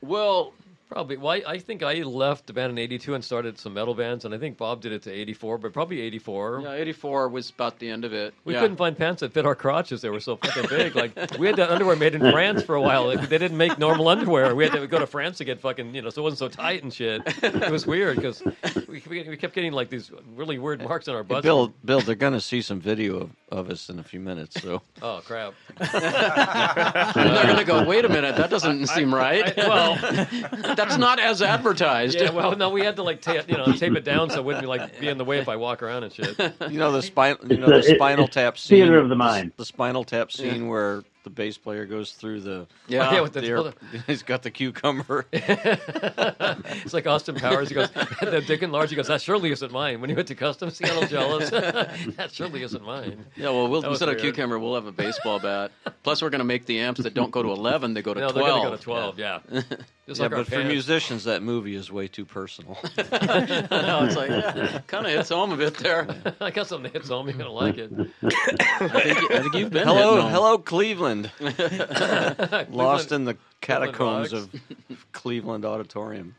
[0.02, 0.54] well.
[0.92, 1.16] Probably.
[1.16, 4.26] Well, I, I think I left the band in '82 and started some metal bands,
[4.26, 6.62] and I think Bob did it to '84, but probably '84.
[6.64, 8.34] Yeah, '84 was about the end of it.
[8.44, 8.60] We Yeah.
[8.60, 10.02] couldn't find pants that fit our crotches.
[10.02, 10.96] They were so fucking big.
[10.96, 13.06] Like we had that underwear made in France for a while.
[13.08, 14.54] Like, they didn't make normal underwear.
[14.54, 16.50] We had to go to France to get fucking you know, so it wasn't so
[16.50, 17.22] tight and shit.
[17.42, 18.44] It was weird because
[18.90, 21.44] we, we we kept getting like these really weird marks on our Hey, butts.
[21.44, 24.62] Bill, Bill, they're going to see some video of, of us in a few minutes.
[24.62, 25.54] So Oh crap!
[25.78, 29.58] And they're uh, going to go, wait a minute, that doesn't seem right.
[29.58, 29.96] I- well,
[30.76, 32.16] that's not as advertised.
[32.20, 32.32] yeah.
[32.32, 34.64] Well, no, we had to like tape you know tape it down so it wouldn't
[34.64, 36.38] be like be in the way if I walk around and shit.
[36.70, 38.78] you know the spinal, you know It's the spinal it's tap scene.
[38.78, 39.52] theater of the mind.
[39.58, 43.12] The, spinal tap scene where the bass player goes through the Yeah.
[43.14, 43.74] Yeah, with the- air-
[44.08, 45.26] he's got the cucumber.
[45.34, 47.70] it's like Austin Powers.
[47.70, 48.90] He goes, the Dick and Large.
[48.92, 50.02] He goes, that surely isn't mine.
[50.02, 51.50] When he went to customs, he got all jealous.
[51.52, 53.26] that surely isn't mine.
[53.36, 55.72] Yeah, well, we'll That was instead of cucumber, we'll have a baseball bat.
[56.04, 58.20] Plus, we're going to make the amps that don't go to 11, they go to
[58.20, 58.36] No, 12.
[58.36, 59.40] they're gonna go to 12, yeah.
[60.08, 62.78] Just yeah, like but for musicians, that movie is way too personal.
[62.98, 66.08] I know, it's like, yeah, kind of hits home a bit there.
[66.42, 67.28] I got something that hits home.
[67.28, 67.34] me.
[67.34, 67.92] You're gonna like it.
[68.24, 70.32] I think, I think you've been hello, hitting home.
[70.32, 71.11] hello, Cleveland.
[72.70, 74.50] Lost in the catacombs of
[75.12, 76.36] Cleveland Auditorium.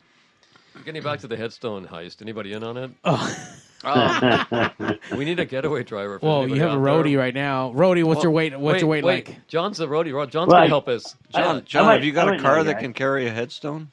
[0.85, 2.23] Getting back to the headstone heist.
[2.23, 2.90] Anybody in on it?
[3.85, 4.70] Oh.
[5.16, 6.15] we need a getaway driver.
[6.15, 7.19] if Well, you have a out there.
[7.19, 7.73] right now.
[7.73, 8.57] Roadie, what's Well, your weight?
[8.57, 9.27] What's your weight wait.
[9.28, 9.49] like?
[9.49, 10.12] John's the roadie.
[10.15, 11.16] Ro- John's Well, gonna I- help us.
[11.35, 12.81] John, I John, might- have you got I a car that guy.
[12.81, 13.90] can carry a headstone?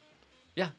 [0.56, 0.69] Yeah.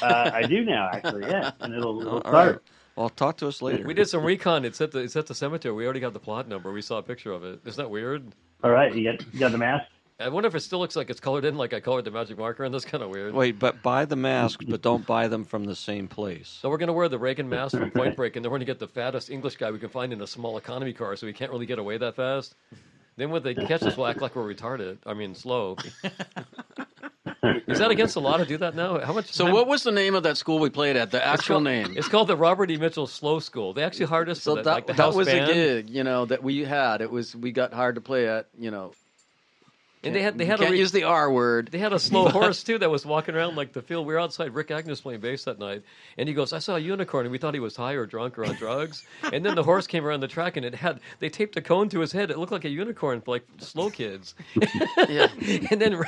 [0.00, 1.22] Uh, I do now, actually.
[1.22, 2.34] Yeah, and it'll, it'll start.
[2.52, 2.58] right.
[2.96, 3.84] Well, talk to us later.
[3.86, 4.64] We did some recon.
[4.64, 5.74] It's at the it's at the cemetery.
[5.74, 6.72] We already got the plot number.
[6.72, 7.60] We saw a picture of it.
[7.64, 8.32] Isn't that weird?
[8.64, 9.86] All right, you got you got the mask.
[10.18, 12.38] I wonder if it still looks like it's colored in, like I colored the magic
[12.38, 13.34] marker, and that's kind of weird.
[13.34, 16.48] Wait, but buy the masks, but don't buy them from the same place.
[16.48, 18.66] So we're going to wear the Reagan mask from Point Break, and then we're going
[18.66, 21.26] to get the fattest English guy we can find in a small economy car, so
[21.26, 22.54] we can't really get away that fast.
[23.16, 24.98] Then when they catch us, we'll act like we're retarded.
[25.06, 25.76] I mean, slow.
[27.68, 28.98] Is that against the law to do that now?
[29.00, 29.32] How much?
[29.32, 31.10] So, what was the name of that school we played at?
[31.10, 31.94] The It's actual called- name?
[31.96, 32.76] It's called the Robert E.
[32.76, 33.72] Mitchell Slow School.
[33.72, 35.50] They actually hired us So for that, that, like the that house was band.
[35.50, 37.00] a gig, you know, that we had.
[37.02, 38.92] It was we got hired to play at, you know.
[40.06, 41.68] And they had they had can't a re- use the R word.
[41.72, 44.06] They had a slow horse too that was walking around like the field.
[44.06, 44.52] We were outside.
[44.52, 45.82] Rikk Agnew playing bass that night,
[46.16, 48.38] and he goes, "I saw a unicorn," and we thought he was high or drunk
[48.38, 49.04] or on drugs.
[49.32, 51.88] and then the horse came around the track, and it had they taped a cone
[51.90, 52.30] to his head.
[52.30, 54.34] It looked like a unicorn for like slow kids.
[55.08, 55.28] yeah.
[55.70, 56.02] and then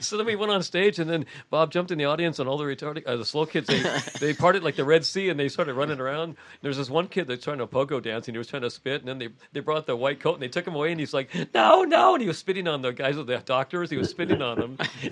[0.00, 2.58] so then we went on stage, and then Bob jumped in the audience, and all
[2.58, 3.82] the retarded, uh, the slow kids, they
[4.20, 6.36] they parted like the Red Sea, and they started running around.
[6.62, 9.00] There's this one kid that's trying to pogo dance, and he was trying to spit,
[9.00, 11.14] and then they they brought the white coat, and they took him away, and he's
[11.14, 13.90] like, "No, no," and he was spitting on the guys with the doctors.
[13.90, 14.76] He was spitting on them.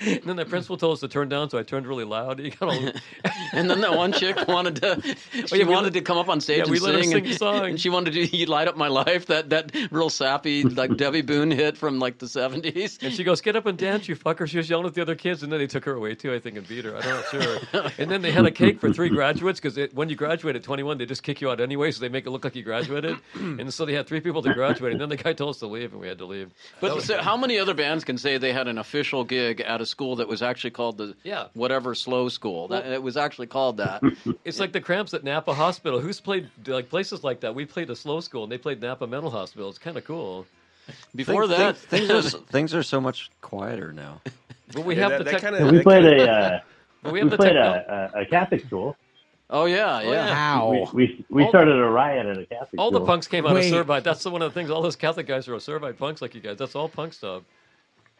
[0.00, 2.38] and then the principal told us to turn down, so I turned really loud.
[2.38, 2.90] He got all,
[3.52, 6.28] And then that one chick wanted to, oh, she yeah, we wanted to come up
[6.28, 7.66] on stage yeah, and we let her sing, sing and, a song.
[7.66, 10.96] and she wanted to do "You Light Up My Life," that that real sappy like
[10.96, 12.98] Debbie Boone hit from like the seventies.
[13.02, 15.14] And she goes, "Get up and dance, you fucker!" She was yelling at the other
[15.14, 16.34] kids, and then they took her away too.
[16.34, 16.96] I think and beat her.
[16.96, 17.90] I don't know, sure.
[17.98, 20.98] and then they had a cake for three graduates because when you graduate at 21,
[20.98, 23.16] they just kick you out anyway, so they make it look like you graduated.
[23.34, 25.66] and so they had three people to graduate, and then the guy told us to
[25.66, 26.50] leave, and we had to leave.
[26.80, 29.80] But was- so how many other bands can say they had an official gig at
[29.80, 31.46] a school that was actually called the Yeah.
[31.54, 32.68] whatever slow school?
[32.68, 34.02] That, it was actually called that.
[34.44, 36.00] it's like the cramps at Napa Hospital.
[36.00, 37.54] Who's played like places like that?
[37.54, 39.68] We played a slow school, and they played Napa Mental Hospital.
[39.68, 40.46] It's kind of cool.
[41.14, 44.20] Before Things- that, things, things are things are so much quieter now.
[44.72, 46.60] But we Yeah, have that- the that kinda- we played a uh,
[47.04, 48.96] we, we have played techno- a, a, a Catholic school.
[49.48, 50.34] Oh, oh yeah, yeah.
[50.34, 50.70] How?
[50.92, 53.00] We we, we All- started a riot at a Catholic All school.
[53.00, 53.72] the punks came out Wait.
[53.72, 54.02] of Servite.
[54.02, 54.70] That's the one of the things.
[54.70, 56.56] All those Catholic guys are Servite punks like you guys.
[56.58, 57.42] That's all punk stuff.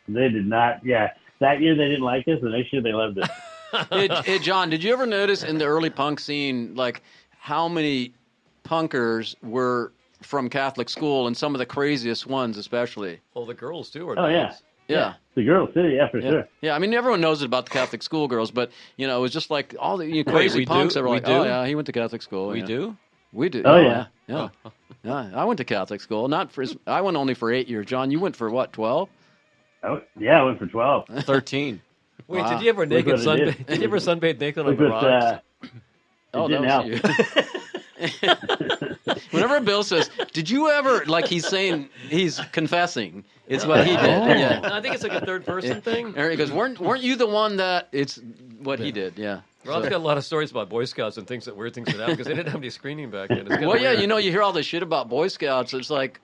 [0.09, 0.85] They did not.
[0.85, 2.39] Yeah, that year they didn't like us.
[2.41, 3.29] The next year they loved us.
[3.91, 7.03] hey, hey, John, did you ever notice in the early punk scene, like
[7.39, 8.15] how many
[8.65, 9.93] punkers were
[10.23, 13.19] from Catholic school, and some of the craziest ones, especially?
[13.35, 14.09] Well, the girls too.
[14.09, 14.53] Are Oh yeah, nice.
[14.53, 14.66] Yeah.
[14.89, 15.89] The girls too.
[15.89, 16.31] Yeah, for Yeah.
[16.31, 16.49] sure.
[16.63, 19.33] yeah, I mean, everyone knows it about the Catholic schoolgirls, but you know, it was
[19.33, 20.69] just like all the you know, crazy we do?
[20.71, 21.33] punks that were We like, do?
[21.33, 22.67] "Oh yeah, he went to Catholic school." We yeah.
[22.67, 22.97] do.
[23.33, 23.63] we do.
[23.65, 24.07] Oh, yeah.
[24.29, 24.49] yeah,
[25.05, 25.31] yeah.
[25.35, 26.65] I went to Catholic school, not for.
[26.87, 27.87] I went only for eight years.
[27.87, 28.73] John, you went for what?
[28.73, 29.09] Twelve?
[29.83, 31.07] Oh, yeah, I went for twelve.
[31.21, 31.81] Thirteen.
[32.29, 32.51] Wait, Wow.
[32.57, 33.61] did you ever Look naked what it sunbathe?
[33.61, 33.67] is.
[33.67, 35.05] Did you ever sunbathe naked on the rocks?
[35.05, 35.69] uh,
[36.35, 36.87] Oh, didn't that help.
[36.87, 37.61] was you.
[39.31, 43.25] Whenever Bill says, "Did you ever?" like he's saying he's confessing.
[43.49, 44.05] It's what he did.
[44.05, 44.27] Oh.
[44.29, 44.61] Yeah.
[44.73, 46.15] I think it's like a third person thing.
[46.17, 48.19] And he goes, "Weren't weren't you the one that?" It's
[48.59, 49.19] what he did.
[49.19, 49.41] Yeah.
[49.65, 51.87] Rob's So- got a lot of stories about Boy Scouts and things that weird things
[51.89, 53.39] that happened because they didn't have any screening back then.
[53.39, 54.01] It's kinda Well, yeah, weird.
[54.01, 55.75] you know, you hear all this shit about Boy Scouts.
[55.75, 56.21] It's like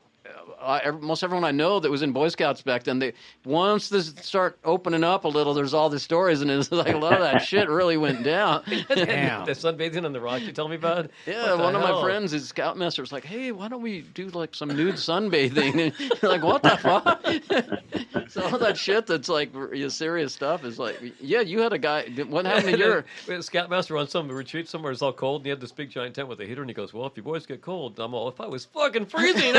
[0.63, 2.99] uh, I, most everyone I know that was in Boy Scouts back then.
[2.99, 3.13] They
[3.45, 6.99] once this start opening up a little, there's all these stories, and it's like a
[6.99, 8.63] lot of that shit really went down.
[8.67, 11.11] the sunbathing on the rock you tell me about.
[11.27, 14.03] Yeah, What the one of my friends, his scoutmaster, was like, "Hey, why don't we
[14.15, 19.29] do like some nude sunbathing?" And like, "What the fuck?" so all that shit that's
[19.29, 19.51] like
[19.89, 22.09] serious stuff is like, yeah, you had a guy.
[22.29, 23.05] What happened to your?
[23.27, 24.93] We had a scoutmaster on some retreat somewhere.
[24.93, 26.63] It's all cold, and he had this big giant tent with a heater.
[26.63, 28.29] And he goes, "Well, if you boys get cold, I'm all.
[28.29, 29.55] If I was fucking freezing."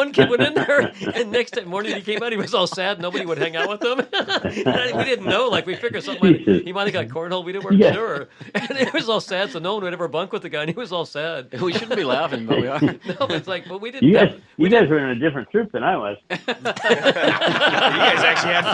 [0.00, 2.32] And one kid went in there, and next day morning he came out.
[2.32, 3.00] He was all sad.
[3.00, 4.00] Nobody would hang out with him.
[4.12, 5.48] And we didn't know.
[5.48, 6.32] Like we figured something.
[6.32, 7.44] Might, he might have got cornhole.
[7.44, 7.92] We didn't weren't Yeah.
[7.92, 8.28] sure.
[8.54, 9.50] And it was all sad.
[9.50, 10.62] So no one would ever bunk with the guy.
[10.62, 11.48] And he was all sad.
[11.60, 12.80] We shouldn't be laughing, but we are.
[12.80, 14.08] no, but it's like, but we didn't.
[14.08, 16.16] You guys, have- you guys were in a different troop than I was.
[16.30, 18.64] you guys actually had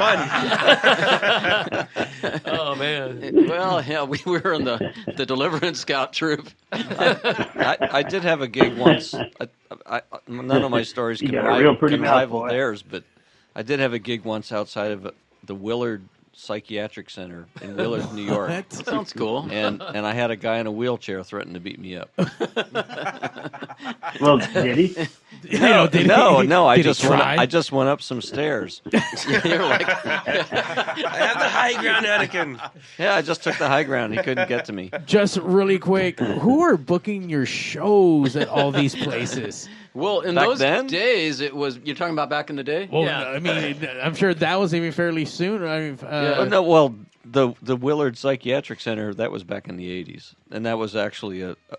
[1.86, 2.43] fun.
[2.47, 3.47] oh man.
[3.48, 6.48] Well, yeah, we were in the the Deliverance Scout troop.
[6.73, 9.15] I, I did have a gig once.
[9.15, 9.48] I,
[9.86, 11.30] I, none of my stories can,
[11.76, 13.05] pretty can rival theirs, but
[13.55, 15.12] I did have a gig once outside of
[15.44, 16.02] the Willard
[16.39, 18.49] Psychiatric Center in Willard, New York.
[18.51, 19.49] That sounds cool.
[19.51, 22.11] And and I had a guy in a wheelchair threaten to beat me up.
[24.21, 25.07] Well, did he?
[25.43, 27.37] You know, did no, he- no, I did he just went, try?
[27.37, 28.81] I just went up some stairs.
[28.91, 30.25] You're like, I
[31.15, 32.71] have the high ground, Anakin.
[32.99, 34.15] Yeah, I just took the high ground.
[34.15, 34.91] He couldn't get to me.
[35.05, 39.69] Just really quick, who are booking your shows at all these places?
[39.97, 40.86] Well, in Back those then?
[40.86, 41.78] days, it was.
[41.78, 42.89] You're talking about back in the day.
[42.90, 43.24] Well, Yeah.
[43.24, 45.64] I mean, I'm sure that was even fairly soon.
[45.66, 46.94] I mean, uh, Oh, no, well,
[47.24, 51.43] the the Willard Psychiatric Center that was back in the '80s, and that was actually
[51.43, 51.77] a, a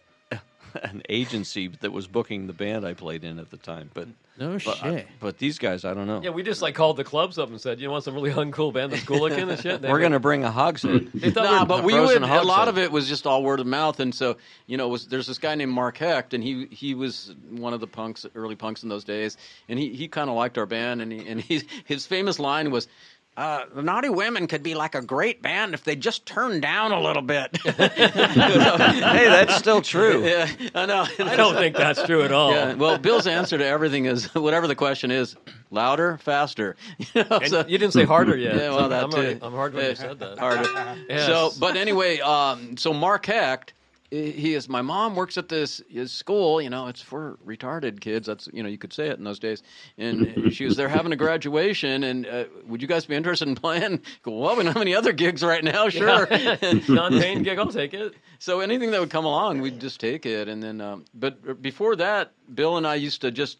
[0.83, 3.89] an agency that was booking the band I played in at the time.
[3.93, 4.07] But
[4.37, 5.07] no but, shit.
[5.19, 6.21] but these guys, I don't know.
[6.21, 8.71] Yeah, we just like called the clubs up and said, "You want some really uncool
[8.73, 11.09] band that's cool looking and shit?" They We're were- gonna bring a hogshead.
[11.13, 12.29] They thought Nah, we but we frozen would.
[12.29, 14.37] A lot of it was just all word of mouth, and so
[14.67, 17.79] you know, was there's this guy named Mark Hecht, and he he was one of
[17.79, 19.37] the punks, early punks in those days,
[19.67, 22.69] and he, he kind of liked our band, and he and he, his famous line
[22.71, 22.87] was.
[23.37, 26.91] Uh, the Naughty Women could be like a great band if they just turned down
[26.91, 27.55] a little bit.
[27.63, 30.25] hey, that's still true.
[30.25, 31.05] yeah, I know.
[31.19, 32.51] I don't think that's true at all.
[32.51, 35.35] Yeah, well, Bill's answer to everything is whatever the question is,
[35.69, 36.75] louder, faster.
[36.97, 38.55] You, know, so- you didn't say harder yet.
[38.55, 39.39] Yeah, well, that I'm, too.
[39.39, 40.39] I'm hard when Yeah, you said that.
[40.39, 40.97] harder.
[41.07, 41.27] Yes.
[41.27, 43.73] So, but anyway, um, so Mark Hecht,
[44.09, 44.69] he is.
[44.69, 46.61] My mom works at this his school.
[46.61, 48.27] You know, it's for retarded kids.
[48.27, 49.63] That's you know, you could say it in those days.
[49.97, 52.03] And she was there having a graduation.
[52.03, 54.01] And uh, would you guys be interested in playing?
[54.23, 55.89] Go, well, we don't have any other gigs right now.
[55.89, 56.27] Sure.
[56.87, 58.13] non-paying gig, I'll take it.
[58.39, 60.47] So anything that would come along, we'd just take it.
[60.47, 63.57] And then, um, but before that, Bill and I used to just.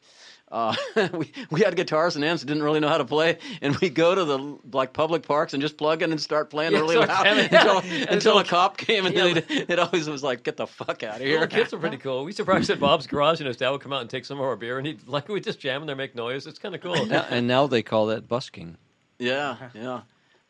[0.49, 0.73] Uh,
[1.13, 4.15] we we had guitars and amps, didn't really know how to play, and we go
[4.15, 7.09] to the like public parks and just plug in and start playing Yeah, really start
[7.09, 7.45] loud jamming.
[7.53, 9.23] until, And until a cop came, and Yeah.
[9.33, 11.77] then it, it always was like, "Get the fuck out of Little here!" kids are
[11.77, 12.23] pretty cool.
[12.23, 14.23] We used to practice at Bob's garage, and his dad would come out and take
[14.23, 16.47] some of our beer, and he'd like we just jam in there, make noise.
[16.47, 17.05] It's kind of cool.
[17.05, 18.77] Now- and now they call that busking.
[19.19, 20.01] Yeah, yeah.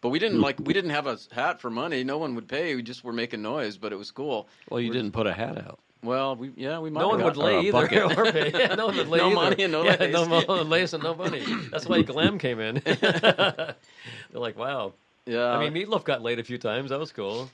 [0.02, 2.03] But we didn't like we didn't have a hat for money.
[2.03, 2.76] No one would pay.
[2.76, 4.48] We just were making noise, but it was cool.
[4.69, 5.80] Well, you didn't put a hat out.
[6.07, 7.01] Well, we yeah we might.
[7.01, 7.71] No one would lay either.
[7.73, 8.17] bucket.
[8.17, 8.51] or pay.
[8.57, 9.35] Yeah, no one would lay No either.
[9.35, 10.13] money and no yeah, lays.
[10.13, 11.43] no mo- lays and no money.
[11.71, 12.81] That's why Glam came in.
[12.85, 13.75] They're
[14.31, 14.93] like, wow.
[15.25, 16.89] Yeah, I mean, Meatloaf got laid a few times.
[16.91, 17.49] That was cool.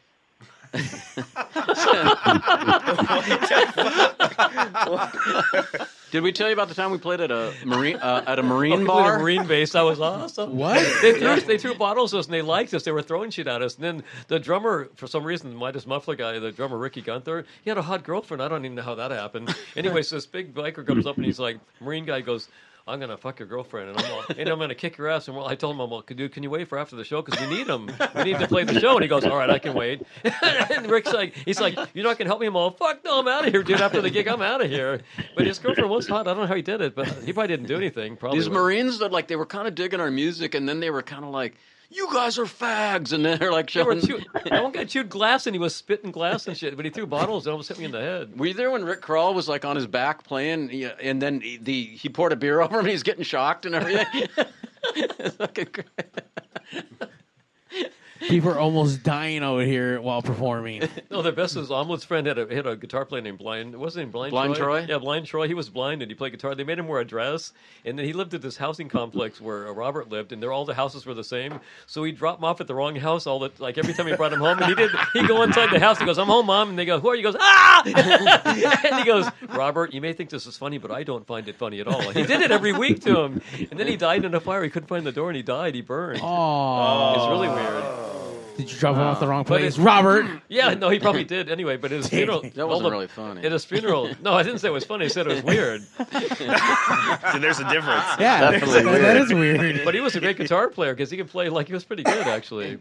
[6.14, 8.41] Did we tell you about the time we played at a marine uh, at a
[8.44, 9.15] Oh, marine we played bar?
[9.15, 9.72] a Marine base.
[9.72, 10.56] That was awesome.
[10.56, 10.76] What?
[11.02, 12.84] They threw, they threw bottles at us and they liked us.
[12.84, 13.73] They were throwing shit at us.
[13.77, 17.45] And then the drummer, for some reason, the Midas Muffler guy, the drummer Ricky Gunther,
[17.64, 18.44] he had a hot girlfriend.
[18.44, 19.56] I don't even know how that happened.
[19.76, 22.48] Anyway, so this big biker comes up and he's like, Marine guy goes,
[22.85, 25.30] I'm gonna fuck your girlfriend and I'm all, and I'm gonna kick your ass.
[25.30, 27.22] And well, I told him, I'm well, dude, can you wait for after the show
[27.22, 27.89] because we need him.
[28.15, 28.95] We need to play the show.
[28.95, 30.01] And he goes, all right, I can wait.
[30.43, 32.47] and Rick's like, he's like, you're not gonna help me.
[32.47, 33.80] I'm all, fuck no, I'm out of here, dude.
[33.80, 34.99] After the gig, I'm out of here.
[35.38, 36.27] But his girlfriend was hot.
[36.27, 38.18] I don't know how he did it, but he probably didn't do anything.
[38.18, 40.89] Probably These Marines that like they were kind of digging our music, and then they
[40.89, 41.55] were kind of like,
[41.94, 44.02] "You guys are fags," and then they're like They showing.
[44.02, 46.76] chew- that one guy chewed glass and he was spitting glass and shit.
[46.76, 48.38] But he threw bottles and almost hit me in the head.
[48.40, 50.72] Were you there when Rick Crawl was like on his back playing,
[51.02, 53.76] and then he- the he poured a beer over him, and he's getting shocked and
[53.76, 54.28] everything?
[54.95, 57.10] It's fucking great.
[58.29, 60.87] People are almost dying over here while performing.
[61.11, 63.75] No, the best was Omelet's friend had a had a guitar player named Blind.
[63.75, 64.31] Wasn't he Blind?
[64.31, 64.83] Blind Troy?
[64.89, 65.47] Yeah, Blind Troy.
[65.47, 66.55] He was blind and he played guitar.
[66.55, 67.53] They made him wear a dress,
[67.85, 70.65] and then he lived at this housing complex where uh, Robert lived, and there all
[70.65, 71.59] the houses were the same.
[71.85, 74.15] So he dropped him off at the wrong house all the like every time he
[74.15, 74.89] brought him home, and he did.
[75.13, 75.99] He go inside the house.
[75.99, 77.83] He goes, "I'm home, mom," and they go, "Who are you?" He goes, "Ah!"
[78.85, 81.57] and he goes, "Robert, you may think this is funny, but I don't find it
[81.57, 84.25] funny at all." And he did it every week to him, and then he died
[84.25, 84.63] in a fire.
[84.63, 85.75] He couldn't find the door, and he died.
[85.75, 86.21] He burned.
[86.23, 88.12] Oh, it's really weird.
[88.57, 90.25] Did you drop him off the wrong place, it- Robert?
[90.47, 91.49] Yeah, no, he probably did.
[91.49, 93.43] Anyway, but at his funeral, That wasn't really funny.
[93.43, 95.05] At his funeral, no, I didn't say it was funny.
[95.05, 95.81] I said it was weird.
[95.81, 98.05] See, there's a difference.
[98.19, 99.81] Yeah, Definitely that- that is weird.
[99.84, 102.03] But he was a great guitar player because he could play like he was pretty
[102.03, 102.80] good actually.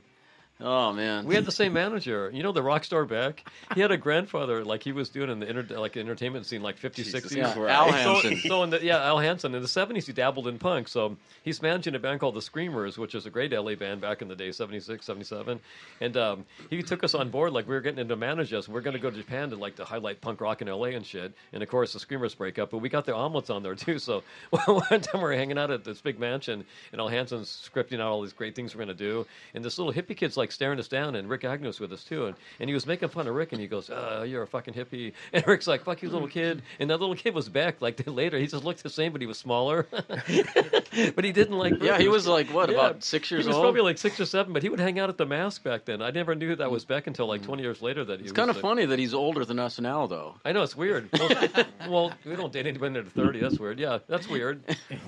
[0.62, 2.30] Oh man, We had the same manager.
[2.32, 3.44] You know the rock star Beck?
[3.74, 6.78] He had a grandfather like he was doing in the inter- like entertainment scene like
[6.78, 7.36] 50s, 60s.
[7.36, 8.36] Yeah, Al So- Hansen.
[8.48, 9.54] So, in the, yeah, Al Hansen.
[9.54, 10.88] In the 70s, he dabbled in punk.
[10.88, 14.22] So he's managing a band called the Screamers, which is a great LA band back
[14.22, 15.58] in the day, 76, 77.
[16.00, 18.68] And um, he took us on board like we were getting into manage us.
[18.68, 20.88] We are going to go to Japan to like to highlight punk rock in LA
[20.88, 21.32] and shit.
[21.52, 22.70] And of course, the Screamers break up.
[22.70, 23.98] But we got their omelets on there too.
[23.98, 24.22] So
[24.66, 28.08] one time we were hanging out at this big mansion, and Al Hansen's scripting out
[28.12, 29.26] all these great things we're going to do.
[29.54, 32.04] And this little hippie kid's like staring us down, and Rikk Agnew was with us
[32.04, 32.26] too.
[32.26, 34.74] And, and he was making fun of Rikk, and he goes, uh, "You're a fucking
[34.74, 38.00] hippie." And Rikk's like, "Fuck you, little kid." And that little kid was back like
[38.06, 38.38] later.
[38.38, 39.86] He just looked the same, but he was smaller.
[41.14, 41.82] but he didn't like.
[41.82, 42.74] Yeah, he was like, what, Yeah.
[42.76, 43.44] about six years old?
[43.44, 43.64] He was old?
[43.64, 46.02] probably like six or seven, but he would hang out at the Masque back then.
[46.02, 48.04] I never knew that was Beck until like twenty years later.
[48.04, 50.36] That he It's was kind of the- funny that he's older than us now, though.
[50.44, 51.08] I know it's weird.
[51.12, 53.40] Well, well, we don't date anybody under thirty.
[53.40, 53.78] That's weird.
[53.78, 54.62] Yeah, that's weird.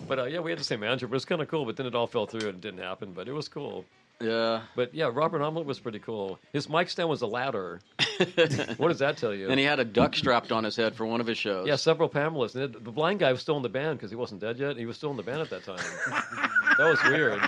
[0.09, 1.65] But uh, yeah, we had the same manager, but it's kind of cool.
[1.65, 3.13] But then it all fell through and it didn't happen.
[3.13, 3.85] But it was cool.
[4.25, 4.63] Yeah.
[4.75, 6.39] But yeah, Robert Omelet was pretty cool.
[6.53, 7.81] His mic stand was a ladder.
[8.77, 9.51] what does that tell you?
[9.51, 11.67] And he had a duck strapped on his head for one of his shows.
[11.67, 12.55] yeah, several Pamelas.
[12.55, 14.77] And the blind guy was still in the band because he wasn't dead yet.
[14.77, 15.77] He was still in the band at that time.
[16.79, 17.41] that was weird.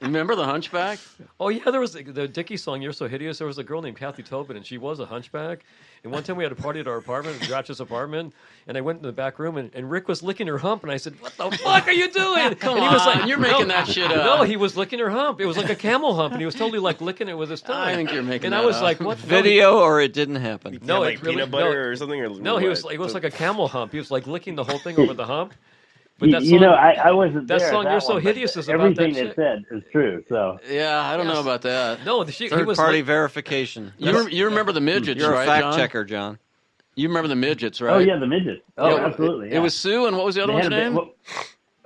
[0.00, 0.98] Remember the Hunchback?
[1.38, 3.82] Oh yeah, there was the, the Dickie song "You're So Hideous." There was a girl
[3.82, 5.64] named Kathy Tobin, and she was a hunchback.
[6.02, 8.32] And one time we had a party at our apartment, Dratch's apartment,
[8.66, 10.90] and I went in the back room, and, and Rick was licking her hump, and
[10.90, 13.36] I said, "What the fuck are you doing?" Come and he was on, like, you're
[13.38, 14.16] "No." making that shit up.
[14.38, 15.42] No, he was licking her hump.
[15.42, 17.60] It was like a camel hump, and he was totally like licking it with his
[17.60, 17.76] tongue.
[17.76, 18.82] I think you're making And that I was up.
[18.82, 20.78] like, "What?" No, he- Video or it didn't happen.
[20.82, 23.00] no, like it really, peanut butter no, or something, or no, he was like, it
[23.00, 23.92] was like a camel hump.
[23.92, 25.52] He was like licking the whole thing over the hump.
[26.20, 27.66] But You, that you know, I, I wasn't that there.
[27.68, 29.36] at song that "You're So one, but Hideous" is about everything that they shit.
[29.36, 30.22] said is true.
[30.28, 32.04] So Yeah, I don't know about that.
[32.04, 33.92] no, the, she, he Third was party like, verification.
[33.98, 35.76] You, rem- you remember the midgets, You're right, a fact John?
[35.76, 36.38] checker, John.
[36.94, 37.94] You remember the midgets, right?
[37.94, 38.62] oh yeah, the midgets.
[38.76, 39.48] Oh, Yeah, absolutely.
[39.48, 39.60] It, yeah.
[39.60, 40.94] was Sue, and what was the other They one's had a bit- name?
[40.94, 41.10] well,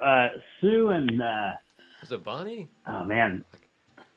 [0.02, 0.28] uh,
[0.60, 1.52] Sue and uh,
[2.00, 2.68] was it Bonnie?
[2.88, 3.44] oh man,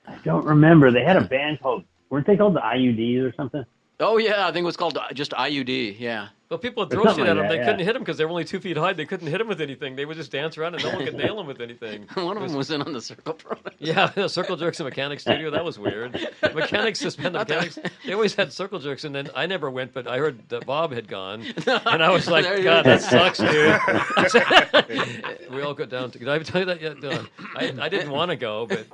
[0.08, 0.92] I don't remember.
[0.92, 3.64] They had a band called weren't they called the IUDs or something?
[4.00, 6.00] Oh yeah, I think it was called uh, just IUD.
[6.00, 6.28] Yeah.
[6.50, 7.38] Well, people would throw shit at like him.
[7.40, 7.66] that, They yeah.
[7.66, 8.94] couldn't hit him because they were only two feet high.
[8.94, 9.98] They couldn't hit him with anything.
[9.98, 12.08] They would just dance around and no one could nail him with anything.
[12.14, 13.58] One of them was in on the circle pro.
[13.80, 15.50] Yeah, the circle jerks in mechanics studio.
[15.52, 16.14] That was weird.
[16.54, 17.78] Mechanics suspended mechanics.
[18.06, 20.94] They always had circle jerks, and then I never went, but I heard that Bob
[20.94, 25.52] had gone, and I was like, God, that sucks, dude.
[25.52, 26.20] we all got down to.
[26.20, 27.04] Did I tell you that yet?
[27.04, 27.24] Uh,
[27.56, 28.86] I I didn't want to go, but.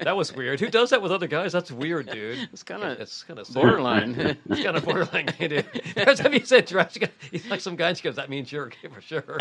[0.00, 0.60] That was weird.
[0.60, 1.52] Who does that with other guys?
[1.52, 2.48] That's weird, dude.
[2.52, 4.36] It's kind of It's kind of borderline.
[4.50, 5.64] It's kind of borderline, dude.
[5.96, 6.96] Every time you said trash,
[7.30, 7.88] he's like some guy.
[7.88, 9.38] and She goes, "That means you're okay for sure."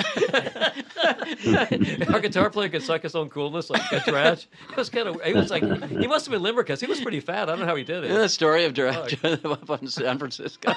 [2.13, 4.47] Our guitar player could suck his own coolness, like get trash.
[4.71, 5.21] It was kind of.
[5.21, 7.43] He was like, he must have been limber because he was pretty fat.
[7.43, 10.17] I don't know how he did You know the story of Direct up in San
[10.17, 10.73] Francisco.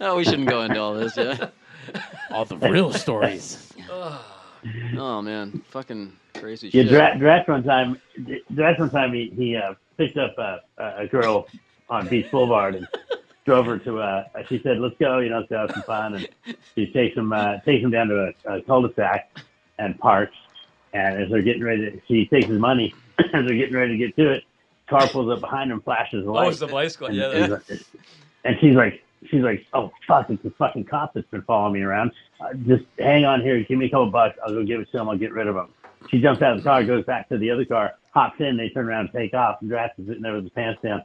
[0.00, 1.16] oh, we shouldn't go into all this.
[1.16, 1.48] Yeah.
[2.30, 3.72] All the real stories.
[4.96, 6.88] Oh man, fucking crazy Yeah, shit.
[6.90, 8.00] Dra- Drax one time.
[8.54, 11.46] Drax one time he, he uh, picked up a, a girl
[11.88, 12.86] on Beach Boulevard and
[13.44, 13.98] drove her to.
[14.00, 16.28] Uh, she said, "Let's go, you know, let's go have some fun." And
[16.74, 19.30] he takes him uh, takes him down to a, a cul-de-sac
[19.78, 20.36] and parks.
[20.92, 22.92] And as they're getting ready, to, she takes his money.
[23.18, 24.44] as they're getting ready to get to it,
[24.88, 27.06] car pulls up behind him, flashes the Oh, it's the bicycle.
[27.08, 27.82] and, Yeah, and, that-
[28.44, 31.82] and she's like, she's like, oh fuck, it's the fucking cop that's been following me
[31.82, 32.10] around.
[32.40, 34.98] Uh, just hang on here, give me a couple bucks, I'll go give it to
[35.00, 35.68] him, I'll get rid of him.
[36.08, 38.68] She jumps out of the car, goes back to the other car, hops in, they
[38.70, 41.02] turn around and take off, and Drax is sitting there with his pants down.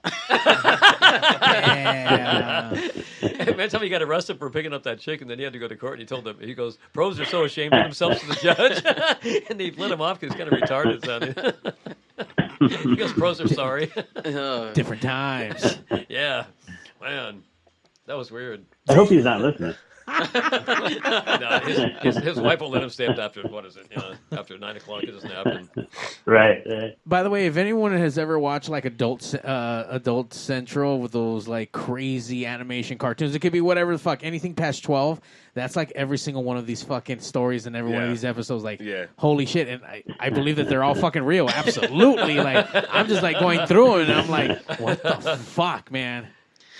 [3.21, 5.59] Imagine how he got arrested for picking up that chick, and then he had to
[5.59, 5.93] go to court.
[5.93, 9.45] And he told them, he goes, "Pros are so ashamed of themselves to the judge,"
[9.49, 11.05] and they let him off because he's kind of retarded.
[11.05, 12.79] Sounding.
[12.89, 13.91] he goes, "Pros are sorry."
[14.73, 15.77] Different times.
[16.09, 16.45] yeah,
[17.01, 17.43] man,
[18.07, 18.65] that was weird.
[18.89, 19.75] I hope he's not listening.
[20.07, 23.87] no, his, his, his wife won't let him stay up after what is it?
[23.89, 25.67] You know, after nine o'clock, he doesn't have.
[26.27, 26.63] Right.
[26.65, 26.97] right.
[27.05, 31.47] By the way, if anyone has ever watched like Adult uh, Adult Central with those
[31.47, 35.21] like crazy animation cartoons, it could be whatever the fuck, anything past twelve.
[35.53, 38.63] That's like every single one of these fucking stories and every one of these episodes.
[38.63, 39.05] Like, Yeah.
[39.17, 39.67] holy shit!
[39.67, 41.47] And I, I believe that they're all fucking real.
[41.47, 42.35] Absolutely.
[42.39, 46.27] like, I'm just like going through it, and I'm like, what the fuck, man?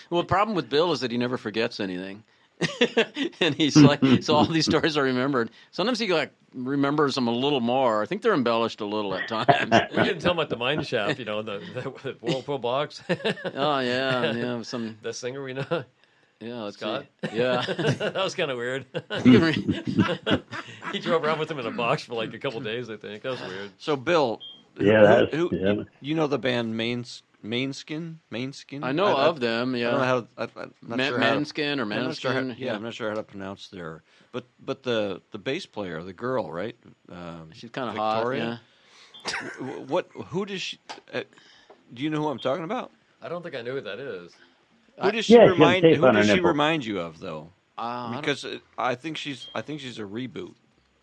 [0.10, 2.23] Well, the problem with Bill is that he never forgets anything.
[3.41, 5.52] and he's like, so all these stories are remembered.
[5.72, 8.02] Sometimes he like remembers them a little more.
[8.02, 9.48] I think they're embellished a little at times.
[9.98, 13.03] We didn't tell him at the mine shaft, you know, the, the, the Whirlpool box.
[13.10, 14.61] oh yeah, yeah.
[14.61, 15.84] Some the singer we know.
[16.41, 17.06] Yeah, let's Scott.
[17.30, 17.38] see.
[17.38, 17.61] Yeah.
[17.65, 18.86] that was kind of weird.
[20.91, 22.90] he drove around with him in a box for like a couple days.
[22.90, 23.72] I think that was weird.
[23.77, 24.40] So, Bill,
[24.80, 25.72] Yeah, who- that's- who, yeah.
[25.73, 27.06] you, you know the band Main
[27.45, 28.17] Mainskin?
[28.31, 28.84] Mainskin?
[28.84, 30.27] I know of them, Yeah, I don't know how.
[30.38, 32.76] I, I'm not Ma- sure how to- Manskin or I'm sure how- yeah, yeah.
[32.76, 34.03] I'm not sure how to pronounce their.
[34.31, 36.76] But but the the bass player, the girl, right?
[37.09, 38.61] Um, She's kinda hot, Victoria?
[39.59, 40.09] W- What?
[40.27, 40.80] Who does she?
[41.13, 41.22] Uh,
[41.93, 42.91] do you know who I'm talking about?
[43.22, 44.34] I don't think I know who that is.
[45.01, 45.81] Who does she Yeah, remind?
[45.84, 46.49] tape Who does she nipple.
[46.49, 47.51] remind you of, though?
[47.77, 50.53] Uh, I because it, I think she's I think she's a reboot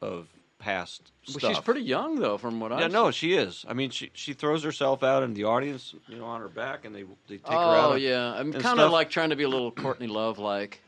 [0.01, 0.29] of
[0.63, 3.65] past Well, she's pretty young though, from what I Yeah, no, she is.
[3.69, 6.85] I mean, she she throws herself out in the audience, you know, on her back,
[6.85, 7.93] and they they take her out.
[7.93, 10.81] Oh yeah, I'm kind of like trying to be a little Courtney Love like.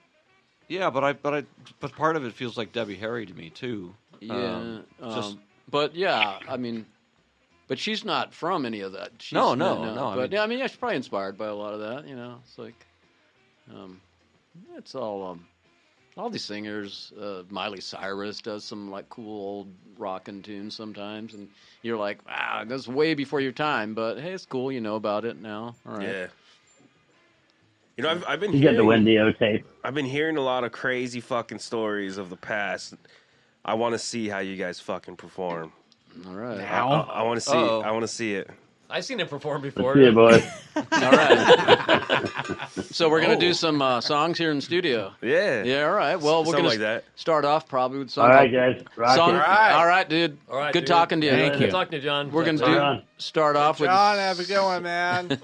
[0.69, 1.45] Yeah, but I but I
[1.81, 3.95] but part of it feels like Debbie Harry to me too.
[4.21, 5.41] Yeah, Um, just um,
[5.71, 6.87] but yeah, I mean,
[7.69, 9.11] but she's not from any of that.
[9.19, 11.49] She's, No, no, no, I But mean- yeah, I mean, yeah, she's probably inspired by
[11.49, 12.09] a lot of that.
[12.09, 12.87] You know, it's like,
[13.75, 14.01] um,
[14.77, 15.47] it's all um,
[16.17, 17.13] all these singers.
[17.21, 19.69] Uh, Miley Cyrus does some like cool old
[19.99, 21.49] rockin' tunes sometimes, and
[21.83, 23.95] you're like, wow, that's way before your time.
[23.95, 24.71] But hey, it's cool.
[24.71, 25.75] You know about it now.
[25.87, 26.09] All right.
[26.09, 26.27] Yeah.
[27.97, 29.65] You know, I've, I've been You get hearing, the Wendy tape.
[29.85, 32.95] I've been hearing a lot of crazy fucking stories of the past.
[33.65, 35.73] I want to see how you guys fucking perform.
[36.27, 36.61] All right.
[36.61, 37.57] I, I, want to see.
[37.57, 37.83] Uh-oh.
[37.83, 38.51] I want to see it.
[38.91, 39.97] I've seen him perform before.
[39.99, 40.43] Yeah, boy.
[40.77, 42.25] All right.
[42.91, 43.41] so we're gonna Oh.
[43.41, 45.13] do some uh, songs here in the studio.
[45.23, 45.63] Yeah.
[45.65, 45.85] Yeah.
[45.87, 46.17] All right.
[46.17, 47.05] Well, we're Something gonna like that.
[47.17, 48.29] start off probably with All song.
[48.31, 48.85] right, called- guys.
[48.97, 49.33] Rock song, it.
[49.35, 49.73] All right.
[49.73, 50.39] All right, dude.
[50.51, 50.87] All right, Good dude.
[50.89, 51.33] talking to you.
[51.33, 51.61] Thank you.
[51.61, 52.31] Good talking to you, John.
[52.31, 52.75] We're gonna do John.
[52.99, 53.03] John.
[53.19, 53.89] start off with.
[53.89, 55.31] John, have a good one, man.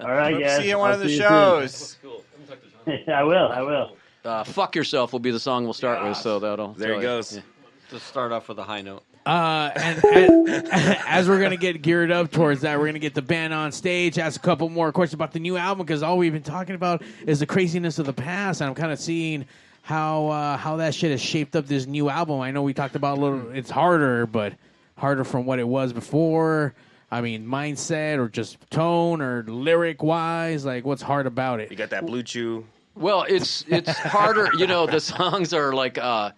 [0.00, 0.56] All right, Hope to guys.
[0.58, 1.28] see you at one I'll of the see you soon.
[1.28, 1.96] shows.
[2.02, 2.24] Cool.
[2.32, 3.14] Let me talk to John.
[3.14, 3.48] I will.
[3.48, 3.96] I will.
[4.24, 6.16] Uh, "Fuck Yourself" will be the song we'll start with.
[6.16, 6.72] So that'll.
[6.74, 7.08] There tell he you.
[7.08, 7.36] goes.
[7.36, 7.42] Yeah.
[7.90, 9.02] to start off with a high note.
[9.28, 10.48] Uh, and, and
[11.06, 14.18] as we're gonna get geared up towards that, we're gonna get the band on stage,
[14.18, 17.02] ask a couple more questions about the new album because all we've been talking about
[17.26, 19.44] is the craziness of the past, and I'm kind of seeing
[19.82, 22.40] how uh, how that shit has shaped up this new album.
[22.40, 24.54] I know we talked about a little, it's harder, but
[24.96, 26.72] harder from what it was before.
[27.10, 31.70] I mean, mindset or just tone or lyric wise, like what's hard about it?
[31.70, 32.64] You got that blue chew.
[32.94, 34.48] Well, it's it's harder.
[34.56, 36.30] You know, the songs are like uh,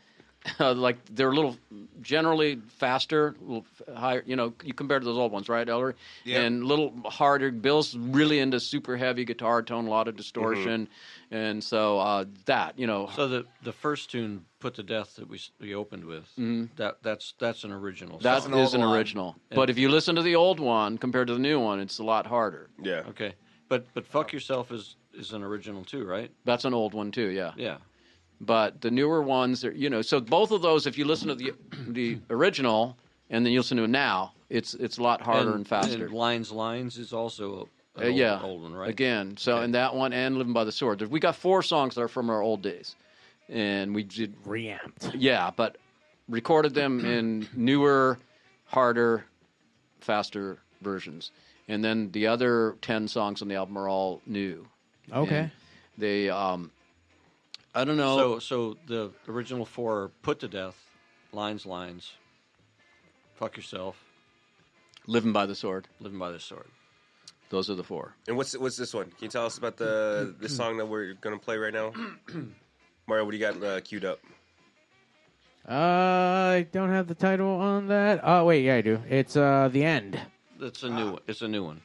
[0.58, 1.56] like they're a little
[2.00, 4.22] generally faster, a little higher.
[4.26, 5.94] You know, you compare to those old ones, right, Ellery?
[6.24, 6.40] Yeah.
[6.40, 7.50] And a little harder.
[7.50, 10.88] Bill's really into super heavy guitar tone, a lot of distortion,
[11.30, 13.10] and so uh, that you know.
[13.14, 16.66] So the the first tune, "Put to Death," that we we opened with, mm-hmm.
[16.76, 18.18] that that's that's an original.
[18.18, 18.54] That song.
[18.54, 18.98] is an an, old one.
[18.98, 19.36] original.
[19.50, 22.04] But if you listen to the old one compared to the new one, it's a
[22.04, 22.70] lot harder.
[22.82, 23.02] Yeah.
[23.08, 23.34] okay,
[23.68, 26.30] but but "Fuck Yourself" is is an original too, right?
[26.44, 27.52] That's an old one too, yeah.
[27.56, 27.78] Yeah.
[28.40, 31.34] But the newer ones, are, you know, so both of those, if you listen to
[31.34, 31.52] the
[31.88, 32.96] the original
[33.28, 36.08] and then you listen to it now, it's it's a lot harder and, faster.
[36.08, 37.68] lines, lines is also
[37.98, 38.88] Uh, old, yeah, old one, right?
[38.88, 39.64] Again, so Okay.
[39.64, 42.30] and that one and "Living by the Sword." We got four songs that are from
[42.30, 42.96] our old days,
[43.48, 45.14] and we did Reamped.
[45.14, 45.76] yeah, but
[46.28, 48.18] recorded them in newer,
[48.66, 49.24] harder,
[50.00, 51.30] faster versions.
[51.68, 54.66] And then the other ten songs on the album are all new.
[55.12, 55.38] Okay.
[55.40, 55.50] And
[55.98, 56.70] they, um,
[57.74, 58.16] I don't know.
[58.16, 60.76] So so the original four are "Put to Death,"
[61.32, 62.12] lines, lines,
[63.34, 63.96] "Fuck Yourself,"
[65.06, 66.66] "Living by the Sword." "Living by the Sword."
[67.50, 68.14] Those are the four.
[68.28, 69.06] And what's what's this one?
[69.06, 71.92] Can you tell us about the the song that we're gonna play right now?
[73.06, 74.20] Mario, what do you got uh, queued up?
[75.68, 78.20] Uh, I don't have the title on that.
[78.22, 79.00] Oh wait, yeah, I do.
[79.08, 80.18] It's uh the end.
[80.58, 81.20] That's a new one.
[81.26, 81.82] It's a new one.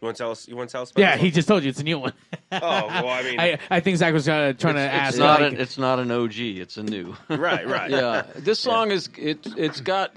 [0.00, 0.46] You want to tell us?
[0.46, 0.90] You want to tell us?
[0.92, 2.12] About Yeah, he just told you it's a new one.
[2.52, 5.08] Oh well, I mean, I I think Zach was uh, trying to It's, ask.
[5.14, 6.38] it's not like, an, it's not an OG.
[6.38, 7.16] It's a new.
[7.28, 7.90] right, right.
[7.98, 9.44] Yeah, this song is it.
[9.56, 10.14] It's got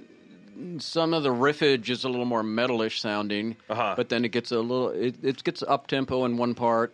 [0.78, 3.96] some of the riffage is a little more metalish sounding, Uh-huh.
[3.98, 4.90] but then it gets a little.
[4.90, 6.94] It, it gets up tempo in one part,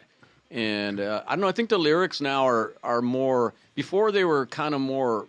[0.50, 1.50] and uh, I don't know.
[1.50, 3.54] I think the lyrics now are are more.
[3.76, 5.28] Before they were kind of more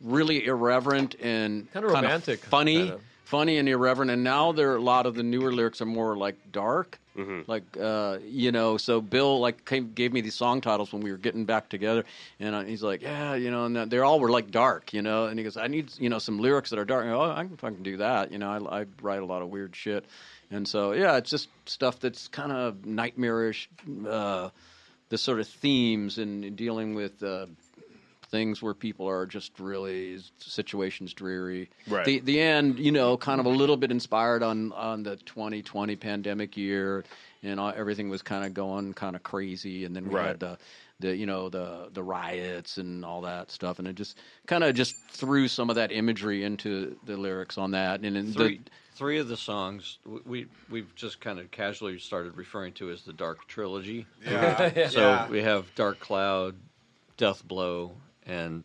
[0.00, 2.88] really irreverent and Kinda romantic, funny.
[2.88, 3.00] kinda.
[3.32, 4.10] Funny and irreverent.
[4.10, 6.98] And now there a lot of the newer lyrics are more like dark.
[7.16, 7.50] Mm-hmm.
[7.50, 11.10] Like uh, you know, so Bill like came, gave me these song titles when we
[11.10, 12.04] were getting back together,
[12.40, 15.26] and uh, he's like, yeah, you know, and they all were like dark, you know,
[15.26, 17.04] and he goes, I need you know some lyrics that are dark.
[17.04, 18.50] I go, oh, I can fucking do that, you know.
[18.50, 20.06] I, I write a lot of weird shit,
[20.50, 23.68] and so yeah, it's just stuff that's kind of nightmarish,
[24.08, 24.48] uh,
[25.10, 27.22] the sort of themes and dealing with.
[27.22, 27.46] Uh,
[28.32, 31.70] things where people are just really situations dreary.
[31.86, 32.04] Right.
[32.04, 35.94] The the end, you know, kind of a little bit inspired on on the 2020
[35.96, 37.04] pandemic year,
[37.44, 40.28] and all, everything was kind of going kind of crazy, and then we Right.
[40.28, 40.58] had the
[40.98, 44.74] the you know the the riots and all that stuff, and it just kind of
[44.74, 48.70] just threw some of that imagery into the lyrics on that, and, and Three, the,
[48.94, 53.12] three of the songs we we've just kind of casually started referring to as the
[53.12, 54.06] Dark Trilogy.
[54.24, 54.88] Yeah.
[54.88, 55.28] so Yeah.
[55.28, 56.54] we have Dark Cloud,
[57.18, 57.92] Death Blow,
[58.26, 58.64] and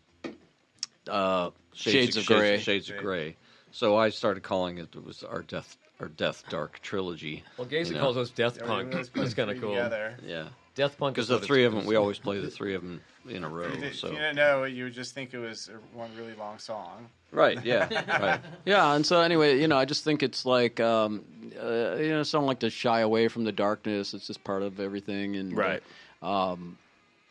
[1.10, 2.60] uh, Shades of Grey.
[2.60, 3.36] Shades of Grey.
[3.72, 4.90] So I started calling it.
[4.96, 7.44] It was our Death our Death Dark Trilogy.
[7.58, 8.02] Well, Gacy you know?
[8.02, 8.88] calls us death punk.
[8.90, 9.72] we always put That's kind of cool.
[9.72, 10.16] together.
[10.24, 10.50] Yeah.
[10.76, 13.02] Death punk Because is the three of them, we always play the three of them
[13.28, 13.66] in a row.
[13.66, 17.10] If So you didn't know, you would just think it was one really long song.
[17.32, 17.90] Right, yeah,
[18.22, 18.40] right.
[18.66, 21.26] Yeah, and so anyway, you know, I just think it's like, um,
[21.60, 24.14] uh, you know, someone like to shy away from the darkness.
[24.14, 25.84] It's just part of everything, and uh, Right.
[26.22, 26.78] um,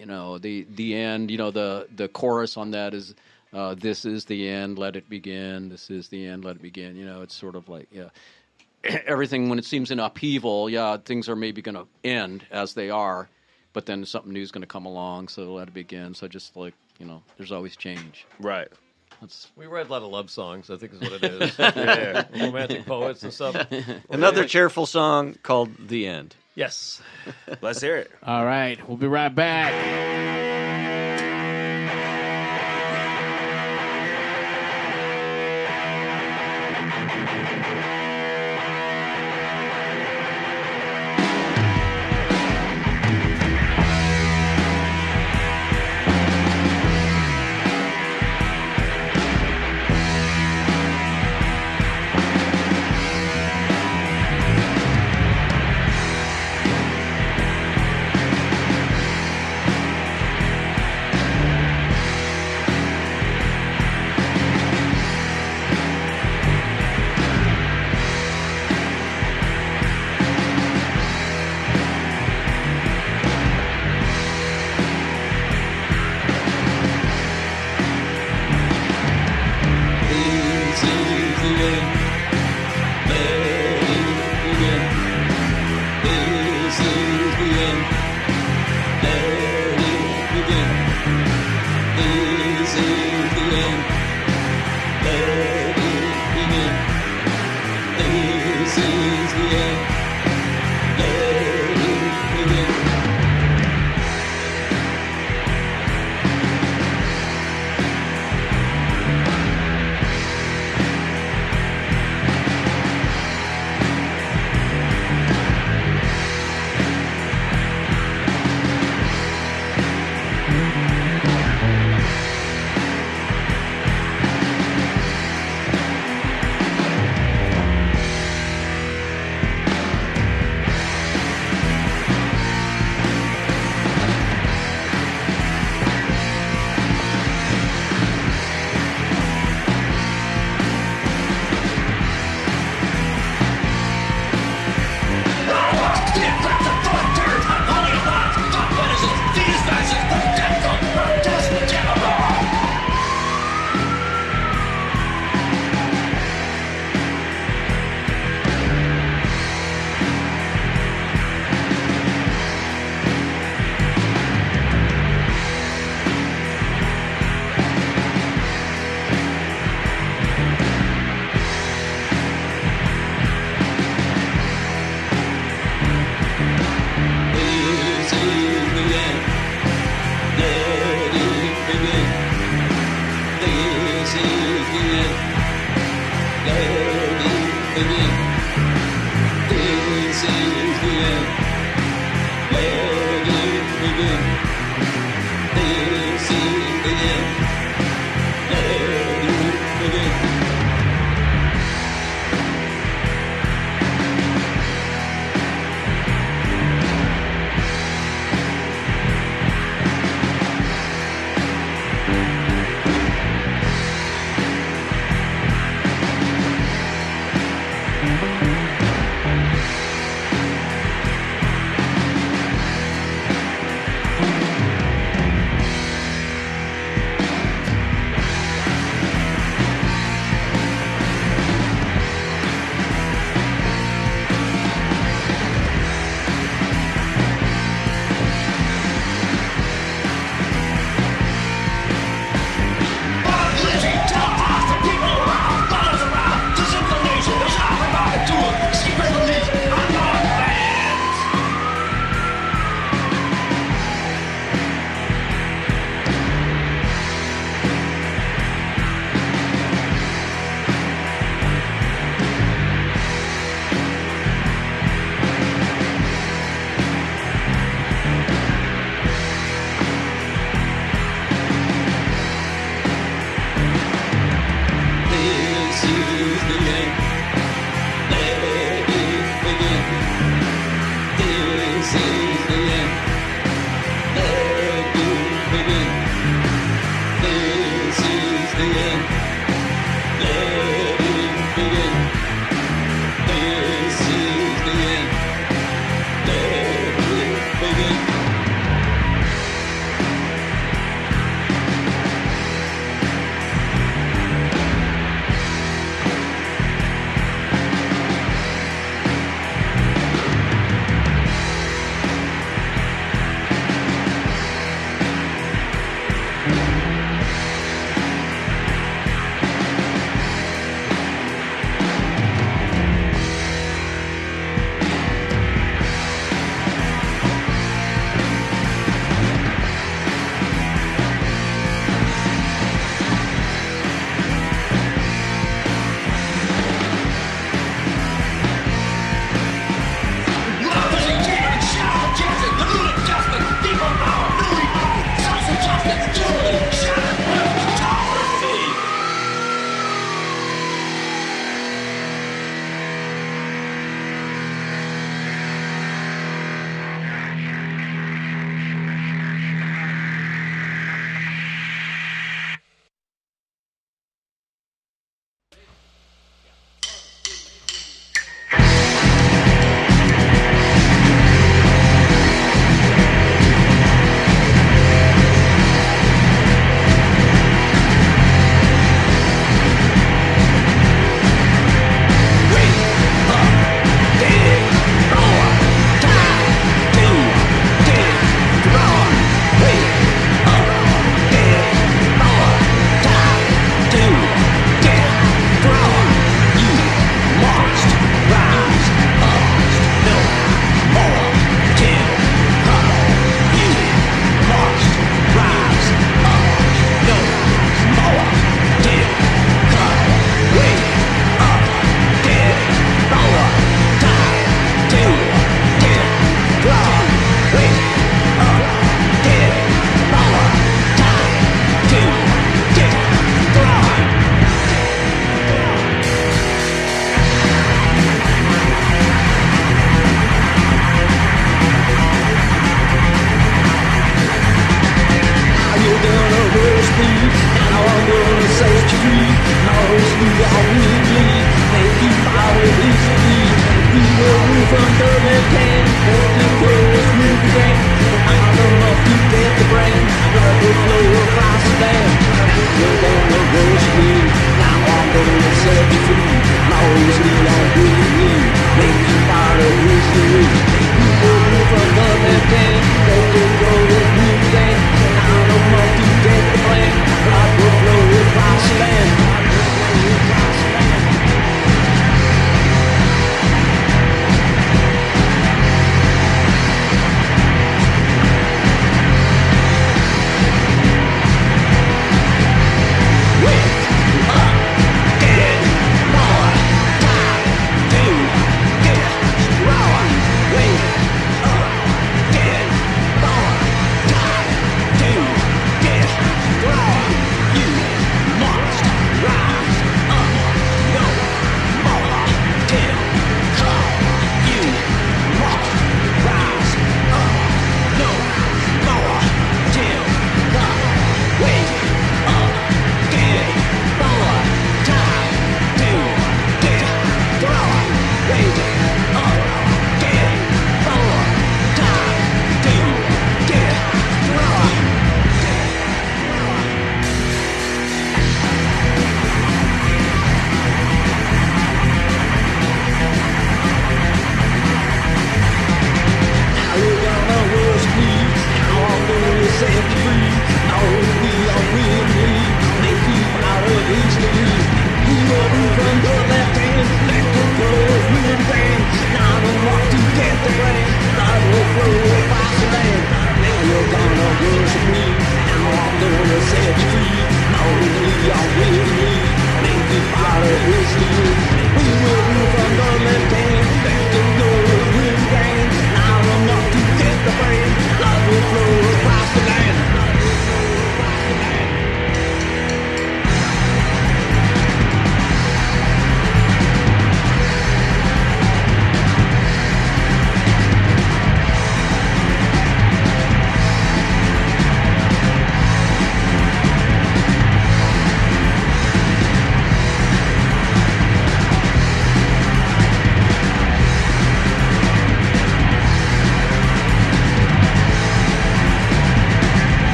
[0.00, 1.30] you know, the the end.
[1.30, 3.14] You know, the the chorus on that is,
[3.52, 4.78] uh, "This is the end.
[4.78, 5.68] Let it begin.
[5.68, 6.42] This is the end.
[6.44, 8.08] Let it begin." You know, it's sort of like, yeah,
[9.06, 10.70] everything when it seems in upheaval.
[10.70, 13.28] Yeah, things are maybe going to end as they are,
[13.74, 15.28] but then something new is going to come along.
[15.28, 16.14] So let it begin.
[16.14, 18.26] So just like you know, there's always change.
[18.40, 18.68] Right.
[19.20, 20.70] That's We write a lot of love songs.
[20.70, 21.58] I think is what it is.
[21.58, 22.24] Yeah.
[22.46, 23.66] romantic poets and stuff.
[24.10, 27.00] Another cheerful song called "The End." Yes.
[27.62, 28.10] Let's hear it.
[28.22, 30.49] All right, we'll be right back.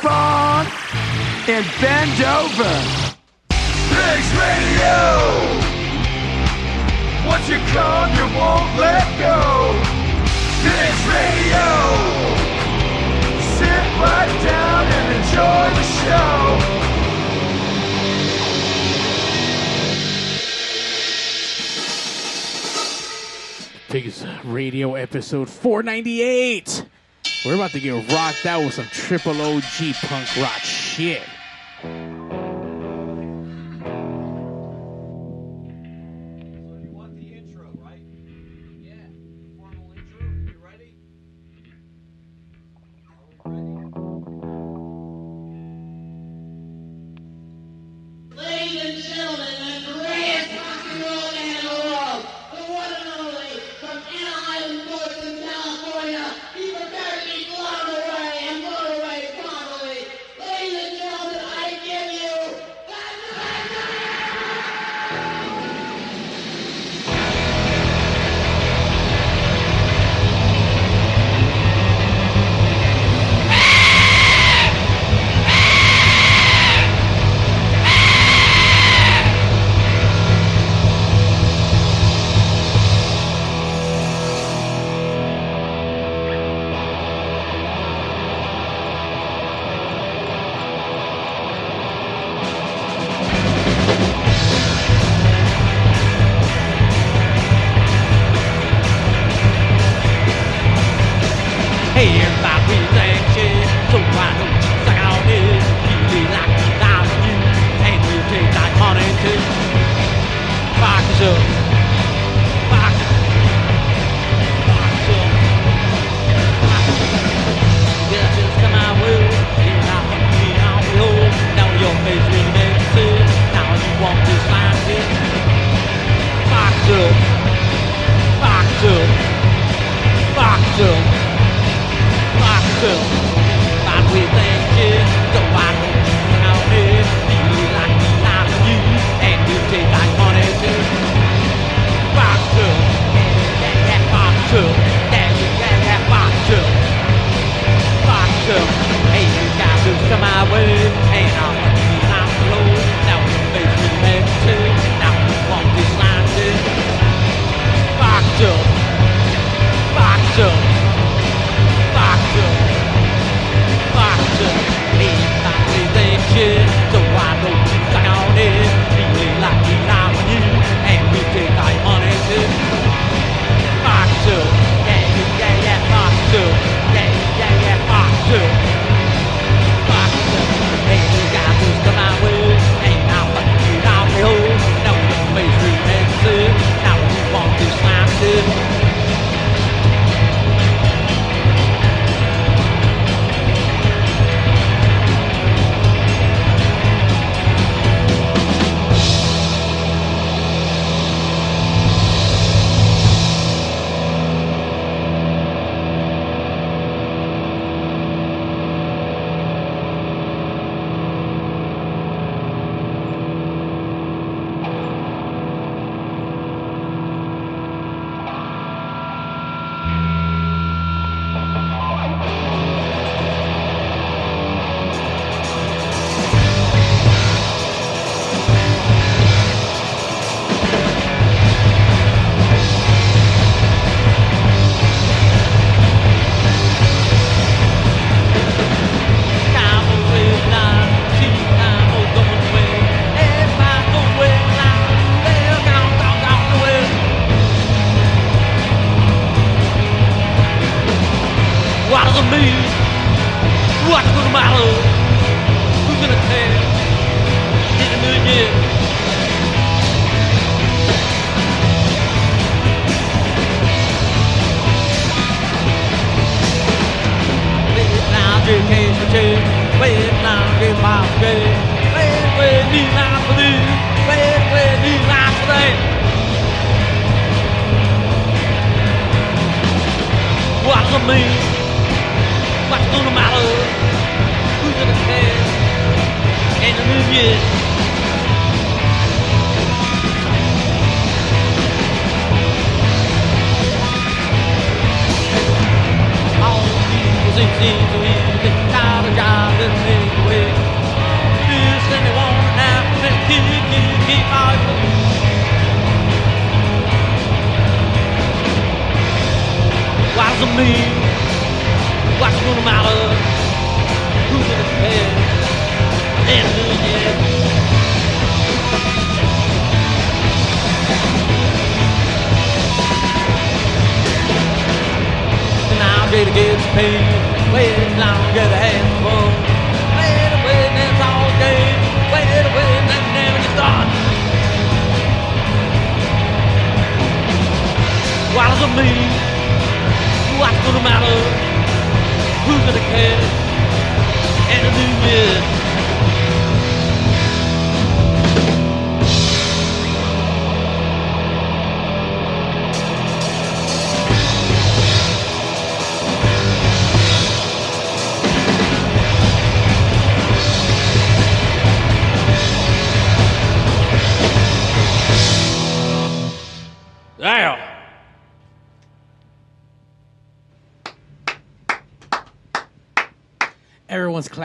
[0.00, 0.66] strap on
[1.48, 2.72] and bend over.
[3.48, 4.96] Pigs Radio!
[7.26, 9.38] Once you come, you won't let go.
[10.62, 11.66] Pigs Radio!
[13.58, 16.36] Sit right down and enjoy the show.
[23.88, 26.69] Pigs Radio episode 498.
[27.50, 29.62] We're about to get rocked out with some triple OG
[30.02, 31.24] punk rock shit.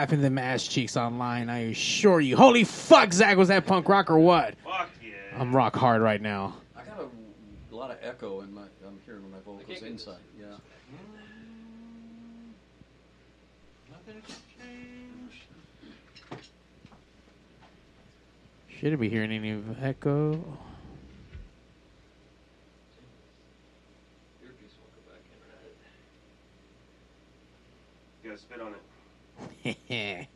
[0.05, 1.49] slapping them ass cheeks online.
[1.49, 2.37] I assure you.
[2.37, 4.53] Holy fuck, Zach, was that punk rock or what?
[4.63, 5.13] Fuck yeah.
[5.35, 6.57] I'm rock hard right now.
[6.75, 8.61] I got a, a lot of echo in my.
[8.85, 10.17] I'm hearing my vocals inside.
[10.39, 10.45] Yeah.
[18.79, 20.33] Shouldn't be hearing any echo.
[28.23, 28.84] You gotta spit on it.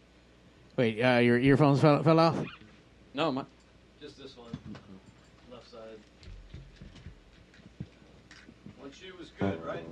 [0.77, 2.37] Wait, uh, your earphones fell, fell off?
[3.13, 3.43] No, my,
[4.01, 4.51] just this one,
[5.51, 5.99] left side.
[8.79, 9.88] One shoe was good, right?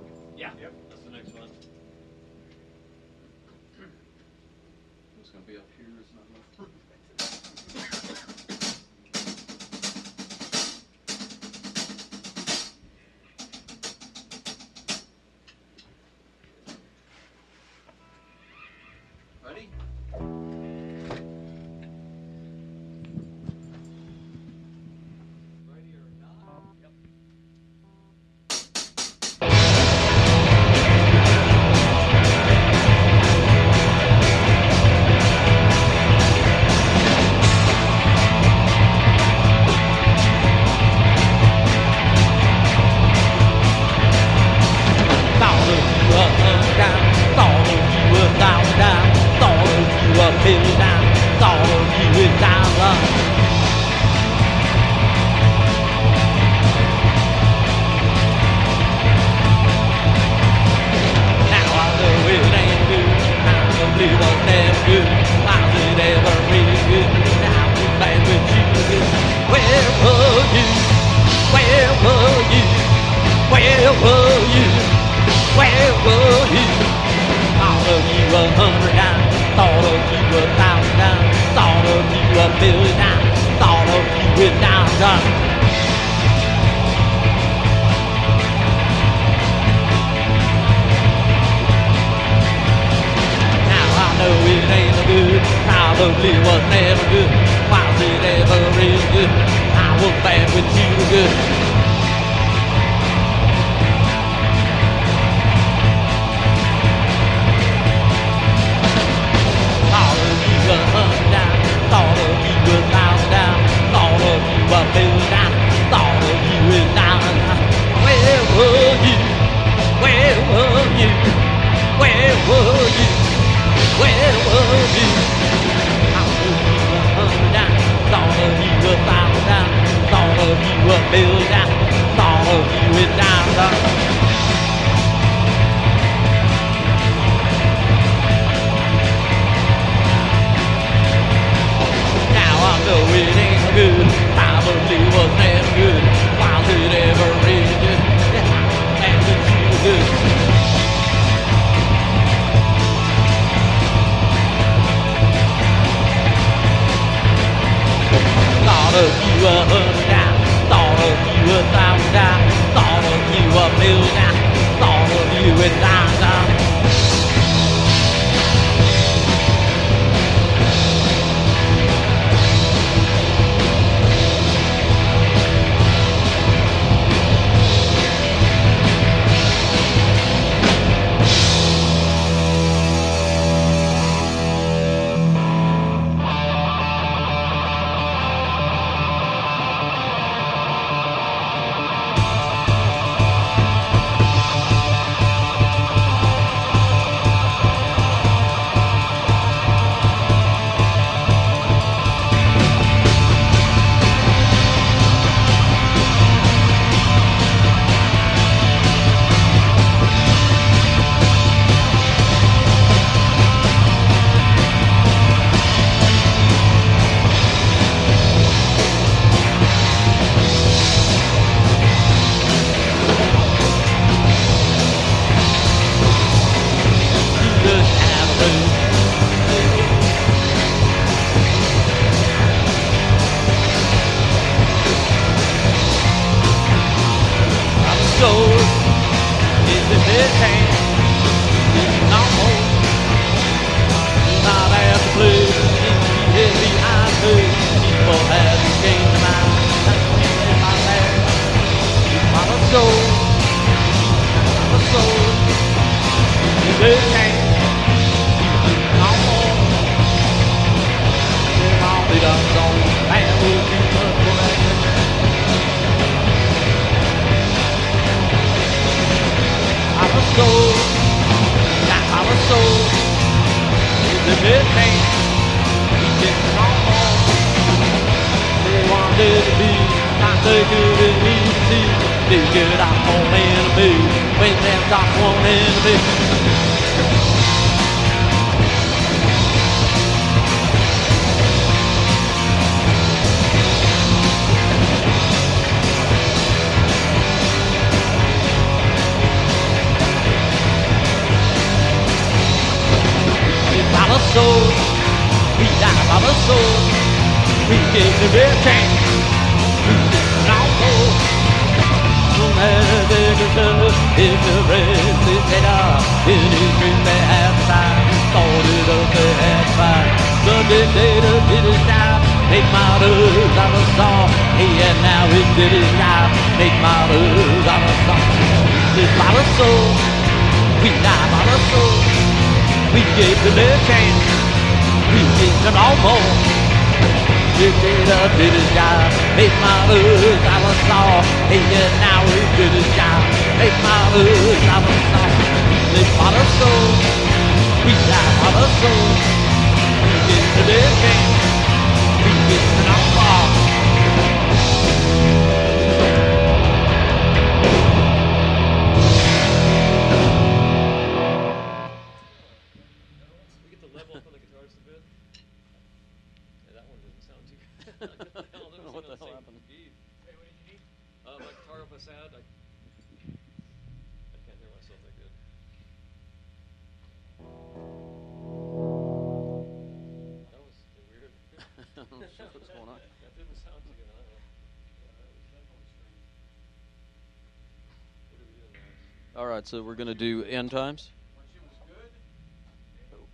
[389.68, 391.10] So we're gonna do end times.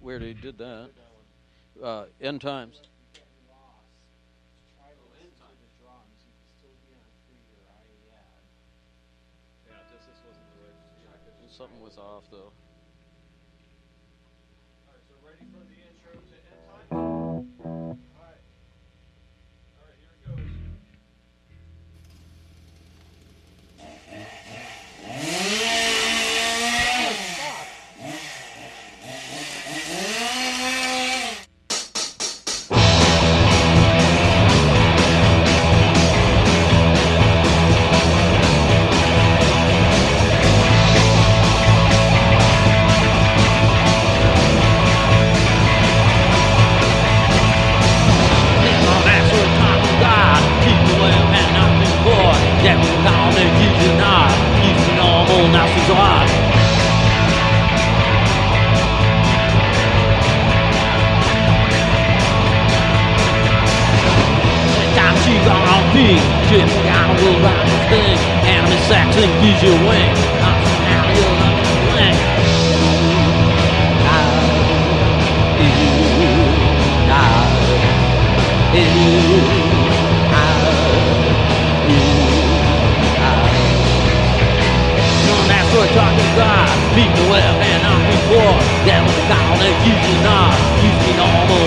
[0.01, 0.91] Where they did that?
[1.81, 2.81] Uh, end times.
[55.53, 56.29] Now hard.
[64.95, 65.83] Time she gone on
[66.85, 68.19] got a little round the thing.
[68.47, 70.15] Anime Saxon gives you a wing.
[70.87, 72.19] Now you're on the swing.
[85.85, 86.73] That's what talking about.
[86.97, 88.57] People have been on before.
[88.89, 90.57] That was called a usually not.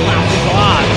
[0.10, 0.90] Now she's hard.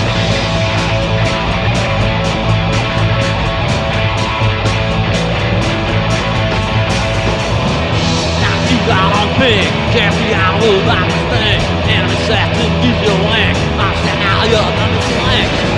[8.41, 9.69] Now she got on big.
[9.93, 10.81] Can't be out of the
[11.29, 11.61] thing.
[11.93, 13.53] Anime sex and gives you a wink.
[13.77, 15.70] I said, now you're on the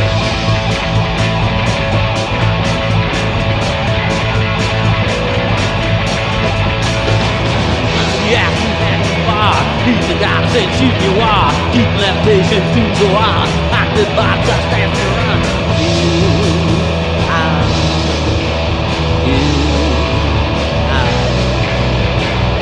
[8.33, 8.73] Yeah, you
[9.05, 9.53] to far.
[9.85, 11.53] He's the guy that said shoot you are.
[11.69, 13.13] Keep levitation, food so.
[13.77, 15.05] I could buy just after.
[15.77, 16.33] You,
[17.29, 17.61] I,
[19.29, 19.37] you,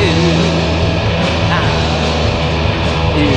[0.03, 0.11] you,
[3.15, 3.31] you,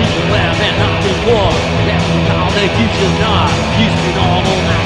[0.00, 1.52] people have been up before.
[1.84, 3.52] That's call they you not.
[4.16, 4.83] Normal,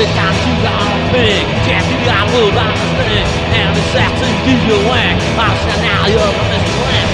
[0.00, 1.44] the time too long big.
[1.68, 3.20] Can't be got little about this thing.
[3.52, 5.20] And the Saxon gives you a whack.
[5.36, 7.08] I said, now you're on this whack.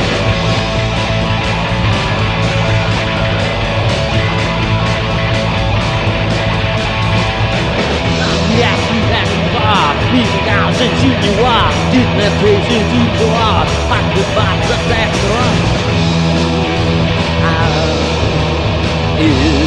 [8.55, 9.91] Yes, you have to far.
[10.79, 11.75] Since you knew why.
[11.91, 13.67] Didn't have patience to go on.
[13.91, 14.31] I could
[14.63, 15.59] just after us.
[17.43, 17.67] I,
[19.19, 19.66] you,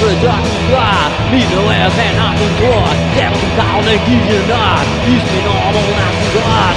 [0.00, 1.08] for a darkness God.
[1.32, 2.86] Need no air, and not the war.
[3.16, 4.40] Devil call and give you
[5.44, 6.76] normal, not.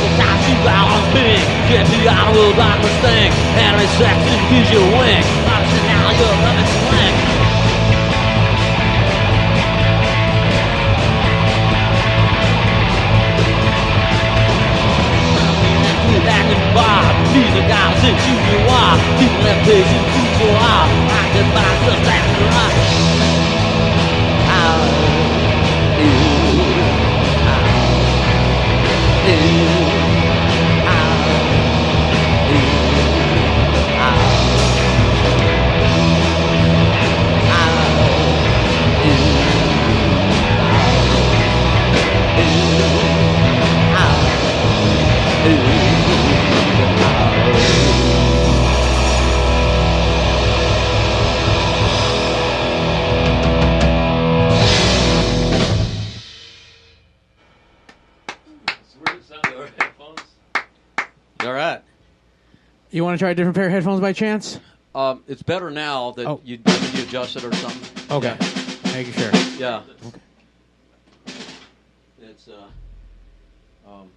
[0.00, 3.32] Sometimes you out on big, get the honorable darkness thing.
[3.56, 5.24] Henry Saxon gives you a wink.
[5.48, 7.41] Honestly, now you're running slang.
[18.02, 18.98] That you know why.
[19.14, 20.90] People have patience, too so high.
[20.90, 22.81] I can find stuff back
[63.22, 64.58] try a different pair of headphones by chance?
[64.96, 66.40] Um, it's better now that Oh.
[66.44, 66.58] you
[66.92, 68.10] you adjust it or something.
[68.16, 68.36] Okay.
[68.92, 69.30] Making sure.
[69.58, 69.82] Yeah.
[70.08, 70.18] Okay.
[72.22, 72.64] It's uh.
[73.88, 74.08] Um,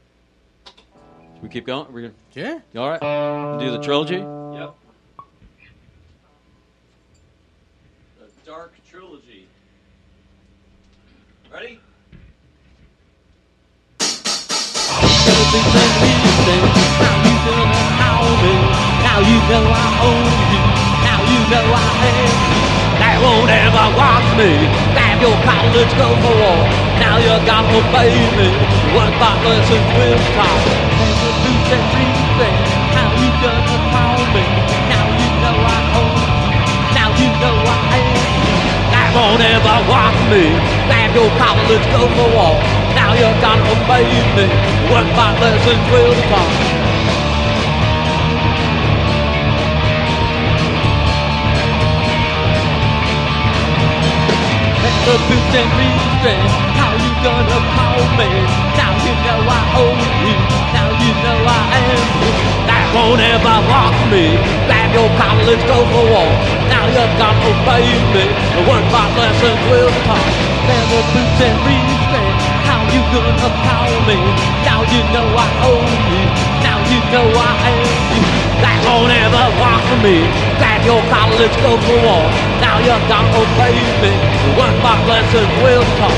[1.36, 1.86] should we keep going?
[1.94, 2.14] We're gonna.
[2.34, 2.60] Yeah.
[2.76, 3.60] All right.
[3.60, 4.16] Do the trilogy.
[4.16, 4.76] Yep.
[8.20, 9.46] The Dark Trilogy.
[11.54, 11.80] Ready?
[19.16, 20.64] Now you know I own you.
[21.08, 22.36] Now you know I am.
[23.00, 24.68] That won't ever watch me.
[24.92, 26.60] Grab your college, go for war.
[27.00, 28.52] Now you gotta obey me.
[28.92, 30.60] One thought lessons will talk.
[30.68, 32.60] And boots and breathing.
[32.92, 34.44] How you gonna call me?
[34.92, 36.20] Now you know I own
[36.52, 36.60] you.
[36.92, 38.20] Now you know I am.
[38.92, 40.44] That won't ever watch me.
[40.92, 42.60] Grab your college, go for war.
[43.00, 44.52] Now you gotta obey me.
[44.92, 46.75] One thought lessons will talk.
[55.06, 56.50] The boots and reasons.
[56.74, 58.30] How you gonna call me?
[58.74, 60.34] Now you know I own you.
[60.74, 62.32] Now you know I am you.
[62.66, 64.34] That won't ever walk me.
[64.66, 66.32] Grab your college, go for war.
[66.74, 67.86] Now you've gotta obey
[68.18, 68.26] me.
[68.58, 70.26] The word my lessons will talk.
[70.66, 72.42] Then the boots and reasons.
[72.66, 74.18] How you gonna call me?
[74.66, 76.24] Now you know I own you.
[76.66, 78.35] Now you know I am you.
[78.64, 80.24] That won't ever walk for me.
[80.60, 82.24] Grab your college, go for war.
[82.64, 84.14] Now you gotta obey me.
[84.56, 86.16] Word my lessons will talk.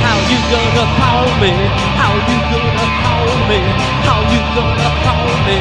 [0.00, 1.52] How you gonna call me?
[2.00, 3.60] How you gonna call me?
[4.06, 5.58] How you gonna call me?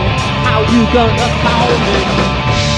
[0.47, 2.70] How you gonna call me?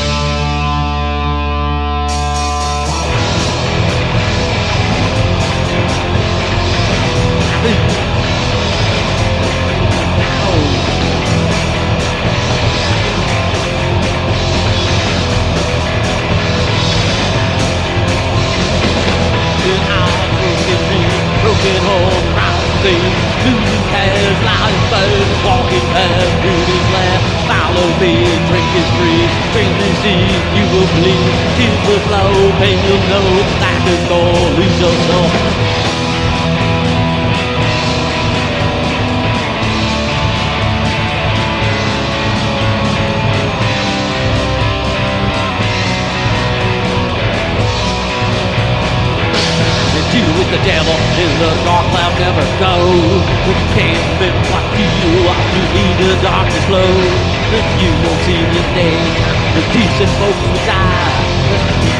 [22.83, 23.03] Rousing,
[23.45, 27.23] losing past, lying bird, walking past, beauty's last.
[27.47, 28.13] Follow me,
[28.47, 29.23] drink is free,
[29.53, 30.23] drink the sea,
[30.55, 31.33] you will bleed.
[31.55, 33.27] Tears will flow, pain you'll know,
[33.63, 35.73] like a goal, lose your soul.
[50.53, 51.85] the devil in the dark
[52.23, 52.75] never go.
[53.43, 54.87] You can't fit what you
[55.27, 56.95] are, you need the darkness flow.
[57.51, 58.99] If you won't see the day,
[59.55, 61.11] the decent folks will die.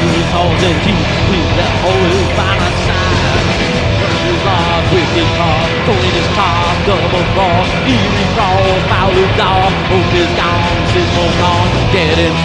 [0.00, 0.96] Who's holding you,
[1.28, 3.64] please that always by my side.
[4.00, 10.32] Murder's law, wicked car, going his car, double cross, eerie cross, foul dog, hope is
[10.40, 12.36] gone, simple gone, dead and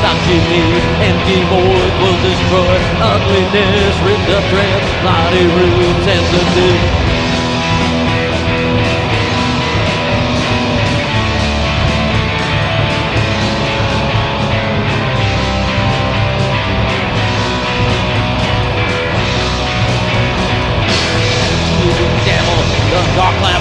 [0.00, 7.04] thought you need, empty void will destroy, ugliness, ripped up dress, bloody rooms, sensitive.
[7.04, 7.13] devil,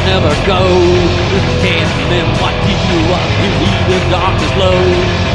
[0.06, 1.12] never goes.
[1.64, 3.30] Can't then what do you want?
[3.40, 4.82] You need the darkness low.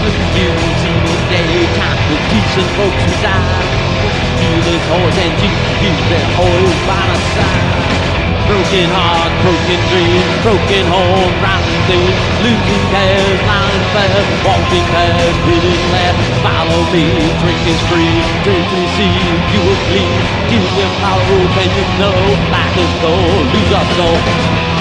[0.05, 0.11] You
[0.81, 3.79] see the daytime, the decent folks who die.
[4.89, 5.51] horse and you
[5.89, 8.08] use that horse by the side.
[8.49, 12.11] Broken heart, broken dreams, broken home, riding through,
[12.41, 16.17] losing cares, lying fast, walking past, living last.
[16.41, 17.05] Follow me,
[17.45, 18.17] drink is free,
[18.49, 19.13] drink to see
[19.53, 20.17] you will bleed.
[20.49, 22.17] You will follow, can you know,
[22.49, 24.78] life is gold, lose our soul.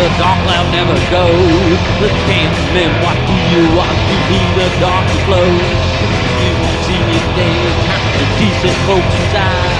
[0.00, 1.76] The dark cloud never goes.
[2.00, 5.50] The caveman, what do you want to be the dark to flow?
[6.40, 6.52] You
[6.88, 7.72] see it there,
[8.16, 9.76] the decent folks inside.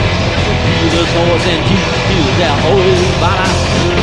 [0.92, 3.99] The horse and you feel their whole body.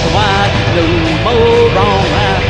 [0.00, 0.84] Black and white, no
[1.24, 2.44] more wrong right,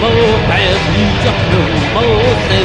[0.00, 1.60] more past music, no
[1.94, 2.60] more no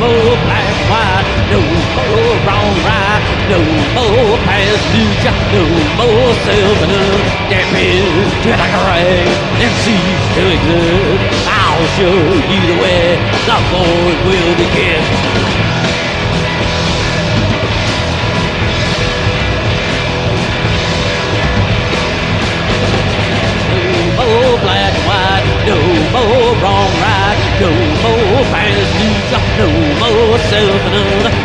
[0.00, 1.60] more black and white, no
[1.94, 3.58] more wrong right, no
[3.94, 5.62] more past music, no
[5.98, 6.34] more
[6.86, 7.00] no
[7.50, 9.28] damn is just like a rag,
[9.62, 11.18] and sees to good.
[11.46, 12.18] I'll show
[12.50, 13.16] you the way
[13.46, 15.85] the boys will begin.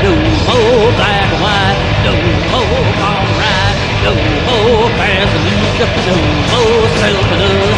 [0.03, 0.14] No
[0.45, 2.14] more black and white, no
[2.53, 3.76] more wrong right,
[4.06, 4.11] no
[4.45, 4.90] more
[5.41, 6.22] news, no
[6.53, 6.86] more
[7.34, 7.73] another.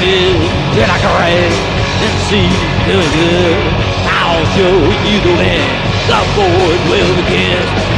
[0.00, 1.12] Feel like a
[2.02, 2.50] and see
[2.86, 3.58] good good.
[4.10, 4.74] I'll show
[5.06, 5.62] you the way
[6.08, 7.90] the boys will begin.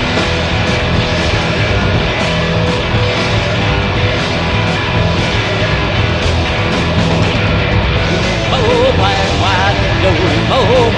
[9.40, 10.91] white,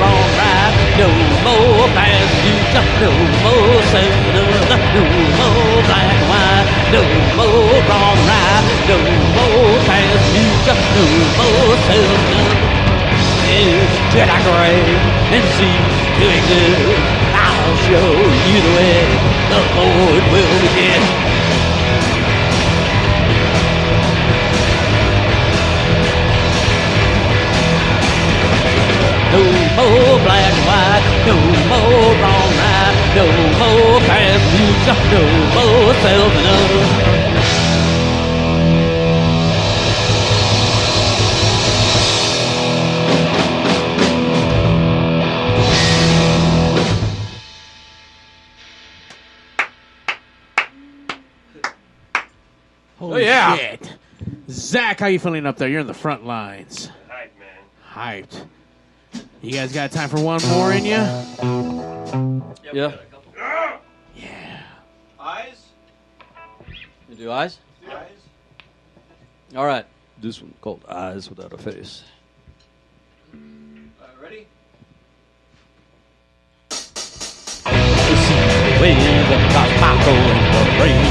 [0.99, 1.09] no
[1.43, 2.35] more no more fast
[3.01, 3.11] no
[3.43, 4.45] more soda,
[4.95, 5.03] no
[5.39, 7.03] more black white, no
[7.37, 8.97] more wrong right, no
[9.35, 10.75] more fast news, no
[11.39, 12.65] more soda.
[14.13, 14.99] Get like rain
[15.35, 15.79] and see
[16.19, 16.99] doing good.
[17.35, 18.11] I'll show
[18.47, 19.03] you the way
[19.51, 21.03] the Lord will begin.
[29.77, 30.14] No
[31.27, 31.37] no
[31.71, 33.27] more wrong right, no
[33.61, 35.23] more past music, no
[35.55, 37.15] more self another.
[52.99, 53.57] Holy Oh, yeah.
[53.57, 53.97] shit.
[54.49, 55.69] Zach, how you feeling up there?
[55.69, 56.91] You're in the front lines.
[57.09, 57.65] Hyped, man.
[57.93, 58.47] Hyped.
[59.45, 60.93] You guys got time for one more in you?
[62.73, 62.97] Yeah.
[64.17, 64.63] Yeah.
[65.21, 65.67] Eyes?
[67.11, 67.59] You do eyes?
[67.87, 68.09] Eyes.
[69.55, 69.85] All right.
[70.23, 72.05] This one called Eyes Without a Face.
[74.19, 74.47] ready?
[78.81, 81.05] Way the tobacco in the rain.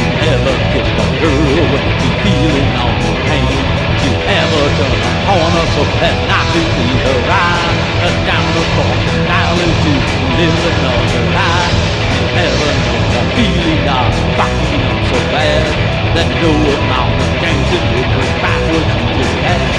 [0.00, 3.60] You ever get the girl when you feeling all the pain.
[4.00, 7.73] You ever turn a corner so as not to see her eye.
[8.04, 9.92] And down the corner alley to
[10.36, 11.76] live another life.
[12.12, 15.64] You ever know the feeling of fucking up so bad
[16.12, 19.72] that no amount of dancing will bring back what you just had.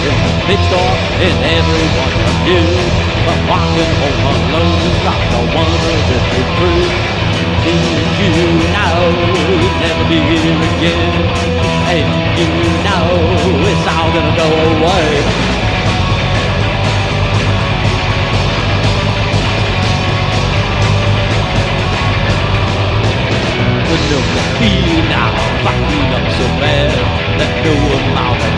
[0.00, 0.96] In the big store,
[1.28, 2.64] and everyone of you.
[3.28, 6.24] But walking home alone is not the one it is
[6.56, 6.88] true.
[7.68, 7.80] And
[8.16, 11.12] you you'll never be here again.
[11.84, 12.48] And you
[12.80, 13.12] know
[13.60, 15.63] it's all gonna go away.
[24.04, 24.20] But no
[24.60, 25.32] feel now,
[26.12, 26.92] up so bad
[27.40, 27.72] that no
[28.36, 28.52] of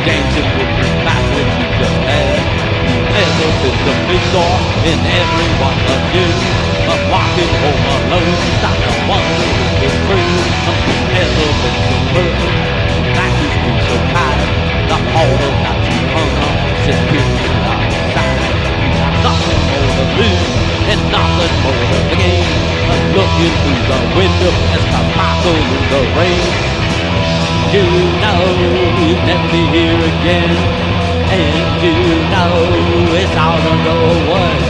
[3.55, 4.59] will the big door
[4.91, 6.27] in every one of you,
[6.83, 10.35] but walking home alone is not the one who is through.
[10.83, 12.59] You ever been so perfect,
[13.15, 14.51] that you feel so tired,
[14.91, 16.33] the order that you hung
[16.91, 18.43] just picking outside.
[18.83, 20.55] You got nothing more to lose
[20.91, 22.66] and nothing more to gain
[23.17, 26.53] looking through the window as the pocket in the rain.
[27.73, 27.85] You
[28.21, 28.41] know
[29.01, 30.53] you'll never be here again,
[31.33, 31.97] and you
[32.33, 32.53] know
[33.17, 33.99] it's all or no
[34.37, 34.61] one.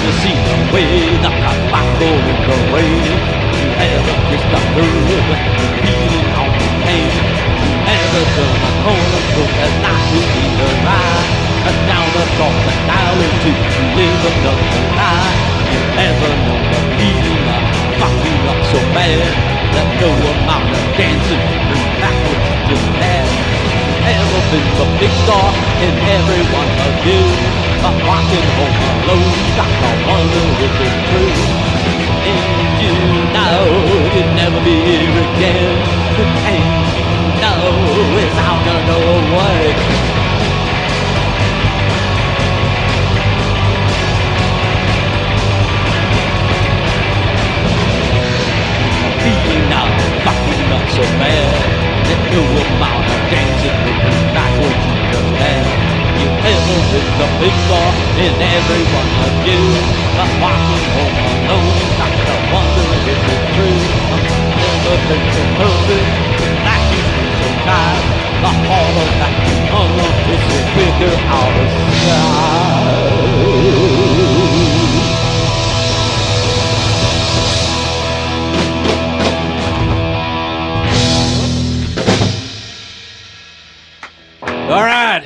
[0.00, 0.92] You see the way
[1.24, 1.30] the
[1.68, 3.04] my in the rain.
[3.60, 6.21] You haven't kissed the moon,
[8.22, 10.20] Turn a corner so as not to
[10.86, 11.42] eye?
[11.66, 15.34] And down across the dial until you live another lie.
[15.74, 17.62] You ever know the feeling of
[17.98, 19.26] fucking up so bad
[19.74, 23.26] that no amount of dancing and backwards just bad?
[24.06, 25.50] Ever been the big star
[25.82, 27.22] in every one of you?
[27.82, 31.34] But walking home alone, got to wonder if it's true.
[32.22, 32.94] And you
[33.34, 33.66] know
[34.14, 35.74] you'll never be here again.
[36.46, 36.71] And
[38.64, 39.74] gonna go away.
[49.22, 49.86] Feeling now,
[50.24, 51.52] fucking up so bad.
[52.06, 55.64] That no amount of dancing will bring back what you just had.
[56.18, 57.56] You ever been the big
[58.20, 59.62] in every one of you?
[60.16, 63.80] But walking home alone, I to wonder if it's true.
[64.60, 66.21] Never been so perfect, like
[67.62, 69.34] The that
[71.28, 71.68] out of
[72.02, 72.32] sight.
[84.68, 85.22] All right.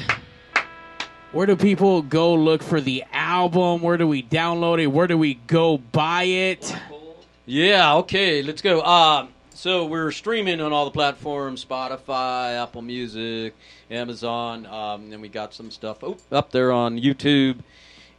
[1.33, 3.81] Where do people go look for the album?
[3.81, 4.89] Where do we download it?
[4.89, 6.77] Where do we go buy it?
[7.47, 8.81] Yeah, okay, let's go.
[8.81, 13.55] Uh, so we're streaming on all the platforms Spotify, Apple Music,
[13.91, 17.61] Amazon, um, and we got some stuff oh, up there on YouTube.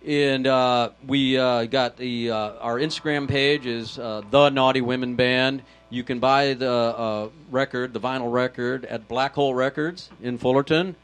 [0.06, 5.16] And uh, we uh, got the uh, our Instagram page is uh, the Naughty Women
[5.16, 5.62] Band.
[5.90, 10.96] You can buy the uh, record, the vinyl record, at Black Hole Records in Fullerton.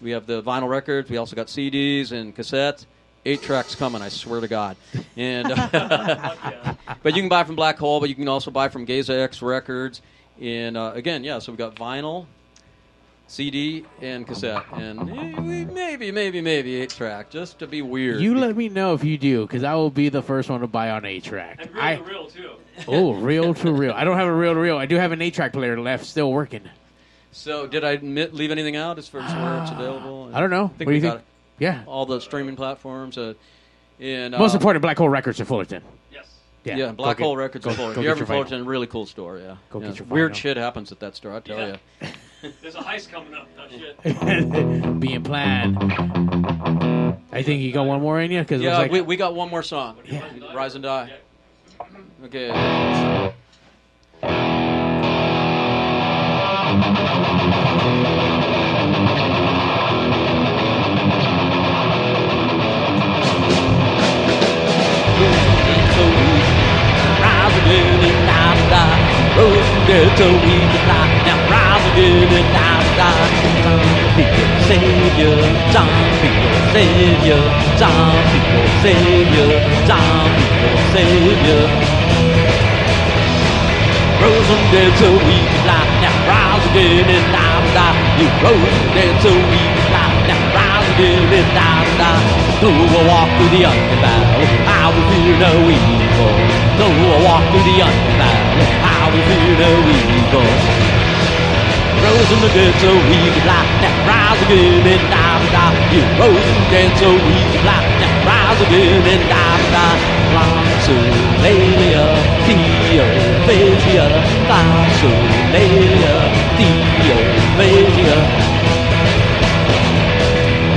[0.00, 1.10] We have the vinyl records.
[1.10, 2.86] We also got CDs and cassettes.
[3.24, 4.76] Eight tracks coming, I swear to God.
[5.16, 5.48] And
[7.02, 9.40] but you can buy from Black Hole, but you can also buy from Geza X
[9.42, 10.02] Records.
[10.40, 12.26] And uh, again, yeah, so we've got vinyl,
[13.28, 15.06] CD, and cassette, and
[15.72, 18.20] maybe, maybe, maybe eight track, just to be weird.
[18.20, 20.66] You let me know if you do, because I will be the first one to
[20.66, 21.68] buy on eight track.
[21.76, 22.50] I real too.
[22.88, 23.92] oh, real to real.
[23.92, 24.78] I don't have a real to real.
[24.78, 26.62] I do have an eight track player left, still working.
[27.30, 30.30] So, did I mi- leave anything out as far as where it's available?
[30.34, 30.68] I don't know.
[30.76, 31.26] think What do we you got think?
[31.62, 31.84] Yeah.
[31.86, 33.16] all the streaming platforms.
[33.16, 33.34] Uh,
[34.00, 35.82] and Most uh, important, Black Hole Records in Fullerton.
[36.12, 36.26] Yes.
[36.64, 37.64] Yeah, Yeah, go Black get- Hole Records.
[37.64, 37.94] go- in Fullerton.
[37.94, 39.38] go if you're ever in Fullerton, really cool store.
[39.38, 39.86] Yeah, Go Yeah.
[39.88, 40.36] get your Weird vinyl.
[40.36, 41.36] shit happens at that store.
[41.36, 41.76] I tell Yeah.
[42.02, 42.08] you.
[42.60, 43.46] There's a heist coming up.
[43.56, 43.96] No shit.
[45.00, 45.78] Being planned.
[47.32, 49.48] I think you got one more in you because Yeah, like we, we got one
[49.48, 49.98] more song.
[50.04, 50.22] Yeah.
[50.52, 51.12] Rise and Die.
[52.24, 52.50] Okay.
[52.50, 53.32] Rise
[69.32, 71.08] Rose dead till we can fly.
[71.24, 73.32] Now rise again and die, die.
[73.64, 75.36] Zombie your savior,
[75.72, 76.36] zombie
[76.76, 77.40] savior,
[77.80, 78.44] zombie
[78.84, 79.50] savior,
[79.88, 80.52] zombie
[80.92, 81.64] savior.
[84.20, 85.80] Rose from dead till we fly.
[86.04, 87.96] Now rise again and die, die.
[88.20, 90.12] You rose from dead till we fly.
[90.28, 92.42] Now rise again and die, die.
[92.60, 93.98] Though I walk through the ugly
[94.70, 96.34] I will fear no evil.
[96.78, 98.21] Though I walk through the valley,
[98.84, 100.48] I will fear no evil.
[102.02, 103.62] Rose in the dead so we can fly.
[103.80, 105.74] Now rise again and die, die.
[105.94, 107.78] You rose from the dead so we can fly.
[108.02, 109.98] Now rise again and die, die.
[110.32, 112.04] Glossolalia,
[112.46, 114.06] Theophasia,
[114.48, 116.14] Glossolalia,
[116.58, 118.16] Theophasia.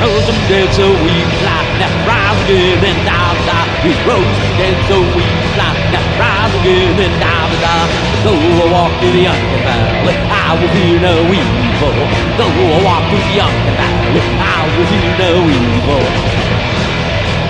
[0.01, 1.61] Rose from dead so we fly.
[1.79, 3.67] Now rise again and die, die.
[3.83, 5.23] We rose from dead so we
[5.55, 5.71] fly.
[5.91, 7.87] Now rise again and die, die.
[8.23, 11.95] Though I walk through the uncanny valley, I will fear no evil.
[12.35, 16.74] Though I walk through the uncanny valley, I will fear no evil.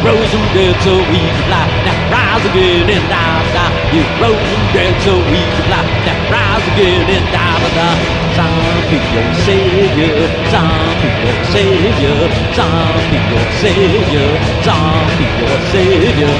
[0.05, 1.65] Rose from dead so we can fly.
[1.81, 3.73] Now rise again and die, die.
[3.89, 5.81] You rose from dead so we can fly.
[6.05, 7.97] Now rise again and die, die.
[8.37, 10.13] Zombie your savior,
[10.53, 12.21] zombie your savior,
[12.53, 14.29] zombie your savior,
[14.61, 16.35] zombie your savior.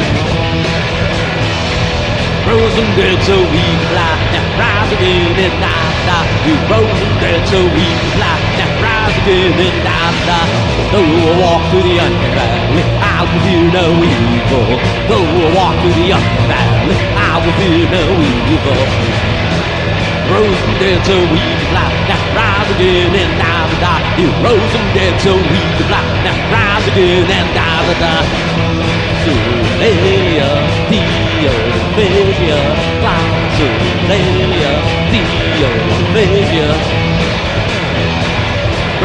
[2.45, 4.13] Rose from dead so we fly.
[4.29, 6.27] Now rise again and die, die.
[6.45, 8.35] You rose from dead so we fly.
[8.61, 8.84] Now
[9.23, 10.49] and die, die.
[10.91, 11.95] Though I walk through the
[12.35, 14.67] valley, I will fear no evil.
[15.07, 16.19] Though I walk through the
[16.49, 18.03] valley, I will fear no
[18.51, 18.79] evil.
[20.31, 21.87] Rose from dead so we fly.
[22.09, 24.03] Now rise again and die, die.
[24.19, 26.01] You rose from dead so we fly.
[26.25, 28.55] Now rise again and die, the die.
[29.25, 30.53] Soleil,
[30.89, 32.59] Theophania,
[33.01, 34.71] Glossolalia,
[35.11, 37.04] Theophania.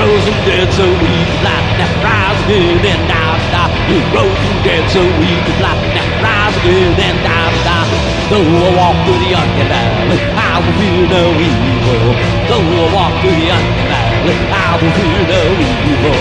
[0.01, 1.13] Frozen dead so we
[1.45, 3.69] light that rise again and die, die.
[3.85, 7.85] We're frozen dead so we could light that rise again and die, die.
[8.33, 12.17] Though I walk through the uncanny valley, I will fear no evil.
[12.49, 16.21] Though I walk through the uncanny valley, I will fear no evil.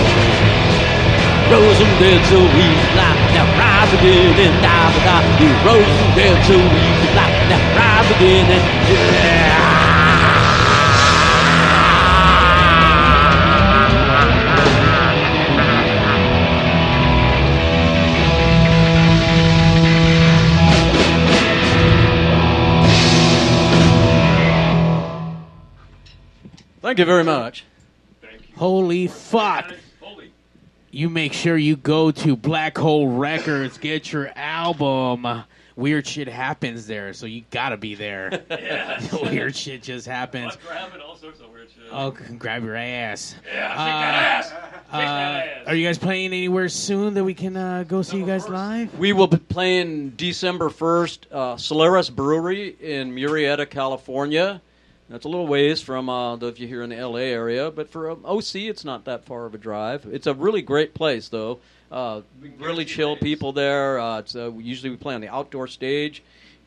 [1.48, 2.66] Frozen dead so we
[3.00, 5.24] light that rise again and die, die.
[5.40, 9.39] We're frozen dead so we could light that rise again and die.
[26.90, 27.64] Thank you very much.
[28.20, 28.56] Thank you.
[28.56, 29.72] Holy fuck.
[30.90, 35.44] You make sure you go to Black Hole Records, get your album.
[35.76, 38.42] Weird shit happens there, so you gotta be there.
[39.22, 40.58] weird shit just happens.
[40.66, 41.84] grabbing all sorts of weird shit.
[41.92, 43.36] Oh, grab your ass.
[43.46, 44.14] Yeah, shake Uh, that
[44.92, 45.64] ass.
[45.64, 45.70] Uh.
[45.70, 48.92] Are you guys playing anywhere soon that we can uh, go see you guys live?
[48.98, 54.60] We will be playing December 1st, uh, Solaris Brewery in Murrieta, California.
[55.10, 57.90] That's a little ways from uh, the, if you're here in the LA area, but
[57.90, 60.06] for um, OC, it's not that far of a drive.
[60.10, 61.58] It's a really great place, though.
[61.90, 62.20] Uh,
[62.58, 63.98] really chill people there.
[63.98, 66.22] Uh, it's, uh, usually we play on the outdoor stage,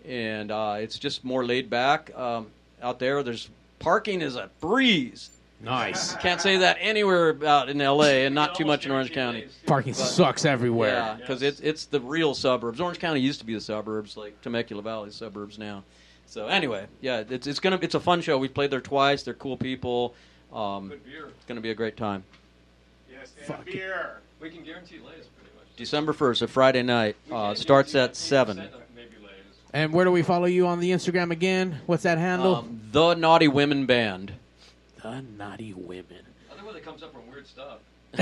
[0.06, 2.48] and uh, it's just more laid back um,
[2.82, 3.24] out there.
[3.24, 3.50] There's
[3.80, 5.30] parking is a breeze.
[5.62, 6.14] Nice.
[6.18, 9.48] Can't say that anywhere out in LA, and not too much in Orange County.
[9.66, 10.90] Parking sucks everywhere.
[10.90, 12.82] Yeah, because it's it's the real suburbs.
[12.82, 15.86] Orange County used to be the suburbs, like Temecula Valley suburbs now.
[16.28, 18.38] So anyway, yeah, it's it's gonna it's a fun show.
[18.38, 19.24] We've played there twice.
[19.24, 20.16] They're cool people.
[20.52, 22.24] Um, It's gonna be a great time.
[23.12, 24.18] Yes, and beer.
[24.40, 25.66] We can guarantee Lay's pretty much.
[25.78, 27.16] December first, a Friday night.
[27.32, 28.62] Uh, starts at seven.
[29.76, 31.80] And where do we follow you on the Instagram again?
[31.88, 32.58] What's that handle?
[32.58, 34.34] Um, the Naughty Women Band.
[35.02, 36.20] the Naughty Women.
[36.52, 37.80] Other way that comes up from weird stuff.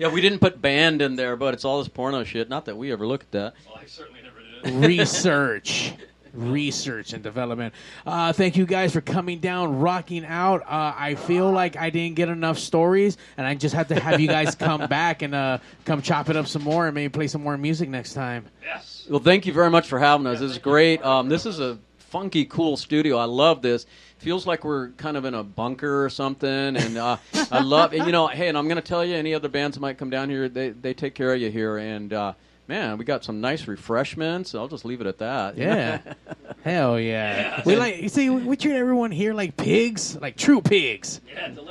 [0.00, 2.48] yeah, we didn't put band in there, but it's all this porno shit.
[2.48, 3.54] Not that we ever look at that.
[3.68, 4.40] Well, I certainly never
[4.80, 4.86] did.
[4.86, 5.92] research
[6.34, 7.74] research and development
[8.06, 12.16] uh, thank you guys for coming down rocking out uh, i feel like i didn't
[12.16, 15.58] get enough stories and i just have to have you guys come back and uh,
[15.84, 19.06] come chop it up some more and maybe play some more music next time Yes.
[19.10, 20.38] Well, thank you very much for having us.
[20.40, 21.04] This is great.
[21.04, 23.16] Um, this is a funky, cool studio.
[23.16, 23.84] I love this.
[24.18, 27.16] Feels like we're kind of in a bunker or something, and uh,
[27.50, 27.92] I love.
[27.92, 29.98] And You know, hey, and I'm going to tell you, any other bands that might
[29.98, 32.34] come down here, they they take care of you here, and uh,
[32.68, 34.54] man, we got some nice refreshments.
[34.54, 35.56] I'll just leave it at that.
[35.62, 36.00] yeah
[36.64, 41.20] hell yeah we like you see we treat everyone here like pigs like true pigs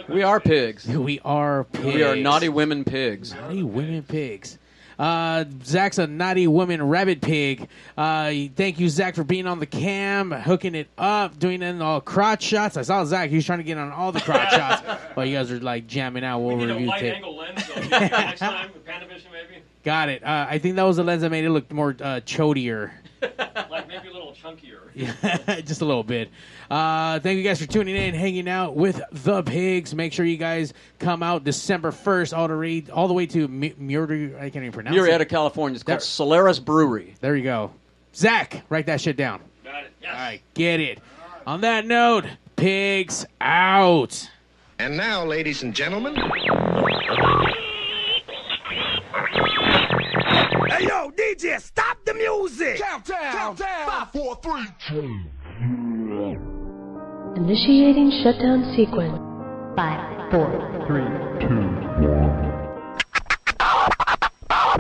[0.10, 0.86] we are pigs.
[0.86, 3.34] we are pigs We are naughty women pigs.
[3.34, 4.58] Naughty women pigs.
[5.00, 7.68] Uh, Zach's a naughty woman rabbit pig.
[7.98, 12.02] Uh, thank you, Zach, for being on the cam, hooking it up, doing in all
[12.02, 12.78] crotch shots.
[12.78, 14.82] I saw Zach; he was trying to get on all the crotch shots
[15.16, 16.40] while you guys are like jamming out.
[16.42, 19.64] We'll We need a wide angle lens, so next time with Panavision maybe.
[19.84, 20.24] Got it.
[20.24, 22.92] Uh, I think that was the lens that made it look more uh, chodier.
[23.70, 24.80] like maybe a little chunkier.
[24.94, 26.30] Yeah, just a little bit.
[26.70, 29.94] Uh, thank you guys for tuning in, hanging out with the pigs.
[29.96, 33.44] Make sure you guys come out December first, all the way, all the way to
[33.46, 34.36] M- Murder.
[34.38, 35.30] I can't even pronounce Murrieta, it.
[35.30, 35.76] California.
[35.76, 37.16] It's called There- Solaris Brewery.
[37.22, 37.72] There you go.
[38.16, 39.42] Zach, write that shit down.
[39.64, 39.92] Got it.
[40.02, 40.12] Yes.
[40.14, 41.00] All right, get it.
[41.48, 44.30] On that note, pigs out.
[44.80, 46.16] And now, ladies and gentlemen.
[50.72, 52.80] Hey yo, DJ, stop the music!
[52.80, 53.34] Countdown!
[53.34, 53.90] Countdown!
[53.90, 55.20] Five, four, three, two.
[57.36, 59.20] Initiating shutdown sequence.
[59.76, 60.48] Five, four,
[60.88, 61.04] three,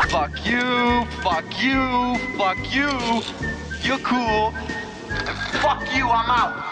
[0.09, 1.05] Fuck you!
[1.21, 2.15] Fuck you!
[2.37, 2.89] Fuck you!
[3.83, 4.53] You're cool.
[5.59, 6.07] Fuck you!
[6.07, 6.71] I'm out.